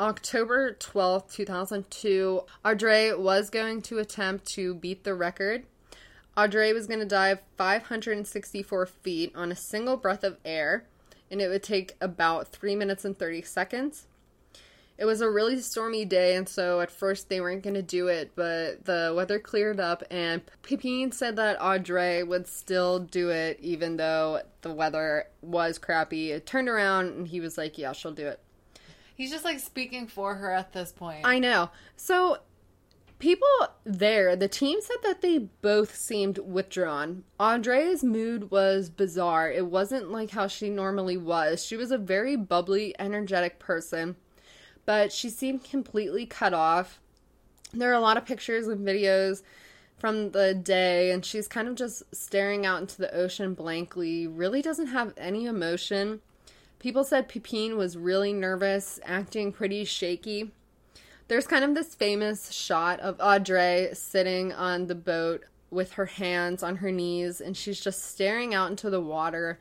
October 0.01 0.73
12th, 0.73 1.31
2002, 1.31 2.45
Audrey 2.65 3.15
was 3.15 3.51
going 3.51 3.83
to 3.83 3.99
attempt 3.99 4.47
to 4.55 4.75
beat 4.75 5.05
the 5.05 5.15
record. 5.15 5.65
Audrey 6.35 6.73
was 6.73 6.87
going 6.87 7.01
to 7.01 7.07
dive 7.07 7.41
564 7.59 8.87
feet 8.87 9.33
on 9.37 9.53
a 9.53 9.57
single 9.57 9.99
breath 9.99 10.25
of 10.25 10.39
air, 10.47 10.87
and 11.31 11.43
it 11.43 11.49
would 11.49 11.63
take 11.63 11.95
about 12.01 12.49
3 12.49 12.75
minutes 12.75 13.05
and 13.05 13.19
30 13.19 13.43
seconds. 13.43 14.08
It 14.99 15.05
was 15.05 15.21
a 15.21 15.31
really 15.31 15.61
stormy 15.61 16.05
day, 16.05 16.35
and 16.35 16.49
so 16.49 16.81
at 16.81 16.91
first 16.91 17.29
they 17.29 17.41
weren't 17.41 17.63
going 17.63 17.75
to 17.75 17.83
do 17.83 18.09
it, 18.09 18.33
but 18.35 18.85
the 18.85 19.13
weather 19.17 19.39
cleared 19.39 19.79
up, 19.79 20.03
and 20.11 20.43
Pipine 20.65 21.15
said 21.15 21.37
that 21.37 21.63
Audrey 21.63 22.25
would 22.25 22.49
still 22.49 22.99
do 22.99 23.31
it 23.31 23.61
even 23.61 23.97
though 23.97 24.43
the 24.63 24.73
weather 24.73 25.27
was 25.41 25.79
crappy. 25.79 26.33
It 26.33 26.47
turned 26.47 26.69
around, 26.69 27.07
and 27.13 27.29
he 27.29 27.39
was 27.39 27.57
like, 27.57 27.79
Yeah, 27.79 27.93
she'll 27.93 28.13
do 28.13 28.27
it. 28.27 28.41
He's 29.15 29.31
just 29.31 29.45
like 29.45 29.61
speaking 29.61 30.09
for 30.09 30.35
her 30.35 30.53
at 30.53 30.73
this 30.73 30.93
point. 30.93 31.25
I 31.25 31.39
know. 31.39 31.71
So 31.97 32.39
people 33.19 33.49
there, 33.85 34.37
the 34.37 34.49
team 34.49 34.81
said 34.81 34.99
that 35.03 35.23
they 35.23 35.39
both 35.39 35.95
seemed 35.97 36.39
withdrawn. 36.39 37.25
Audrey's 37.39 38.05
mood 38.05 38.51
was 38.51 38.91
bizarre. 38.91 39.51
It 39.51 39.67
wasn't 39.67 40.11
like 40.11 40.31
how 40.31 40.47
she 40.47 40.71
normally 40.71 41.17
was. 41.17 41.65
She 41.65 41.77
was 41.77 41.91
a 41.91 41.99
very 41.99 42.37
bubbly, 42.37 42.95
energetic 42.99 43.59
person, 43.59 44.17
but 44.89 45.13
she 45.13 45.29
seemed 45.29 45.63
completely 45.63 46.25
cut 46.25 46.55
off. 46.55 46.99
There 47.75 47.91
are 47.91 47.95
a 47.95 48.01
lot 48.01 48.17
of 48.17 48.25
pictures 48.25 48.67
and 48.67 48.89
videos 48.89 49.43
from 49.99 50.31
the 50.31 50.55
day, 50.55 51.11
and 51.11 51.23
she's 51.23 51.47
kind 51.47 51.69
of 51.69 51.75
just 51.75 52.05
staring 52.15 52.65
out 52.65 52.81
into 52.81 52.97
the 52.97 53.15
ocean 53.15 53.53
blankly, 53.53 54.27
really 54.27 54.63
doesn't 54.63 54.87
have 54.87 55.13
any 55.19 55.45
emotion. 55.45 56.23
People 56.79 57.05
said 57.05 57.29
Pipine 57.29 57.77
was 57.77 57.99
really 57.99 58.33
nervous, 58.33 58.99
acting 59.05 59.53
pretty 59.53 59.85
shaky. 59.85 60.53
There's 61.29 61.47
kind 61.47 61.67
of 61.67 61.75
this 61.75 61.95
famous 61.95 62.51
shot 62.51 62.99
of 63.01 63.21
Audrey 63.21 63.91
sitting 63.93 64.55
on 64.55 64.87
the 64.87 64.95
boat 64.95 65.45
with 65.71 65.93
her 65.93 66.07
hands 66.07 66.63
on 66.63 66.77
her 66.77 66.91
knees 66.91 67.43
and 67.43 67.55
she's 67.55 67.79
just 67.79 68.03
staring 68.03 68.55
out 68.55 68.71
into 68.71 68.89
the 68.89 69.03
water. 69.03 69.59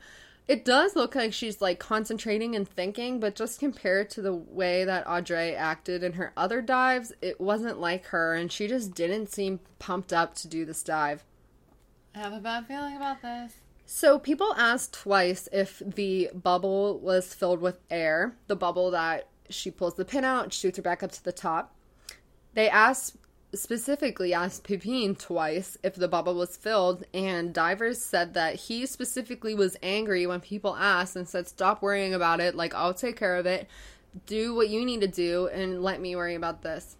It 0.48 0.64
does 0.64 0.96
look 0.96 1.14
like 1.14 1.34
she's 1.34 1.60
like 1.60 1.78
concentrating 1.78 2.56
and 2.56 2.66
thinking, 2.66 3.20
but 3.20 3.34
just 3.34 3.60
compared 3.60 4.08
to 4.10 4.22
the 4.22 4.32
way 4.32 4.82
that 4.82 5.06
Audrey 5.06 5.54
acted 5.54 6.02
in 6.02 6.14
her 6.14 6.32
other 6.38 6.62
dives, 6.62 7.12
it 7.20 7.38
wasn't 7.38 7.78
like 7.78 8.06
her 8.06 8.34
and 8.34 8.50
she 8.50 8.66
just 8.66 8.94
didn't 8.94 9.30
seem 9.30 9.60
pumped 9.78 10.10
up 10.10 10.34
to 10.36 10.48
do 10.48 10.64
this 10.64 10.82
dive. 10.82 11.22
I 12.14 12.20
have 12.20 12.32
a 12.32 12.40
bad 12.40 12.66
feeling 12.66 12.96
about 12.96 13.20
this. 13.20 13.56
So 13.84 14.18
people 14.18 14.54
asked 14.56 14.94
twice 14.94 15.50
if 15.52 15.82
the 15.84 16.30
bubble 16.32 16.98
was 16.98 17.34
filled 17.34 17.60
with 17.60 17.80
air, 17.90 18.34
the 18.46 18.56
bubble 18.56 18.90
that 18.90 19.28
she 19.50 19.70
pulls 19.70 19.94
the 19.94 20.04
pin 20.04 20.24
out, 20.24 20.54
shoots 20.54 20.78
her 20.78 20.82
back 20.82 21.02
up 21.02 21.12
to 21.12 21.24
the 21.24 21.32
top. 21.32 21.74
They 22.54 22.70
asked 22.70 23.16
specifically 23.54 24.34
asked 24.34 24.64
Pipine 24.64 25.18
twice 25.18 25.78
if 25.82 25.94
the 25.94 26.08
bubble 26.08 26.34
was 26.34 26.56
filled, 26.56 27.04
and 27.14 27.54
divers 27.54 28.02
said 28.02 28.34
that 28.34 28.56
he 28.56 28.86
specifically 28.86 29.54
was 29.54 29.76
angry 29.82 30.26
when 30.26 30.40
people 30.40 30.76
asked 30.76 31.16
and 31.16 31.28
said, 31.28 31.48
Stop 31.48 31.82
worrying 31.82 32.14
about 32.14 32.40
it, 32.40 32.54
like 32.54 32.74
I'll 32.74 32.94
take 32.94 33.16
care 33.16 33.36
of 33.36 33.46
it. 33.46 33.68
Do 34.26 34.54
what 34.54 34.68
you 34.68 34.84
need 34.84 35.00
to 35.02 35.08
do 35.08 35.48
and 35.48 35.82
let 35.82 36.00
me 36.00 36.16
worry 36.16 36.34
about 36.34 36.62
this. 36.62 36.96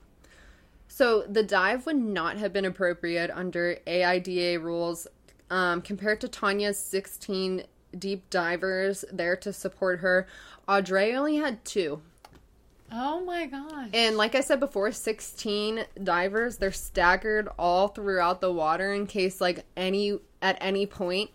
So 0.88 1.22
the 1.28 1.42
dive 1.42 1.87
would 1.87 1.96
not 1.96 2.38
have 2.38 2.52
been 2.52 2.64
appropriate 2.64 3.30
under 3.30 3.78
AIDA 3.87 4.58
rules 4.61 5.06
Um, 5.50 5.80
compared 5.80 6.20
to 6.20 6.28
Tanya's 6.28 6.78
16 6.78 7.64
deep 7.98 8.28
divers 8.28 9.04
there 9.11 9.37
to 9.37 9.52
support 9.52 10.00
her, 10.00 10.26
Audrey 10.68 11.14
only 11.14 11.37
had 11.37 11.64
two. 11.64 12.02
Oh 12.90 13.20
my 13.24 13.46
gosh. 13.46 13.90
And 13.92 14.16
like 14.16 14.35
I 14.35 14.40
said 14.40 14.61
before, 14.61 14.92
16 14.92 15.85
divers, 16.03 16.57
they're 16.57 16.72
staggered 16.72 17.48
all 17.59 17.88
throughout 17.88 18.40
the 18.40 18.53
water 18.53 18.92
in 18.92 19.07
case 19.07 19.40
like 19.40 19.64
any 19.77 20.18
at 20.40 20.57
any 20.61 20.87
point 20.87 21.31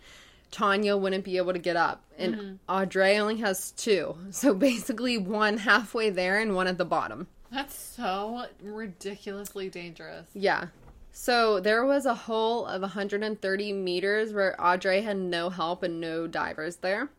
Tanya 0.54 0.96
wouldn't 0.96 1.24
be 1.24 1.36
able 1.36 1.52
to 1.52 1.58
get 1.58 1.74
up. 1.74 2.04
And 2.16 2.34
mm-hmm. 2.36 2.54
Audrey 2.68 3.16
only 3.16 3.38
has 3.38 3.72
two. 3.72 4.16
So 4.30 4.54
basically 4.54 5.18
one 5.18 5.58
halfway 5.58 6.10
there 6.10 6.38
and 6.38 6.54
one 6.54 6.68
at 6.68 6.78
the 6.78 6.84
bottom. 6.84 7.26
That's 7.50 7.76
so 7.76 8.46
ridiculously 8.62 9.68
dangerous. 9.68 10.28
Yeah. 10.32 10.68
So 11.10 11.58
there 11.58 11.84
was 11.84 12.06
a 12.06 12.14
hole 12.14 12.66
of 12.66 12.82
130 12.82 13.72
meters 13.72 14.32
where 14.32 14.60
Audrey 14.60 15.02
had 15.02 15.16
no 15.16 15.50
help 15.50 15.82
and 15.82 16.00
no 16.00 16.28
divers 16.28 16.76
there. 16.76 17.10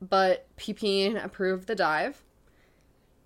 But 0.00 0.46
Pepin 0.56 1.16
approved 1.16 1.68
the 1.68 1.74
dive. 1.76 2.22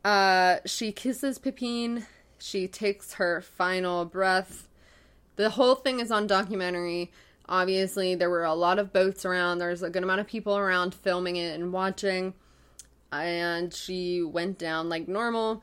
Uh, 0.05 0.57
she 0.65 0.93
kisses 0.93 1.39
Pepin. 1.39 2.07
She 2.39 2.67
takes 2.67 3.15
her 3.15 3.41
final 3.41 4.05
breath. 4.05 4.69
The 5.37 5.51
whole 5.51 5.77
thing 5.77 6.01
is 6.01 6.11
on 6.11 6.27
documentary. 6.27 7.13
Obviously, 7.49 8.15
there 8.15 8.31
were 8.31 8.45
a 8.45 8.55
lot 8.55 8.79
of 8.79 8.93
boats 8.93 9.25
around. 9.25 9.59
There's 9.59 9.83
a 9.83 9.91
good 9.91 10.03
amount 10.03 10.21
of 10.21 10.27
people 10.27 10.57
around 10.57 10.95
filming 10.95 11.37
it 11.37 11.55
and 11.55 11.73
watching. 11.73 12.35
And 13.11 13.73
she 13.73 14.23
went 14.23 14.59
down 14.59 14.89
like 14.89 15.07
normal. 15.07 15.63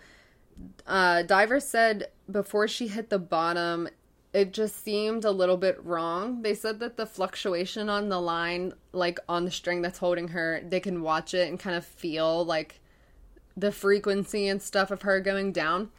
Uh, 0.85 1.23
Diver 1.23 1.59
said 1.59 2.07
before 2.29 2.67
she 2.67 2.87
hit 2.87 3.09
the 3.09 3.19
bottom, 3.19 3.89
it 4.33 4.53
just 4.53 4.83
seemed 4.83 5.25
a 5.25 5.31
little 5.31 5.57
bit 5.57 5.83
wrong. 5.83 6.43
They 6.43 6.53
said 6.53 6.79
that 6.79 6.97
the 6.97 7.05
fluctuation 7.05 7.89
on 7.89 8.09
the 8.09 8.19
line, 8.19 8.73
like 8.91 9.19
on 9.27 9.45
the 9.45 9.51
string 9.51 9.81
that's 9.81 9.99
holding 9.99 10.29
her, 10.29 10.61
they 10.67 10.79
can 10.79 11.01
watch 11.01 11.33
it 11.33 11.49
and 11.49 11.59
kind 11.59 11.75
of 11.75 11.85
feel 11.85 12.45
like 12.45 12.79
the 13.55 13.71
frequency 13.71 14.47
and 14.47 14.61
stuff 14.61 14.91
of 14.91 15.01
her 15.03 15.19
going 15.19 15.51
down. 15.51 15.89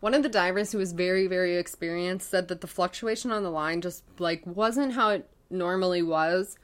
One 0.00 0.14
of 0.14 0.22
the 0.22 0.28
divers 0.28 0.72
who 0.72 0.78
was 0.78 0.92
very, 0.92 1.26
very 1.26 1.56
experienced 1.56 2.30
said 2.30 2.48
that 2.48 2.60
the 2.60 2.66
fluctuation 2.66 3.32
on 3.32 3.42
the 3.42 3.50
line 3.50 3.80
just 3.80 4.04
like 4.18 4.42
wasn't 4.46 4.92
how 4.92 5.10
it 5.10 5.28
normally 5.50 6.02
was. 6.02 6.56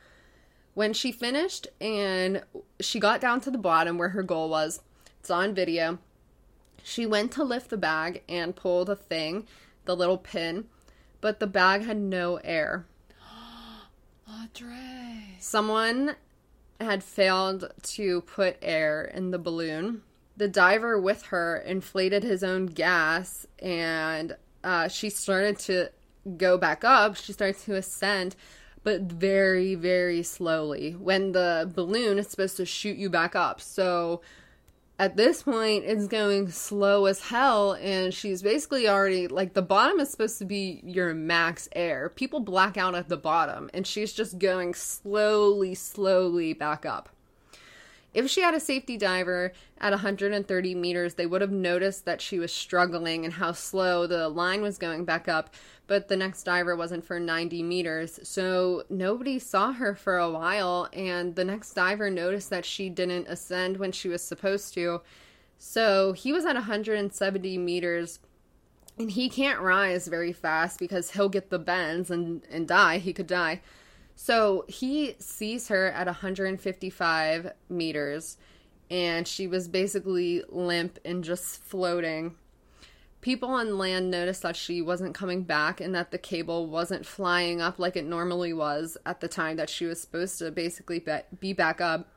When 0.74 0.92
she 0.92 1.12
finished 1.12 1.66
and 1.80 2.42
she 2.80 3.00
got 3.00 3.20
down 3.20 3.40
to 3.42 3.50
the 3.50 3.58
bottom 3.58 3.98
where 3.98 4.10
her 4.10 4.22
goal 4.22 4.48
was, 4.48 4.82
it's 5.20 5.30
on 5.30 5.54
video. 5.54 5.98
She 6.82 7.06
went 7.06 7.32
to 7.32 7.44
lift 7.44 7.70
the 7.70 7.76
bag 7.76 8.22
and 8.28 8.54
pull 8.54 8.84
the 8.84 8.96
thing, 8.96 9.46
the 9.84 9.96
little 9.96 10.18
pin, 10.18 10.66
but 11.20 11.40
the 11.40 11.46
bag 11.46 11.82
had 11.82 11.96
no 11.96 12.36
air. 12.44 12.86
Audrey. 14.30 15.36
Someone 15.38 16.16
had 16.80 17.02
failed 17.02 17.72
to 17.82 18.20
put 18.22 18.58
air 18.60 19.04
in 19.04 19.30
the 19.30 19.38
balloon 19.38 20.02
the 20.36 20.48
diver 20.48 21.00
with 21.00 21.22
her 21.24 21.56
inflated 21.58 22.22
his 22.22 22.42
own 22.42 22.66
gas 22.66 23.46
and 23.60 24.36
uh, 24.62 24.88
she 24.88 25.10
started 25.10 25.58
to 25.58 25.90
go 26.36 26.56
back 26.58 26.84
up. 26.84 27.16
She 27.16 27.32
started 27.32 27.60
to 27.62 27.74
ascend, 27.76 28.34
but 28.82 29.02
very, 29.02 29.74
very 29.74 30.22
slowly 30.22 30.92
when 30.92 31.32
the 31.32 31.70
balloon 31.74 32.18
is 32.18 32.28
supposed 32.28 32.56
to 32.56 32.66
shoot 32.66 32.96
you 32.96 33.10
back 33.10 33.36
up. 33.36 33.60
So 33.60 34.22
at 34.98 35.16
this 35.16 35.42
point, 35.42 35.84
it's 35.84 36.06
going 36.06 36.50
slow 36.50 37.06
as 37.06 37.20
hell, 37.20 37.72
and 37.72 38.14
she's 38.14 38.42
basically 38.42 38.88
already 38.88 39.26
like 39.26 39.52
the 39.52 39.62
bottom 39.62 39.98
is 39.98 40.08
supposed 40.08 40.38
to 40.38 40.44
be 40.44 40.80
your 40.84 41.12
max 41.14 41.68
air. 41.74 42.10
People 42.10 42.40
black 42.40 42.76
out 42.76 42.94
at 42.94 43.08
the 43.08 43.16
bottom, 43.16 43.68
and 43.74 43.86
she's 43.86 44.12
just 44.12 44.38
going 44.38 44.72
slowly, 44.72 45.74
slowly 45.74 46.52
back 46.52 46.86
up. 46.86 47.08
If 48.14 48.30
she 48.30 48.40
had 48.40 48.54
a 48.54 48.60
safety 48.60 48.96
diver 48.96 49.52
at 49.78 49.90
130 49.90 50.74
meters, 50.76 51.14
they 51.14 51.26
would 51.26 51.40
have 51.40 51.50
noticed 51.50 52.04
that 52.04 52.20
she 52.20 52.38
was 52.38 52.52
struggling 52.52 53.24
and 53.24 53.34
how 53.34 53.52
slow 53.52 54.06
the 54.06 54.28
line 54.28 54.62
was 54.62 54.78
going 54.78 55.04
back 55.04 55.28
up, 55.28 55.52
but 55.88 56.06
the 56.06 56.16
next 56.16 56.44
diver 56.44 56.76
wasn't 56.76 57.04
for 57.04 57.18
90 57.18 57.62
meters. 57.64 58.20
So 58.22 58.84
nobody 58.88 59.40
saw 59.40 59.72
her 59.72 59.96
for 59.96 60.16
a 60.16 60.30
while, 60.30 60.88
and 60.92 61.34
the 61.34 61.44
next 61.44 61.74
diver 61.74 62.08
noticed 62.08 62.50
that 62.50 62.64
she 62.64 62.88
didn't 62.88 63.26
ascend 63.26 63.78
when 63.78 63.90
she 63.90 64.08
was 64.08 64.22
supposed 64.22 64.72
to. 64.74 65.02
So 65.58 66.12
he 66.12 66.32
was 66.32 66.44
at 66.44 66.54
170 66.54 67.58
meters 67.58 68.20
and 68.98 69.10
he 69.10 69.28
can't 69.28 69.60
rise 69.60 70.06
very 70.06 70.32
fast 70.32 70.78
because 70.78 71.10
he'll 71.10 71.28
get 71.28 71.50
the 71.50 71.58
bends 71.58 72.10
and, 72.10 72.42
and 72.50 72.68
die. 72.68 72.98
He 72.98 73.12
could 73.12 73.26
die. 73.26 73.60
So 74.16 74.64
he 74.68 75.16
sees 75.18 75.68
her 75.68 75.86
at 75.86 76.06
155 76.06 77.52
meters, 77.68 78.36
and 78.90 79.26
she 79.26 79.46
was 79.46 79.68
basically 79.68 80.42
limp 80.48 80.98
and 81.04 81.24
just 81.24 81.62
floating. 81.62 82.36
People 83.20 83.48
on 83.48 83.78
land 83.78 84.10
noticed 84.10 84.42
that 84.42 84.54
she 84.54 84.82
wasn't 84.82 85.14
coming 85.14 85.42
back 85.42 85.80
and 85.80 85.94
that 85.94 86.10
the 86.10 86.18
cable 86.18 86.66
wasn't 86.66 87.06
flying 87.06 87.60
up 87.60 87.78
like 87.78 87.96
it 87.96 88.04
normally 88.04 88.52
was 88.52 88.98
at 89.06 89.20
the 89.20 89.28
time 89.28 89.56
that 89.56 89.70
she 89.70 89.86
was 89.86 90.00
supposed 90.00 90.38
to 90.38 90.50
basically 90.50 91.02
be 91.40 91.54
back 91.54 91.80
up. 91.80 92.08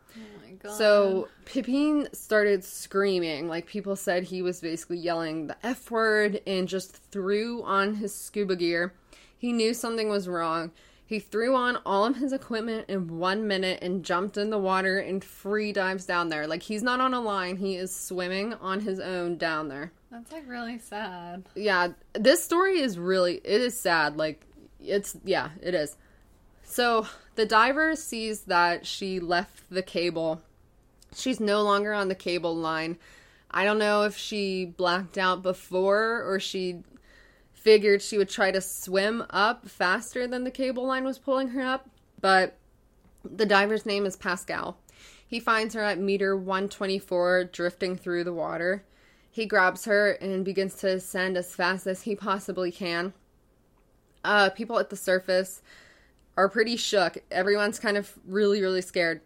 Oh 0.65 0.77
so 0.77 1.27
Pippin 1.45 2.09
started 2.13 2.63
screaming. 2.63 3.47
Like 3.47 3.67
people 3.67 3.95
said 3.95 4.23
he 4.23 4.41
was 4.41 4.59
basically 4.59 4.97
yelling 4.97 5.47
the 5.47 5.55
F 5.63 5.89
word 5.91 6.41
and 6.45 6.67
just 6.67 6.97
threw 7.11 7.63
on 7.63 7.95
his 7.95 8.13
scuba 8.13 8.55
gear. 8.55 8.93
He 9.37 9.53
knew 9.53 9.73
something 9.73 10.09
was 10.09 10.27
wrong. 10.27 10.71
He 11.07 11.19
threw 11.19 11.55
on 11.55 11.77
all 11.85 12.03
of 12.03 12.17
his 12.17 12.33
equipment 12.33 12.89
in 12.89 13.17
one 13.17 13.47
minute 13.47 13.79
and 13.81 14.03
jumped 14.03 14.35
in 14.35 14.49
the 14.49 14.57
water 14.57 14.99
and 14.99 15.23
free 15.23 15.71
dives 15.71 16.05
down 16.05 16.27
there. 16.27 16.45
Like 16.47 16.63
he's 16.63 16.83
not 16.83 16.99
on 16.99 17.13
a 17.13 17.21
line, 17.21 17.55
he 17.55 17.77
is 17.77 17.95
swimming 17.95 18.53
on 18.55 18.81
his 18.81 18.99
own 18.99 19.37
down 19.37 19.69
there. 19.69 19.93
That's 20.11 20.33
like 20.33 20.43
really 20.45 20.77
sad. 20.79 21.45
Yeah, 21.55 21.93
this 22.13 22.43
story 22.43 22.81
is 22.81 22.99
really 22.99 23.35
it 23.35 23.61
is 23.61 23.79
sad. 23.79 24.17
Like 24.17 24.41
it's 24.81 25.15
yeah, 25.23 25.51
it 25.61 25.73
is. 25.73 25.95
So 26.63 27.07
the 27.35 27.45
diver 27.45 27.95
sees 27.95 28.41
that 28.41 28.85
she 28.85 29.21
left 29.21 29.69
the 29.69 29.81
cable. 29.81 30.41
She's 31.15 31.39
no 31.39 31.61
longer 31.61 31.93
on 31.93 32.09
the 32.09 32.15
cable 32.15 32.53
line. 32.53 32.97
I 33.49 33.63
don't 33.63 33.79
know 33.79 34.03
if 34.03 34.17
she 34.17 34.65
blacked 34.65 35.17
out 35.17 35.41
before 35.41 36.21
or 36.25 36.41
she 36.41 36.83
figured 37.67 38.01
she 38.01 38.17
would 38.17 38.29
try 38.29 38.49
to 38.49 38.61
swim 38.61 39.21
up 39.29 39.67
faster 39.67 40.25
than 40.25 40.45
the 40.45 40.49
cable 40.49 40.87
line 40.87 41.03
was 41.03 41.19
pulling 41.19 41.49
her 41.49 41.61
up, 41.61 41.89
but 42.21 42.55
the 43.25 43.45
diver's 43.45 43.85
name 43.85 44.05
is 44.05 44.15
Pascal. 44.15 44.77
He 45.27 45.41
finds 45.41 45.73
her 45.73 45.81
at 45.81 45.99
meter 45.99 46.37
124 46.37 47.49
drifting 47.51 47.97
through 47.97 48.23
the 48.23 48.31
water. 48.31 48.85
He 49.29 49.45
grabs 49.45 49.83
her 49.83 50.11
and 50.11 50.45
begins 50.45 50.75
to 50.75 50.95
ascend 50.95 51.35
as 51.35 51.53
fast 51.53 51.87
as 51.87 52.03
he 52.03 52.15
possibly 52.15 52.71
can. 52.71 53.11
Uh, 54.23 54.49
people 54.49 54.79
at 54.79 54.89
the 54.89 54.95
surface 54.95 55.61
are 56.37 56.47
pretty 56.47 56.77
shook. 56.77 57.17
Everyone's 57.29 57.79
kind 57.79 57.97
of 57.97 58.13
really, 58.25 58.61
really 58.61 58.81
scared. 58.81 59.19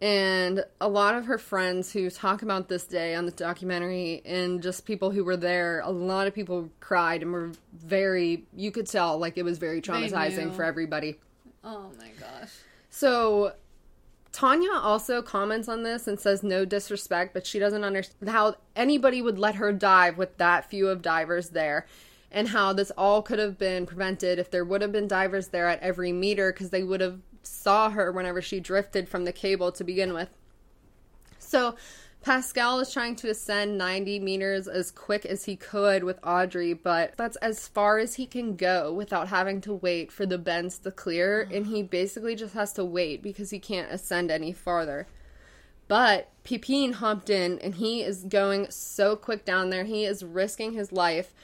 And 0.00 0.64
a 0.80 0.88
lot 0.88 1.14
of 1.14 1.26
her 1.26 1.38
friends 1.38 1.92
who 1.92 2.10
talk 2.10 2.42
about 2.42 2.68
this 2.68 2.84
day 2.84 3.14
on 3.14 3.26
the 3.26 3.32
documentary 3.32 4.20
and 4.24 4.62
just 4.62 4.84
people 4.84 5.10
who 5.10 5.24
were 5.24 5.36
there, 5.36 5.80
a 5.80 5.90
lot 5.90 6.26
of 6.26 6.34
people 6.34 6.68
cried 6.80 7.22
and 7.22 7.32
were 7.32 7.52
very, 7.72 8.44
you 8.54 8.70
could 8.70 8.86
tell, 8.86 9.18
like 9.18 9.38
it 9.38 9.44
was 9.44 9.58
very 9.58 9.80
traumatizing 9.80 10.54
for 10.54 10.64
everybody. 10.64 11.18
Oh 11.62 11.90
my 11.98 12.08
gosh. 12.20 12.50
So 12.90 13.54
Tanya 14.32 14.72
also 14.72 15.22
comments 15.22 15.68
on 15.68 15.84
this 15.84 16.06
and 16.08 16.18
says 16.18 16.42
no 16.42 16.64
disrespect, 16.64 17.32
but 17.32 17.46
she 17.46 17.58
doesn't 17.58 17.84
understand 17.84 18.28
how 18.28 18.56
anybody 18.74 19.22
would 19.22 19.38
let 19.38 19.54
her 19.54 19.72
dive 19.72 20.18
with 20.18 20.36
that 20.38 20.68
few 20.68 20.88
of 20.88 21.02
divers 21.02 21.50
there 21.50 21.86
and 22.32 22.48
how 22.48 22.72
this 22.72 22.90
all 22.98 23.22
could 23.22 23.38
have 23.38 23.56
been 23.56 23.86
prevented 23.86 24.40
if 24.40 24.50
there 24.50 24.64
would 24.64 24.82
have 24.82 24.90
been 24.90 25.06
divers 25.06 25.48
there 25.48 25.68
at 25.68 25.80
every 25.80 26.10
meter 26.10 26.52
because 26.52 26.70
they 26.70 26.82
would 26.82 27.00
have 27.00 27.20
saw 27.46 27.90
her 27.90 28.10
whenever 28.10 28.42
she 28.42 28.60
drifted 28.60 29.08
from 29.08 29.24
the 29.24 29.32
cable 29.32 29.72
to 29.72 29.84
begin 29.84 30.12
with. 30.12 30.28
So 31.38 31.76
Pascal 32.22 32.80
is 32.80 32.90
trying 32.90 33.16
to 33.16 33.28
ascend 33.28 33.76
90 33.76 34.18
meters 34.20 34.66
as 34.66 34.90
quick 34.90 35.26
as 35.26 35.44
he 35.44 35.56
could 35.56 36.04
with 36.04 36.18
Audrey, 36.24 36.72
but 36.72 37.14
that's 37.18 37.36
as 37.36 37.68
far 37.68 37.98
as 37.98 38.14
he 38.14 38.26
can 38.26 38.56
go 38.56 38.90
without 38.92 39.28
having 39.28 39.60
to 39.60 39.74
wait 39.74 40.10
for 40.10 40.24
the 40.24 40.38
bends 40.38 40.78
to 40.78 40.90
clear, 40.90 41.46
and 41.52 41.66
he 41.66 41.82
basically 41.82 42.34
just 42.34 42.54
has 42.54 42.72
to 42.72 42.84
wait 42.84 43.22
because 43.22 43.50
he 43.50 43.58
can't 43.58 43.92
ascend 43.92 44.30
any 44.30 44.52
farther. 44.52 45.06
But 45.86 46.30
Pepin 46.44 46.94
hopped 46.94 47.28
in 47.28 47.58
and 47.58 47.74
he 47.74 48.02
is 48.02 48.24
going 48.24 48.70
so 48.70 49.16
quick 49.16 49.44
down 49.44 49.68
there. 49.68 49.84
He 49.84 50.06
is 50.06 50.24
risking 50.24 50.72
his 50.72 50.92
life 50.92 51.34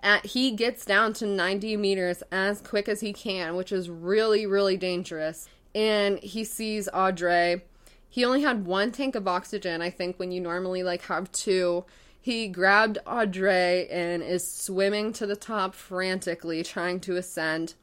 at, 0.00 0.26
he 0.26 0.52
gets 0.52 0.84
down 0.84 1.12
to 1.14 1.26
90 1.26 1.76
meters 1.76 2.22
as 2.30 2.60
quick 2.60 2.88
as 2.88 3.00
he 3.00 3.12
can, 3.12 3.56
which 3.56 3.72
is 3.72 3.90
really, 3.90 4.46
really 4.46 4.76
dangerous. 4.76 5.48
And 5.74 6.18
he 6.20 6.44
sees 6.44 6.88
Audrey. 6.94 7.62
He 8.08 8.24
only 8.24 8.42
had 8.42 8.66
one 8.66 8.92
tank 8.92 9.14
of 9.14 9.28
oxygen, 9.28 9.82
I 9.82 9.90
think, 9.90 10.18
when 10.18 10.32
you 10.32 10.40
normally 10.40 10.82
like 10.82 11.02
have 11.02 11.30
two. 11.32 11.84
He 12.20 12.48
grabbed 12.48 12.98
Audrey 13.06 13.88
and 13.88 14.22
is 14.22 14.50
swimming 14.50 15.12
to 15.14 15.26
the 15.26 15.36
top 15.36 15.74
frantically, 15.74 16.62
trying 16.62 17.00
to 17.00 17.16
ascend. 17.16 17.74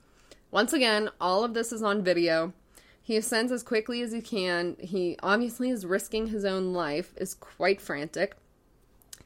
Once 0.51 0.71
again, 0.71 1.09
all 1.19 1.43
of 1.43 1.53
this 1.53 1.71
is 1.71 1.83
on 1.83 2.03
video. 2.03 2.53
He 3.01 3.17
ascends 3.17 3.51
as 3.51 3.61
quickly 3.61 4.01
as 4.01 4.13
he 4.13 4.21
can. 4.21 4.77
He 4.79 5.17
obviously 5.21 5.69
is 5.69 5.85
risking 5.85 6.27
his 6.27 6.43
own 6.43 6.73
life, 6.73 7.13
is 7.17 7.35
quite 7.35 7.79
frantic. 7.79 8.35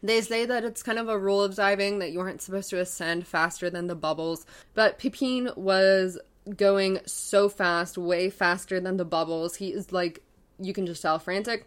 They 0.01 0.21
say 0.21 0.45
that 0.45 0.63
it's 0.63 0.81
kind 0.81 0.97
of 0.97 1.09
a 1.09 1.19
rule 1.19 1.43
of 1.43 1.55
diving 1.55 1.99
that 1.99 2.11
you 2.11 2.21
aren't 2.21 2.41
supposed 2.41 2.69
to 2.69 2.79
ascend 2.79 3.27
faster 3.27 3.69
than 3.69 3.87
the 3.87 3.95
bubbles, 3.95 4.45
but 4.73 4.97
Pepin 4.97 5.51
was 5.55 6.17
going 6.55 6.99
so 7.05 7.49
fast, 7.49 7.97
way 7.97 8.29
faster 8.29 8.79
than 8.79 8.97
the 8.97 9.05
bubbles. 9.05 9.57
He 9.57 9.73
is 9.73 9.91
like, 9.91 10.23
you 10.57 10.73
can 10.73 10.85
just 10.85 11.01
tell, 11.01 11.19
frantic. 11.19 11.65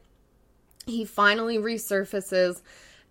He 0.86 1.04
finally 1.04 1.58
resurfaces 1.58 2.62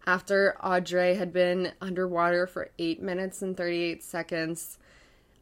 after 0.05 0.57
Audrey 0.63 1.15
had 1.15 1.31
been 1.31 1.73
underwater 1.79 2.47
for 2.47 2.71
8 2.79 3.01
minutes 3.01 3.41
and 3.41 3.55
38 3.55 4.03
seconds. 4.03 4.77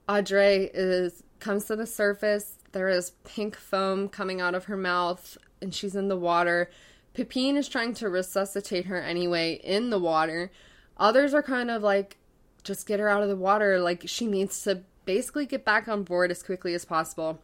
Audrey 0.08 0.70
is 0.74 1.24
comes 1.40 1.66
to 1.66 1.76
the 1.76 1.88
surface. 1.88 2.56
There 2.74 2.90
is 2.90 3.12
pink 3.24 3.56
foam 3.56 4.10
coming 4.10 4.42
out 4.42 4.56
of 4.56 4.66
her 4.66 4.78
mouth 4.78 5.38
and 5.62 5.74
she's 5.74 5.96
in 5.96 6.10
the 6.10 6.18
water. 6.18 6.70
Pipin 7.14 7.56
is 7.56 7.68
trying 7.68 7.94
to 7.96 8.10
resuscitate 8.10 8.86
her 8.86 9.02
anyway 9.02 9.60
in 9.64 9.90
the 9.90 10.00
water. 10.00 10.52
Others 10.98 11.34
are 11.34 11.44
kind 11.44 11.72
of 11.72 11.82
like 11.82 12.18
just 12.64 12.88
get 12.88 13.00
her 13.00 13.10
out 13.10 13.24
of 13.24 13.30
the 13.30 13.36
water 13.36 13.80
like 13.80 14.04
she 14.06 14.28
needs 14.28 14.62
to 14.64 14.84
basically 15.06 15.46
get 15.46 15.66
back 15.66 15.88
on 15.88 16.04
board 16.04 16.32
as 16.32 16.44
quickly 16.44 16.74
as 16.74 16.86
possible. 16.86 17.40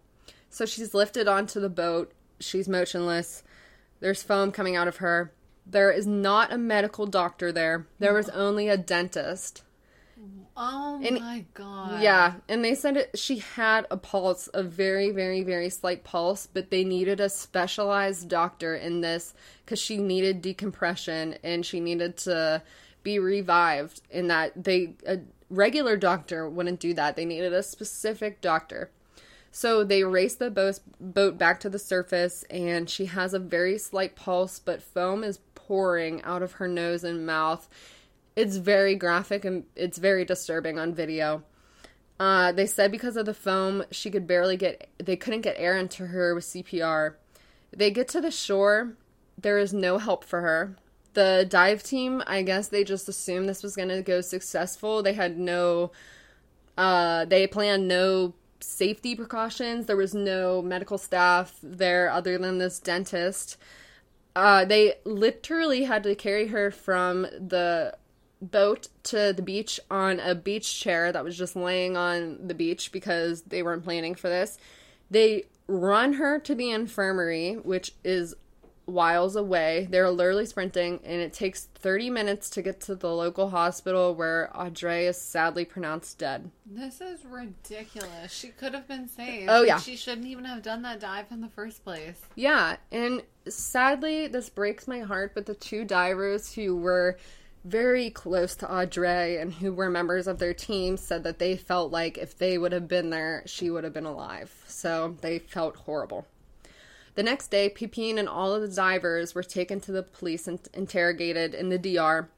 So 0.50 0.66
she's 0.66 0.94
lifted 0.94 1.28
onto 1.28 1.60
the 1.60 1.70
boat. 1.70 2.14
She's 2.40 2.70
motionless. 2.70 3.44
There's 4.00 4.24
foam 4.24 4.52
coming 4.52 4.76
out 4.76 4.88
of 4.88 4.98
her. 4.98 5.34
There 5.66 5.92
is 5.92 6.06
not 6.06 6.54
a 6.54 6.58
medical 6.58 7.08
doctor 7.08 7.52
there. 7.52 7.88
There 8.00 8.14
was 8.14 8.30
only 8.30 8.70
a 8.70 8.78
dentist. 8.78 9.64
Oh 10.58 11.02
And- 11.04 11.20
my 11.20 11.46
god. 11.54 12.02
Yeah, 12.02 12.36
and 12.48 12.64
they 12.64 12.76
said 12.76 12.98
it, 12.98 13.18
she 13.18 13.40
had 13.40 13.86
a 13.92 13.98
pulse, 13.98 14.50
a 14.54 14.64
very, 14.64 15.12
very, 15.12 15.44
very 15.44 15.70
slight 15.70 16.04
pulse, 16.04 16.48
but 16.52 16.70
they 16.72 16.84
needed 16.84 17.20
a 17.20 17.30
specialized 17.30 18.30
doctor 18.30 18.76
in 18.76 19.02
this 19.02 19.34
because 19.66 19.80
she 19.80 19.98
needed 19.98 20.42
decompression 20.42 21.38
and 21.44 21.66
she 21.66 21.80
needed 21.80 22.18
to 22.18 22.62
be 23.04 23.20
revived. 23.20 24.02
In 24.10 24.28
that 24.28 24.64
they 24.64 24.94
a 25.06 25.20
regular 25.50 25.98
doctor 25.98 26.50
wouldn't 26.50 26.80
do 26.80 26.94
that; 26.94 27.16
they 27.16 27.26
needed 27.26 27.54
a 27.54 27.62
specific 27.64 28.42
doctor. 28.42 28.90
So 29.52 29.84
they 29.86 30.04
race 30.04 30.36
the 30.36 30.50
boat, 30.52 30.80
boat 31.00 31.38
back 31.38 31.60
to 31.62 31.70
the 31.70 31.80
surface, 31.80 32.44
and 32.50 32.90
she 32.90 33.06
has 33.06 33.34
a 33.34 33.40
very 33.40 33.78
slight 33.78 34.16
pulse, 34.16 34.60
but 34.60 34.82
foam 34.84 35.24
is 35.24 35.40
pouring 35.54 36.22
out 36.24 36.44
of 36.44 36.54
her 36.54 36.68
nose 36.68 37.04
and 37.06 37.26
mouth. 37.26 37.70
It's 38.36 38.58
very 38.58 38.96
graphic 38.96 39.46
and 39.46 39.66
it's 39.76 39.98
very 39.98 40.26
disturbing 40.26 40.78
on 40.78 40.94
video. 40.94 41.44
Uh, 42.20 42.52
they 42.52 42.66
said 42.66 42.92
because 42.92 43.18
of 43.18 43.26
the 43.26 43.34
foam, 43.34 43.84
she 43.92 44.10
could 44.10 44.28
barely 44.28 44.58
get, 44.58 44.90
they 44.98 45.16
couldn't 45.16 45.42
get 45.42 45.56
air 45.58 45.78
into 45.78 46.08
her 46.08 46.34
with 46.34 46.46
CPR. 46.46 47.16
They 47.76 47.92
get 47.92 48.08
to 48.10 48.22
the 48.22 48.32
shore, 48.32 48.96
there 49.38 49.58
is 49.58 49.74
no 49.74 49.98
help 49.98 50.24
for 50.24 50.42
her. 50.42 50.78
The 51.14 51.46
dive 51.48 51.84
team, 51.84 52.24
I 52.28 52.42
guess 52.42 52.68
they 52.68 52.84
just 52.84 53.08
assumed 53.08 53.48
this 53.48 53.64
was 53.64 53.76
going 53.76 53.90
to 53.90 54.02
go 54.02 54.22
successful. 54.22 55.02
They 55.02 55.14
had 55.14 55.38
no, 55.38 55.92
uh, 56.78 57.26
they 57.26 57.48
planned 57.48 57.88
no 57.88 58.34
safety 58.60 59.16
precautions. 59.16 59.86
There 59.86 59.98
was 59.98 60.14
no 60.14 60.62
medical 60.62 60.98
staff 60.98 61.58
there 61.62 62.10
other 62.10 62.38
than 62.38 62.58
this 62.58 62.80
dentist. 62.80 63.58
Uh, 64.36 64.66
they 64.66 64.96
literally 65.06 65.84
had 65.84 66.04
to 66.04 66.16
carry 66.16 66.48
her 66.48 66.70
from 66.70 67.24
the 67.24 67.96
boat 68.42 68.90
to 69.04 69.34
the 69.34 69.42
beach 69.42 69.80
on 69.90 70.20
a 70.20 70.36
beach 70.36 70.80
chair 70.80 71.12
that 71.12 71.24
was 71.24 71.38
just 71.38 71.56
laying 71.56 71.98
on 71.98 72.48
the 72.48 72.54
beach 72.54 72.92
because 72.92 73.44
they 73.44 73.64
weren't 73.64 73.84
planning 73.84 74.16
for 74.16 74.30
this. 74.30 74.58
They 75.10 75.46
run 75.68 76.14
her 76.14 76.40
to 76.40 76.56
the 76.56 76.72
infirmary, 76.72 77.54
which 77.54 77.94
is 78.04 78.36
miles 78.88 79.36
away. 79.36 79.88
They're 79.90 80.10
literally 80.10 80.46
sprinting, 80.46 81.00
and 81.04 81.22
it 81.22 81.34
takes 81.34 81.66
30 81.76 82.10
minutes 82.10 82.50
to 82.52 82.62
get 82.62 82.82
to 82.82 82.96
the 82.96 83.12
local 83.12 83.50
hospital 83.50 84.14
where 84.14 84.50
Audrey 84.56 85.06
is 85.06 85.20
sadly 85.20 85.66
pronounced 85.66 86.20
dead. 86.20 86.52
This 86.66 87.02
is 87.02 87.26
ridiculous. 87.26 88.32
She 88.32 88.50
could 88.50 88.74
have 88.74 88.88
been 88.88 89.08
saved. 89.08 89.50
Oh, 89.50 89.64
yeah. 89.64 89.80
She 89.80 89.96
shouldn't 89.96 90.28
even 90.28 90.46
have 90.46 90.62
done 90.62 90.82
that 90.84 91.00
dive 91.00 91.26
in 91.32 91.42
the 91.42 91.50
first 91.50 91.84
place. 91.84 92.22
Yeah, 92.36 92.78
and 92.92 93.24
sadly, 93.48 94.28
this 94.28 94.50
breaks 94.50 94.88
my 94.88 95.00
heart, 95.00 95.32
but 95.34 95.46
the 95.46 95.56
two 95.56 95.84
divers 95.84 96.54
who 96.54 96.76
were 96.76 97.18
very 97.66 98.12
close 98.12 98.56
to 98.56 98.72
Audrey 98.72 99.38
and 99.38 99.52
who 99.56 99.74
were 99.74 99.90
members 99.90 100.28
of 100.28 100.38
their 100.38 100.54
team 100.54 100.98
said 100.98 101.24
that 101.24 101.40
they 101.40 101.58
felt 101.58 101.92
like 101.92 102.18
if 102.18 102.38
they 102.38 102.58
would 102.58 102.72
have 102.72 102.88
been 102.88 103.10
there, 103.10 103.42
she 103.48 103.70
would 103.70 103.84
have 103.84 103.94
been 103.94 104.06
alive. 104.06 104.54
So 104.68 105.18
they 105.22 105.40
felt 105.40 105.76
horrible. 105.76 106.28
The 107.16 107.24
next 107.24 107.48
day, 107.48 107.70
Pipin 107.70 108.20
and 108.20 108.30
all 108.30 108.54
of 108.54 108.62
the 108.62 108.68
divers 108.68 109.34
were 109.34 109.44
taken 109.44 109.80
to 109.82 109.92
the 109.92 110.04
police 110.04 110.48
and 110.48 110.60
interrogated 110.74 111.56
in 111.56 111.70
the 111.70 111.80
DR. 111.80 112.30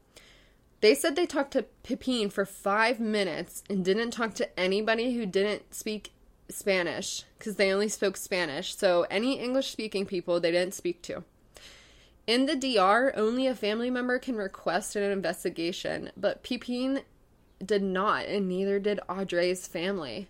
They 0.80 0.96
said 0.96 1.16
they 1.16 1.26
talked 1.26 1.52
to 1.54 1.66
Pipin 1.84 2.32
for 2.32 2.46
five 2.46 3.00
minutes 3.00 3.64
and 3.70 3.84
didn't 3.84 4.12
talk 4.12 4.36
to 4.36 4.60
anybody 4.60 5.16
who 5.16 5.26
didn't 5.26 5.74
speak 5.74 6.14
Spanish 6.50 7.24
because 7.38 7.56
they 7.56 7.74
only 7.74 7.90
spoke 7.90 8.16
Spanish. 8.16 8.78
So 8.78 9.06
any 9.10 9.40
English 9.40 9.72
speaking 9.72 10.06
people 10.06 10.40
they 10.40 10.52
didn't 10.52 10.76
speak 10.76 11.02
to. 11.04 11.24
In 12.28 12.46
the 12.46 12.56
DR, 12.58 13.14
only 13.16 13.48
a 13.48 13.56
family 13.56 13.90
member 13.90 14.20
can 14.20 14.36
request 14.36 14.98
an 14.98 15.04
investigation, 15.04 16.12
but 16.18 16.44
Pipin 16.44 17.04
did 17.66 17.82
not, 17.82 18.26
and 18.26 18.50
neither 18.50 18.80
did 18.80 19.00
Audrey's 19.08 19.66
family. 19.66 20.28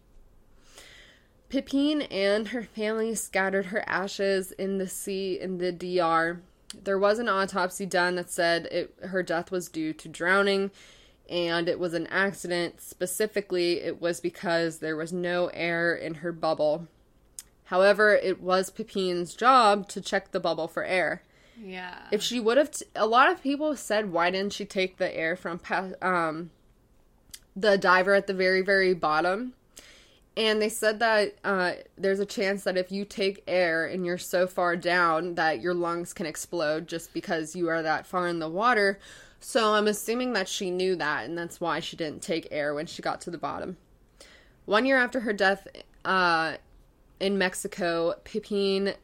Pipin 1.50 2.06
and 2.12 2.50
her 2.50 2.64
family 2.64 3.16
scattered 3.16 3.68
her 3.68 3.84
ashes 3.88 4.52
in 4.52 4.78
the 4.78 4.88
sea 4.88 5.40
in 5.40 5.58
the 5.58 5.72
DR. 5.72 6.42
There 6.84 7.00
was 7.00 7.18
an 7.18 7.30
autopsy 7.30 7.86
done 7.86 8.16
that 8.16 8.30
said 8.30 8.68
it, 8.68 8.94
her 9.02 9.24
death 9.24 9.50
was 9.50 9.70
due 9.70 9.94
to 9.94 10.08
drowning 10.08 10.72
and 11.30 11.68
it 11.68 11.80
was 11.80 11.94
an 11.94 12.08
accident. 12.08 12.82
Specifically, 12.82 13.80
it 13.80 14.02
was 14.02 14.20
because 14.20 14.80
there 14.80 14.96
was 14.96 15.12
no 15.12 15.48
air 15.48 15.96
in 15.96 16.16
her 16.16 16.32
bubble. 16.32 16.88
However, 17.66 18.14
it 18.14 18.42
was 18.42 18.70
Pipin's 18.70 19.34
job 19.34 19.88
to 19.90 20.02
check 20.02 20.32
the 20.32 20.40
bubble 20.40 20.68
for 20.68 20.84
air. 20.84 21.24
Yeah. 21.60 21.98
If 22.12 22.22
she 22.22 22.40
would 22.40 22.58
have, 22.58 22.72
t- 22.72 22.86
a 22.96 23.08
lot 23.08 23.32
of 23.32 23.42
people 23.42 23.76
said, 23.76 24.12
why 24.12 24.30
didn't 24.30 24.54
she 24.54 24.66
take 24.66 24.98
the 24.98 25.16
air 25.16 25.36
from 25.36 25.60
um, 26.02 26.52
the 27.56 27.78
diver 27.78 28.14
at 28.14 28.28
the 28.28 28.34
very, 28.34 28.62
very 28.62 28.94
bottom? 28.94 29.54
And 30.36 30.62
they 30.62 30.70
said 30.70 31.00
that 31.00 31.36
uh, 31.44 31.74
there's 31.98 32.20
a 32.20 32.26
chance 32.26 32.64
that 32.66 32.78
if 32.78 32.92
you 32.92 33.06
take 33.06 33.44
air 33.48 33.86
and 33.88 34.06
you're 34.06 34.20
so 34.20 34.46
far 34.46 34.76
down 34.76 35.34
that 35.34 35.62
your 35.62 35.74
lungs 35.74 36.14
can 36.14 36.28
explode 36.28 36.88
just 36.88 37.12
because 37.12 37.56
you 37.56 37.70
are 37.70 37.82
that 37.82 38.06
far 38.06 38.28
in 38.28 38.38
the 38.38 38.48
water. 38.48 39.00
So 39.40 39.74
I'm 39.74 39.88
assuming 39.88 40.34
that 40.34 40.48
she 40.48 40.70
knew 40.70 40.96
that, 40.96 41.26
and 41.26 41.36
that's 41.36 41.60
why 41.60 41.80
she 41.80 41.96
didn't 41.96 42.22
take 42.22 42.48
air 42.52 42.76
when 42.76 42.86
she 42.86 43.02
got 43.02 43.20
to 43.22 43.32
the 43.32 43.38
bottom. 43.40 43.78
One 44.66 44.86
year 44.86 44.98
after 44.98 45.22
her 45.22 45.34
death 45.34 45.68
uh, 46.06 46.58
in 47.20 47.40
Mexico, 47.40 48.14
Pipin 48.24 48.96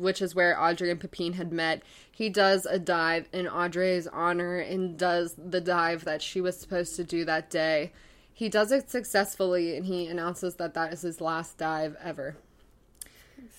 which 0.00 0.22
is 0.22 0.34
where 0.34 0.60
Audrey 0.60 0.90
and 0.90 1.00
Pipin 1.00 1.34
had 1.34 1.52
met, 1.52 1.82
he 2.10 2.28
does 2.28 2.66
a 2.66 2.78
dive 2.78 3.28
in 3.32 3.46
Audrey's 3.46 4.06
honor 4.06 4.58
and 4.58 4.96
does 4.98 5.34
the 5.36 5.60
dive 5.60 6.04
that 6.04 6.22
she 6.22 6.40
was 6.40 6.56
supposed 6.58 6.96
to 6.96 7.04
do 7.04 7.24
that 7.24 7.50
day. 7.50 7.92
He 8.32 8.48
does 8.48 8.72
it 8.72 8.90
successfully 8.90 9.76
and 9.76 9.86
he 9.86 10.06
announces 10.06 10.56
that 10.56 10.74
that 10.74 10.92
is 10.92 11.02
his 11.02 11.20
last 11.20 11.58
dive 11.58 11.96
ever. 12.02 12.36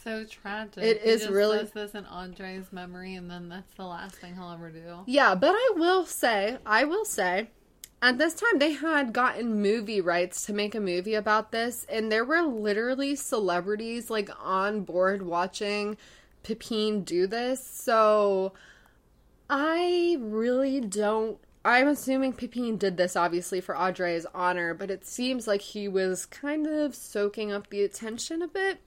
so 0.03 0.25
tragic. 0.25 0.83
It 0.83 1.01
He 1.01 1.09
is 1.09 1.27
really- 1.27 1.59
does 1.59 1.71
this 1.71 1.91
in 1.93 2.05
Audrey's 2.05 2.71
memory, 2.71 3.15
and 3.15 3.29
then 3.29 3.47
that's 3.49 3.73
the 3.75 3.85
last 3.85 4.15
thing 4.15 4.33
he'll 4.35 4.51
ever 4.51 4.69
do. 4.69 4.99
Yeah, 5.05 5.35
but 5.35 5.51
I 5.55 5.71
will 5.75 6.05
say, 6.05 6.57
I 6.65 6.83
will 6.83 7.05
say, 7.05 7.49
at 8.01 8.17
this 8.17 8.33
time 8.33 8.59
they 8.59 8.71
had 8.73 9.13
gotten 9.13 9.61
movie 9.61 10.01
rights 10.01 10.45
to 10.45 10.53
make 10.53 10.75
a 10.75 10.79
movie 10.81 11.13
about 11.13 11.51
this, 11.53 11.85
and 11.87 12.11
there 12.11 12.25
were 12.25 12.41
literally 12.41 13.15
celebrities 13.15 14.09
like 14.09 14.29
on 14.43 14.81
board 14.81 15.21
watching 15.21 15.95
Pipin 16.43 17.03
do 17.03 17.27
this. 17.27 17.65
So 17.65 18.53
I 19.49 20.17
really 20.19 20.81
don't. 20.81 21.37
I'm 21.65 21.87
assuming 21.87 22.33
Pipin 22.33 22.77
did 22.77 22.97
this 22.97 23.15
obviously 23.15 23.61
for 23.61 23.77
Audrey's 23.77 24.25
honor, 24.33 24.73
but 24.73 24.91
it 24.91 25.05
seems 25.05 25.47
like 25.47 25.61
he 25.61 25.87
was 25.87 26.25
kind 26.25 26.67
of 26.67 26.93
soaking 26.93 27.51
up 27.51 27.69
the 27.69 27.83
attention 27.83 28.41
a 28.41 28.47
bit. 28.47 28.81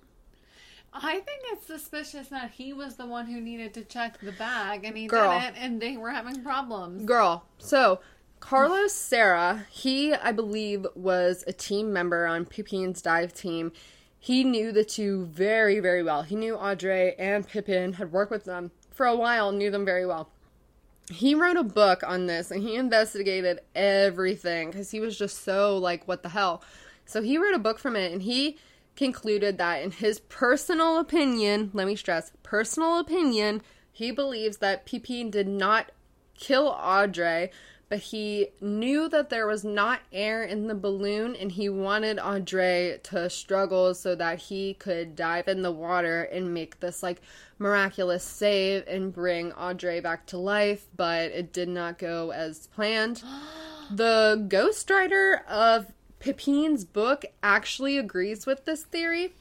I 0.92 1.20
think 1.20 1.42
it's 1.52 1.66
suspicious 1.66 2.28
that 2.28 2.52
he 2.52 2.72
was 2.72 2.96
the 2.96 3.06
one 3.06 3.26
who 3.26 3.40
needed 3.40 3.74
to 3.74 3.84
check 3.84 4.18
the 4.20 4.32
bag, 4.32 4.84
and 4.84 4.96
he 4.96 5.06
Girl. 5.06 5.38
didn't, 5.38 5.56
and 5.56 5.80
they 5.80 5.96
were 5.96 6.10
having 6.10 6.42
problems. 6.42 7.04
Girl. 7.04 7.44
So, 7.58 8.00
Carlos 8.40 8.92
Serra, 8.92 9.66
he, 9.70 10.14
I 10.14 10.32
believe, 10.32 10.86
was 10.94 11.44
a 11.46 11.52
team 11.52 11.92
member 11.92 12.26
on 12.26 12.46
Pipin's 12.46 13.02
dive 13.02 13.34
team. 13.34 13.72
He 14.26 14.42
knew 14.42 14.72
the 14.72 14.82
two 14.82 15.26
very, 15.26 15.78
very 15.78 16.02
well. 16.02 16.22
He 16.22 16.34
knew 16.34 16.56
Audrey 16.56 17.14
and 17.16 17.48
Pipin, 17.48 17.94
had 17.94 18.10
worked 18.10 18.32
with 18.32 18.42
them 18.42 18.72
for 18.90 19.06
a 19.06 19.14
while, 19.14 19.52
knew 19.52 19.70
them 19.70 19.84
very 19.84 20.04
well. 20.04 20.30
He 21.08 21.32
wrote 21.32 21.56
a 21.56 21.62
book 21.62 22.02
on 22.04 22.26
this 22.26 22.50
and 22.50 22.60
he 22.60 22.74
investigated 22.74 23.60
everything 23.76 24.72
because 24.72 24.90
he 24.90 24.98
was 24.98 25.16
just 25.16 25.44
so 25.44 25.78
like, 25.78 26.08
what 26.08 26.24
the 26.24 26.30
hell? 26.30 26.60
So 27.04 27.22
he 27.22 27.38
wrote 27.38 27.54
a 27.54 27.60
book 27.60 27.78
from 27.78 27.94
it 27.94 28.12
and 28.12 28.20
he 28.20 28.58
concluded 28.96 29.58
that 29.58 29.80
in 29.84 29.92
his 29.92 30.18
personal 30.18 30.98
opinion, 30.98 31.70
let 31.72 31.86
me 31.86 31.94
stress, 31.94 32.32
personal 32.42 32.98
opinion, 32.98 33.62
he 33.92 34.10
believes 34.10 34.56
that 34.56 34.86
Pipin 34.86 35.30
did 35.30 35.46
not 35.46 35.92
kill 36.36 36.66
Audrey, 36.66 37.52
but 37.88 37.98
he 37.98 38.48
knew 38.60 39.08
that 39.08 39.30
there 39.30 39.46
was 39.46 39.64
not 39.64 40.00
air 40.12 40.42
in 40.42 40.66
the 40.66 40.74
balloon 40.74 41.36
and 41.36 41.52
he 41.52 41.68
wanted 41.68 42.18
Audrey 42.18 42.98
to 43.04 43.30
struggle 43.30 43.94
so 43.94 44.14
that 44.16 44.40
he 44.40 44.74
could 44.74 45.14
dive 45.14 45.46
in 45.46 45.62
the 45.62 45.70
water 45.70 46.22
and 46.22 46.52
make 46.52 46.80
this 46.80 47.02
like 47.02 47.20
miraculous 47.58 48.24
save 48.24 48.86
and 48.88 49.12
bring 49.12 49.52
Audrey 49.52 50.00
back 50.00 50.26
to 50.26 50.38
life, 50.38 50.86
but 50.96 51.30
it 51.30 51.52
did 51.52 51.68
not 51.68 51.98
go 51.98 52.32
as 52.32 52.66
planned. 52.68 53.22
the 53.90 54.44
ghostwriter 54.48 55.46
of 55.46 55.86
Pipin's 56.18 56.84
book 56.84 57.24
actually 57.42 57.98
agrees 57.98 58.46
with 58.46 58.64
this 58.64 58.82
theory. 58.82 59.32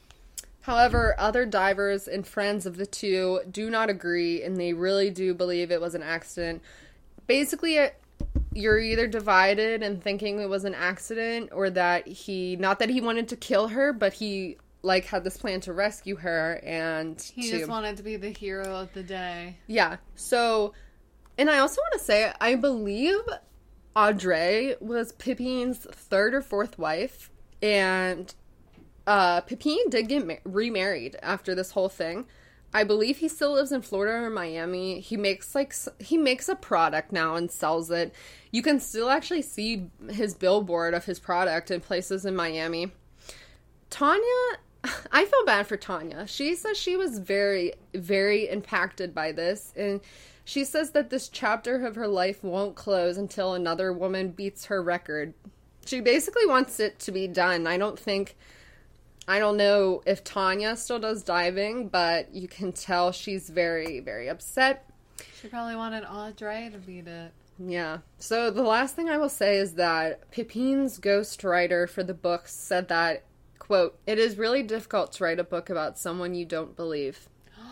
However, 0.62 1.14
other 1.18 1.46
divers 1.46 2.08
and 2.08 2.26
friends 2.26 2.66
of 2.66 2.76
the 2.76 2.86
two 2.86 3.40
do 3.50 3.70
not 3.70 3.88
agree, 3.88 4.42
and 4.42 4.56
they 4.56 4.72
really 4.72 5.10
do 5.10 5.32
believe 5.32 5.70
it 5.70 5.80
was 5.80 5.94
an 5.94 6.02
accident. 6.02 6.60
Basically, 7.26 7.78
you're 8.56 8.78
either 8.78 9.06
divided 9.06 9.82
and 9.82 10.02
thinking 10.02 10.40
it 10.40 10.48
was 10.48 10.64
an 10.64 10.74
accident, 10.74 11.50
or 11.52 11.70
that 11.70 12.08
he, 12.08 12.56
not 12.56 12.78
that 12.78 12.88
he 12.88 13.00
wanted 13.00 13.28
to 13.28 13.36
kill 13.36 13.68
her, 13.68 13.92
but 13.92 14.12
he 14.14 14.56
like 14.82 15.04
had 15.04 15.24
this 15.24 15.36
plan 15.36 15.60
to 15.62 15.72
rescue 15.72 16.16
her, 16.16 16.60
and 16.64 17.20
he 17.20 17.50
to, 17.50 17.58
just 17.58 17.68
wanted 17.68 17.96
to 17.96 18.02
be 18.02 18.16
the 18.16 18.30
hero 18.30 18.76
of 18.76 18.92
the 18.94 19.02
day. 19.02 19.56
yeah. 19.66 19.96
So, 20.14 20.72
and 21.36 21.50
I 21.50 21.58
also 21.58 21.80
want 21.80 21.92
to 21.94 22.04
say, 22.04 22.32
I 22.40 22.54
believe 22.54 23.18
Audrey 23.94 24.76
was 24.80 25.12
Pipin's 25.12 25.78
third 25.78 26.34
or 26.34 26.42
fourth 26.42 26.78
wife, 26.78 27.30
and 27.62 28.32
uh, 29.06 29.40
Pipin 29.42 29.90
did 29.90 30.08
get 30.08 30.26
ma- 30.26 30.34
remarried 30.44 31.16
after 31.22 31.54
this 31.54 31.72
whole 31.72 31.88
thing. 31.88 32.26
I 32.74 32.84
believe 32.84 33.18
he 33.18 33.28
still 33.28 33.52
lives 33.52 33.72
in 33.72 33.82
Florida 33.82 34.26
or 34.26 34.30
Miami. 34.30 35.00
He 35.00 35.16
makes 35.16 35.54
like 35.54 35.74
he 35.98 36.18
makes 36.18 36.48
a 36.48 36.54
product 36.54 37.12
now 37.12 37.34
and 37.34 37.50
sells 37.50 37.90
it. 37.90 38.14
You 38.50 38.62
can 38.62 38.80
still 38.80 39.08
actually 39.08 39.42
see 39.42 39.90
his 40.10 40.34
billboard 40.34 40.92
of 40.94 41.04
his 41.04 41.18
product 41.18 41.70
in 41.70 41.80
places 41.80 42.26
in 42.26 42.36
Miami. 42.36 42.92
Tanya, 43.90 44.58
I 45.12 45.24
feel 45.24 45.44
bad 45.44 45.66
for 45.66 45.76
Tanya. 45.76 46.26
She 46.26 46.54
says 46.54 46.76
she 46.76 46.96
was 46.96 47.18
very, 47.18 47.72
very 47.94 48.48
impacted 48.48 49.14
by 49.14 49.32
this. 49.32 49.72
And 49.76 50.00
she 50.44 50.64
says 50.64 50.90
that 50.92 51.10
this 51.10 51.28
chapter 51.28 51.84
of 51.84 51.96
her 51.96 52.08
life 52.08 52.42
won't 52.44 52.76
close 52.76 53.16
until 53.16 53.54
another 53.54 53.92
woman 53.92 54.30
beats 54.30 54.66
her 54.66 54.82
record. 54.82 55.34
She 55.84 56.00
basically 56.00 56.46
wants 56.46 56.80
it 56.80 56.98
to 57.00 57.12
be 57.12 57.26
done. 57.26 57.66
I 57.66 57.78
don't 57.78 57.98
think, 57.98 58.36
I 59.28 59.38
don't 59.38 59.56
know 59.56 60.02
if 60.06 60.22
Tanya 60.22 60.76
still 60.76 61.00
does 61.00 61.22
diving, 61.22 61.88
but 61.88 62.32
you 62.34 62.46
can 62.46 62.72
tell 62.72 63.10
she's 63.10 63.50
very, 63.50 64.00
very 64.00 64.28
upset. 64.28 64.88
She 65.40 65.48
probably 65.48 65.76
wanted 65.76 66.04
Audrey 66.04 66.70
to 66.70 66.78
beat 66.78 67.08
it. 67.08 67.32
Yeah. 67.58 67.98
So 68.18 68.50
the 68.50 68.62
last 68.62 68.94
thing 68.94 69.08
I 69.08 69.18
will 69.18 69.28
say 69.28 69.56
is 69.56 69.74
that 69.74 70.30
Pipin's 70.30 71.00
ghostwriter 71.00 71.88
for 71.88 72.02
the 72.02 72.14
book 72.14 72.46
said 72.46 72.88
that, 72.88 73.24
quote, 73.58 73.98
it 74.06 74.18
is 74.18 74.38
really 74.38 74.62
difficult 74.62 75.12
to 75.12 75.24
write 75.24 75.40
a 75.40 75.44
book 75.44 75.70
about 75.70 75.98
someone 75.98 76.34
you 76.34 76.44
don't 76.44 76.76
believe. 76.76 77.28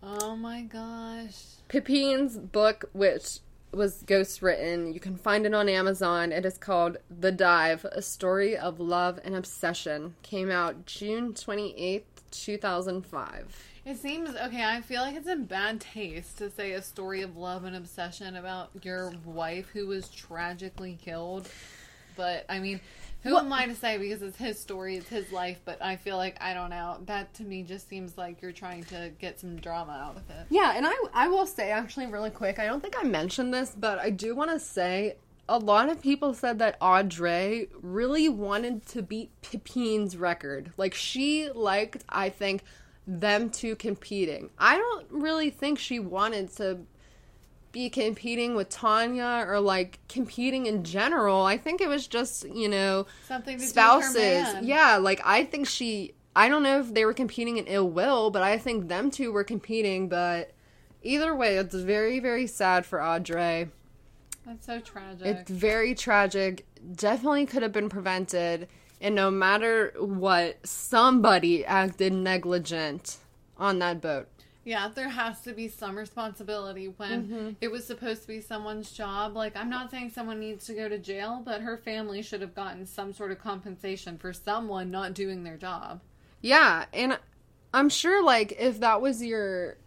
Oh 0.00 0.36
my 0.36 0.62
gosh. 0.62 1.42
Pipin's 1.66 2.38
book, 2.38 2.88
which 2.92 3.40
was 3.72 4.02
ghost 4.06 4.42
written, 4.42 4.92
you 4.92 5.00
can 5.00 5.16
find 5.16 5.46
it 5.46 5.54
on 5.54 5.68
Amazon. 5.68 6.32
It 6.32 6.44
is 6.44 6.58
called 6.58 6.96
The 7.10 7.32
Dive, 7.32 7.84
A 7.86 8.02
Story 8.02 8.56
of 8.56 8.80
Love 8.80 9.20
and 9.24 9.36
Obsession. 9.36 10.14
Came 10.22 10.50
out 10.50 10.86
June 10.86 11.32
28th, 11.32 12.02
2005. 12.30 13.64
It 13.84 13.96
seems 13.96 14.36
okay. 14.36 14.64
I 14.64 14.82
feel 14.82 15.00
like 15.00 15.16
it's 15.16 15.28
in 15.28 15.46
bad 15.46 15.80
taste 15.80 16.38
to 16.38 16.50
say 16.50 16.72
a 16.72 16.82
story 16.82 17.22
of 17.22 17.38
love 17.38 17.64
and 17.64 17.74
obsession 17.74 18.36
about 18.36 18.68
your 18.82 19.14
wife 19.24 19.70
who 19.70 19.86
was 19.86 20.10
tragically 20.10 20.98
killed. 21.02 21.48
But 22.14 22.44
I 22.50 22.58
mean, 22.58 22.80
who 23.22 23.34
Well- 23.34 23.44
am 23.44 23.52
I 23.52 23.66
to 23.66 23.74
say 23.74 23.98
because 23.98 24.22
it's 24.22 24.36
his 24.38 24.58
story, 24.58 24.96
it's 24.96 25.08
his 25.08 25.30
life. 25.32 25.60
But 25.64 25.82
I 25.82 25.96
feel 25.96 26.16
like 26.16 26.36
I 26.40 26.54
don't 26.54 26.70
know. 26.70 26.98
That 27.06 27.34
to 27.34 27.42
me 27.44 27.62
just 27.62 27.88
seems 27.88 28.16
like 28.16 28.40
you're 28.42 28.52
trying 28.52 28.84
to 28.84 29.10
get 29.18 29.40
some 29.40 29.56
drama 29.56 29.92
out 29.92 30.16
of 30.16 30.28
it. 30.30 30.46
Yeah, 30.50 30.72
and 30.76 30.86
I 30.86 30.94
I 31.12 31.28
will 31.28 31.46
say 31.46 31.70
actually 31.70 32.06
really 32.06 32.30
quick. 32.30 32.58
I 32.58 32.66
don't 32.66 32.80
think 32.80 32.94
I 32.98 33.04
mentioned 33.04 33.52
this, 33.52 33.74
but 33.76 33.98
I 33.98 34.10
do 34.10 34.34
want 34.34 34.50
to 34.50 34.60
say 34.60 35.16
a 35.50 35.58
lot 35.58 35.88
of 35.88 36.02
people 36.02 36.34
said 36.34 36.58
that 36.58 36.76
Audrey 36.80 37.68
really 37.80 38.28
wanted 38.28 38.84
to 38.88 39.00
beat 39.02 39.30
Pipin's 39.40 40.16
record. 40.16 40.72
Like 40.76 40.92
she 40.94 41.48
liked, 41.50 42.04
I 42.08 42.28
think, 42.28 42.62
them 43.06 43.48
two 43.48 43.74
competing. 43.74 44.50
I 44.58 44.76
don't 44.76 45.06
really 45.10 45.48
think 45.48 45.78
she 45.78 45.98
wanted 45.98 46.54
to 46.56 46.80
be 47.72 47.90
competing 47.90 48.54
with 48.54 48.68
Tanya 48.68 49.44
or 49.46 49.60
like 49.60 49.98
competing 50.08 50.66
in 50.66 50.84
general. 50.84 51.42
I 51.42 51.56
think 51.56 51.80
it 51.80 51.88
was 51.88 52.06
just, 52.06 52.48
you 52.48 52.68
know, 52.68 53.06
Something 53.26 53.58
spouses. 53.58 54.46
Yeah, 54.62 54.96
like 54.96 55.20
I 55.24 55.44
think 55.44 55.66
she 55.66 56.14
I 56.34 56.48
don't 56.48 56.62
know 56.62 56.78
if 56.78 56.94
they 56.94 57.04
were 57.04 57.14
competing 57.14 57.56
in 57.56 57.66
ill 57.66 57.90
will, 57.90 58.30
but 58.30 58.42
I 58.42 58.58
think 58.58 58.86
them 58.86 59.10
two 59.10 59.32
were 59.32 59.42
competing, 59.42 60.08
but 60.08 60.52
either 61.02 61.34
way, 61.34 61.56
it's 61.56 61.74
very, 61.74 62.20
very 62.20 62.46
sad 62.46 62.86
for 62.86 63.02
Audrey. 63.02 63.70
That's 64.46 64.66
so 64.66 64.78
tragic. 64.78 65.26
It's 65.26 65.50
very 65.50 65.96
tragic. 65.96 66.64
Definitely 66.94 67.46
could 67.46 67.62
have 67.62 67.72
been 67.72 67.88
prevented. 67.88 68.68
And 69.00 69.14
no 69.14 69.30
matter 69.30 69.92
what, 69.98 70.64
somebody 70.64 71.64
acted 71.64 72.12
negligent 72.12 73.16
on 73.56 73.80
that 73.80 74.00
boat. 74.00 74.28
Yeah, 74.68 74.90
there 74.94 75.08
has 75.08 75.40
to 75.44 75.54
be 75.54 75.68
some 75.68 75.96
responsibility 75.96 76.88
when 76.98 77.24
mm-hmm. 77.24 77.50
it 77.58 77.70
was 77.70 77.86
supposed 77.86 78.20
to 78.20 78.28
be 78.28 78.42
someone's 78.42 78.92
job. 78.92 79.34
Like, 79.34 79.56
I'm 79.56 79.70
not 79.70 79.90
saying 79.90 80.10
someone 80.10 80.40
needs 80.40 80.66
to 80.66 80.74
go 80.74 80.90
to 80.90 80.98
jail, 80.98 81.40
but 81.42 81.62
her 81.62 81.78
family 81.78 82.20
should 82.20 82.42
have 82.42 82.54
gotten 82.54 82.84
some 82.84 83.14
sort 83.14 83.32
of 83.32 83.38
compensation 83.38 84.18
for 84.18 84.34
someone 84.34 84.90
not 84.90 85.14
doing 85.14 85.42
their 85.42 85.56
job. 85.56 86.02
Yeah, 86.42 86.84
and 86.92 87.18
I'm 87.72 87.88
sure 87.88 88.22
like 88.22 88.56
if 88.58 88.80
that 88.80 89.00
was 89.00 89.24
your 89.24 89.78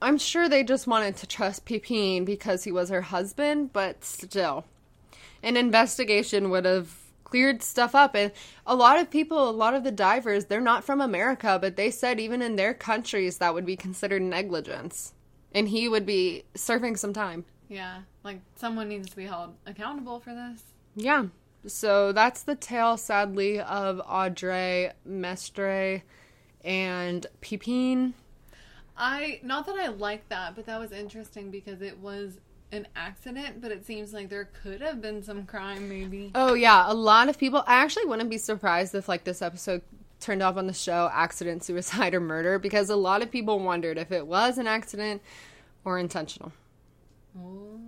I'm 0.00 0.16
sure 0.16 0.48
they 0.48 0.64
just 0.64 0.86
wanted 0.86 1.18
to 1.18 1.26
trust 1.26 1.66
Pipin 1.66 2.24
because 2.24 2.64
he 2.64 2.72
was 2.72 2.88
her 2.88 3.02
husband, 3.02 3.74
but 3.74 4.02
still. 4.02 4.64
An 5.42 5.58
investigation 5.58 6.48
would 6.48 6.64
have 6.64 6.96
cleared 7.32 7.62
stuff 7.62 7.94
up 7.94 8.14
and 8.14 8.30
a 8.66 8.76
lot 8.76 8.98
of 8.98 9.08
people, 9.08 9.48
a 9.48 9.50
lot 9.50 9.72
of 9.72 9.84
the 9.84 9.90
divers, 9.90 10.44
they're 10.44 10.60
not 10.60 10.84
from 10.84 11.00
America, 11.00 11.58
but 11.58 11.76
they 11.76 11.90
said 11.90 12.20
even 12.20 12.42
in 12.42 12.56
their 12.56 12.74
countries 12.74 13.38
that 13.38 13.54
would 13.54 13.64
be 13.64 13.74
considered 13.74 14.20
negligence. 14.20 15.14
And 15.54 15.66
he 15.66 15.88
would 15.88 16.04
be 16.04 16.44
serving 16.54 16.96
some 16.96 17.14
time. 17.14 17.46
Yeah, 17.70 18.02
like 18.22 18.40
someone 18.56 18.90
needs 18.90 19.08
to 19.08 19.16
be 19.16 19.24
held 19.24 19.54
accountable 19.64 20.20
for 20.20 20.34
this. 20.34 20.62
Yeah. 20.94 21.28
So 21.66 22.12
that's 22.12 22.42
the 22.42 22.54
tale, 22.54 22.98
sadly, 22.98 23.58
of 23.60 24.02
Audrey 24.06 24.90
Mestre 25.06 26.02
and 26.62 27.26
Pipin. 27.40 28.12
I 28.94 29.40
not 29.42 29.64
that 29.64 29.76
I 29.76 29.88
like 29.88 30.28
that, 30.28 30.54
but 30.54 30.66
that 30.66 30.78
was 30.78 30.92
interesting 30.92 31.50
because 31.50 31.80
it 31.80 31.98
was 31.98 32.40
an 32.72 32.88
accident, 32.96 33.60
but 33.60 33.70
it 33.70 33.86
seems 33.86 34.12
like 34.12 34.28
there 34.28 34.48
could 34.62 34.80
have 34.80 35.00
been 35.00 35.22
some 35.22 35.44
crime 35.44 35.88
maybe. 35.88 36.32
Oh 36.34 36.54
yeah, 36.54 36.84
a 36.86 36.94
lot 36.94 37.28
of 37.28 37.38
people. 37.38 37.62
I 37.66 37.74
actually 37.74 38.06
wouldn't 38.06 38.30
be 38.30 38.38
surprised 38.38 38.94
if 38.94 39.08
like 39.08 39.24
this 39.24 39.42
episode 39.42 39.82
turned 40.18 40.42
off 40.42 40.56
on 40.56 40.66
the 40.66 40.72
show 40.72 41.10
accident, 41.12 41.62
suicide, 41.64 42.14
or 42.14 42.20
murder 42.20 42.58
because 42.58 42.90
a 42.90 42.96
lot 42.96 43.22
of 43.22 43.30
people 43.30 43.60
wondered 43.60 43.98
if 43.98 44.10
it 44.10 44.26
was 44.26 44.58
an 44.58 44.66
accident 44.66 45.22
or 45.84 45.98
intentional. 45.98 46.52
Oh. 47.38 47.78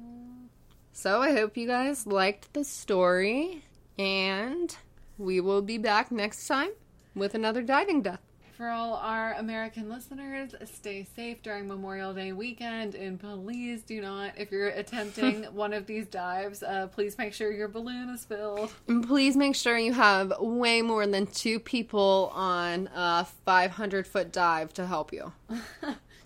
So 0.92 1.22
I 1.22 1.32
hope 1.32 1.56
you 1.56 1.66
guys 1.66 2.06
liked 2.06 2.52
the 2.52 2.62
story, 2.62 3.64
and 3.98 4.76
we 5.18 5.40
will 5.40 5.62
be 5.62 5.78
back 5.78 6.12
next 6.12 6.46
time 6.46 6.70
with 7.14 7.34
another 7.34 7.62
diving 7.62 8.02
death. 8.02 8.20
For 8.56 8.68
all 8.68 8.94
our 8.94 9.32
American 9.32 9.88
listeners, 9.88 10.54
stay 10.64 11.04
safe 11.16 11.42
during 11.42 11.66
Memorial 11.66 12.14
Day 12.14 12.32
weekend, 12.32 12.94
and 12.94 13.18
please 13.18 13.82
do 13.82 14.00
not, 14.00 14.34
if 14.36 14.52
you're 14.52 14.68
attempting 14.68 15.42
one 15.52 15.72
of 15.72 15.86
these 15.86 16.06
dives, 16.06 16.62
uh, 16.62 16.86
please 16.86 17.18
make 17.18 17.34
sure 17.34 17.50
your 17.50 17.66
balloon 17.66 18.10
is 18.10 18.24
filled. 18.24 18.72
And 18.86 19.04
please 19.04 19.36
make 19.36 19.56
sure 19.56 19.76
you 19.76 19.92
have 19.92 20.32
way 20.38 20.82
more 20.82 21.04
than 21.04 21.26
two 21.26 21.58
people 21.58 22.30
on 22.32 22.88
a 22.94 23.24
500 23.44 24.06
foot 24.06 24.30
dive 24.30 24.72
to 24.74 24.86
help 24.86 25.12
you. 25.12 25.32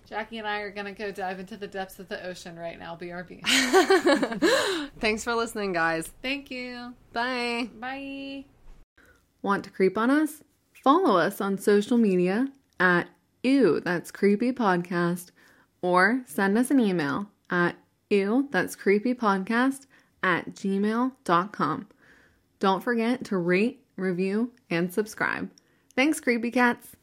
Jackie 0.07 0.37
and 0.37 0.47
I 0.47 0.59
are 0.59 0.71
gonna 0.71 0.93
go 0.93 1.11
dive 1.11 1.39
into 1.39 1.57
the 1.57 1.67
depths 1.67 1.97
of 1.97 2.09
the 2.09 2.23
ocean 2.27 2.59
right 2.59 2.77
now. 2.77 2.95
BRB. 2.95 3.41
Thanks 4.99 5.23
for 5.23 5.33
listening, 5.33 5.73
guys. 5.73 6.11
Thank 6.21 6.51
you. 6.51 6.93
Bye. 7.11 7.69
Bye. 7.79 8.45
Want 9.41 9.63
to 9.63 9.71
creep 9.71 9.97
on 9.97 10.11
us? 10.11 10.43
Follow 10.83 11.17
us 11.17 11.41
on 11.41 11.57
social 11.57 11.97
media 11.97 12.47
at 12.79 13.09
Ew, 13.43 13.79
that's 13.79 14.11
creepy 14.11 14.51
podcast, 14.51 15.31
or 15.81 16.21
send 16.25 16.57
us 16.57 16.71
an 16.71 16.79
email 16.79 17.29
at 17.49 17.75
ew, 18.09 18.47
that's 18.51 18.75
creepy 18.75 19.13
podcast 19.13 19.85
at 20.21 20.53
gmail.com. 20.53 21.87
Don't 22.59 22.83
forget 22.83 23.23
to 23.25 23.37
rate, 23.37 23.81
review, 23.95 24.51
and 24.69 24.93
subscribe. 24.93 25.49
Thanks, 25.95 26.19
creepy 26.19 26.51
cats. 26.51 26.95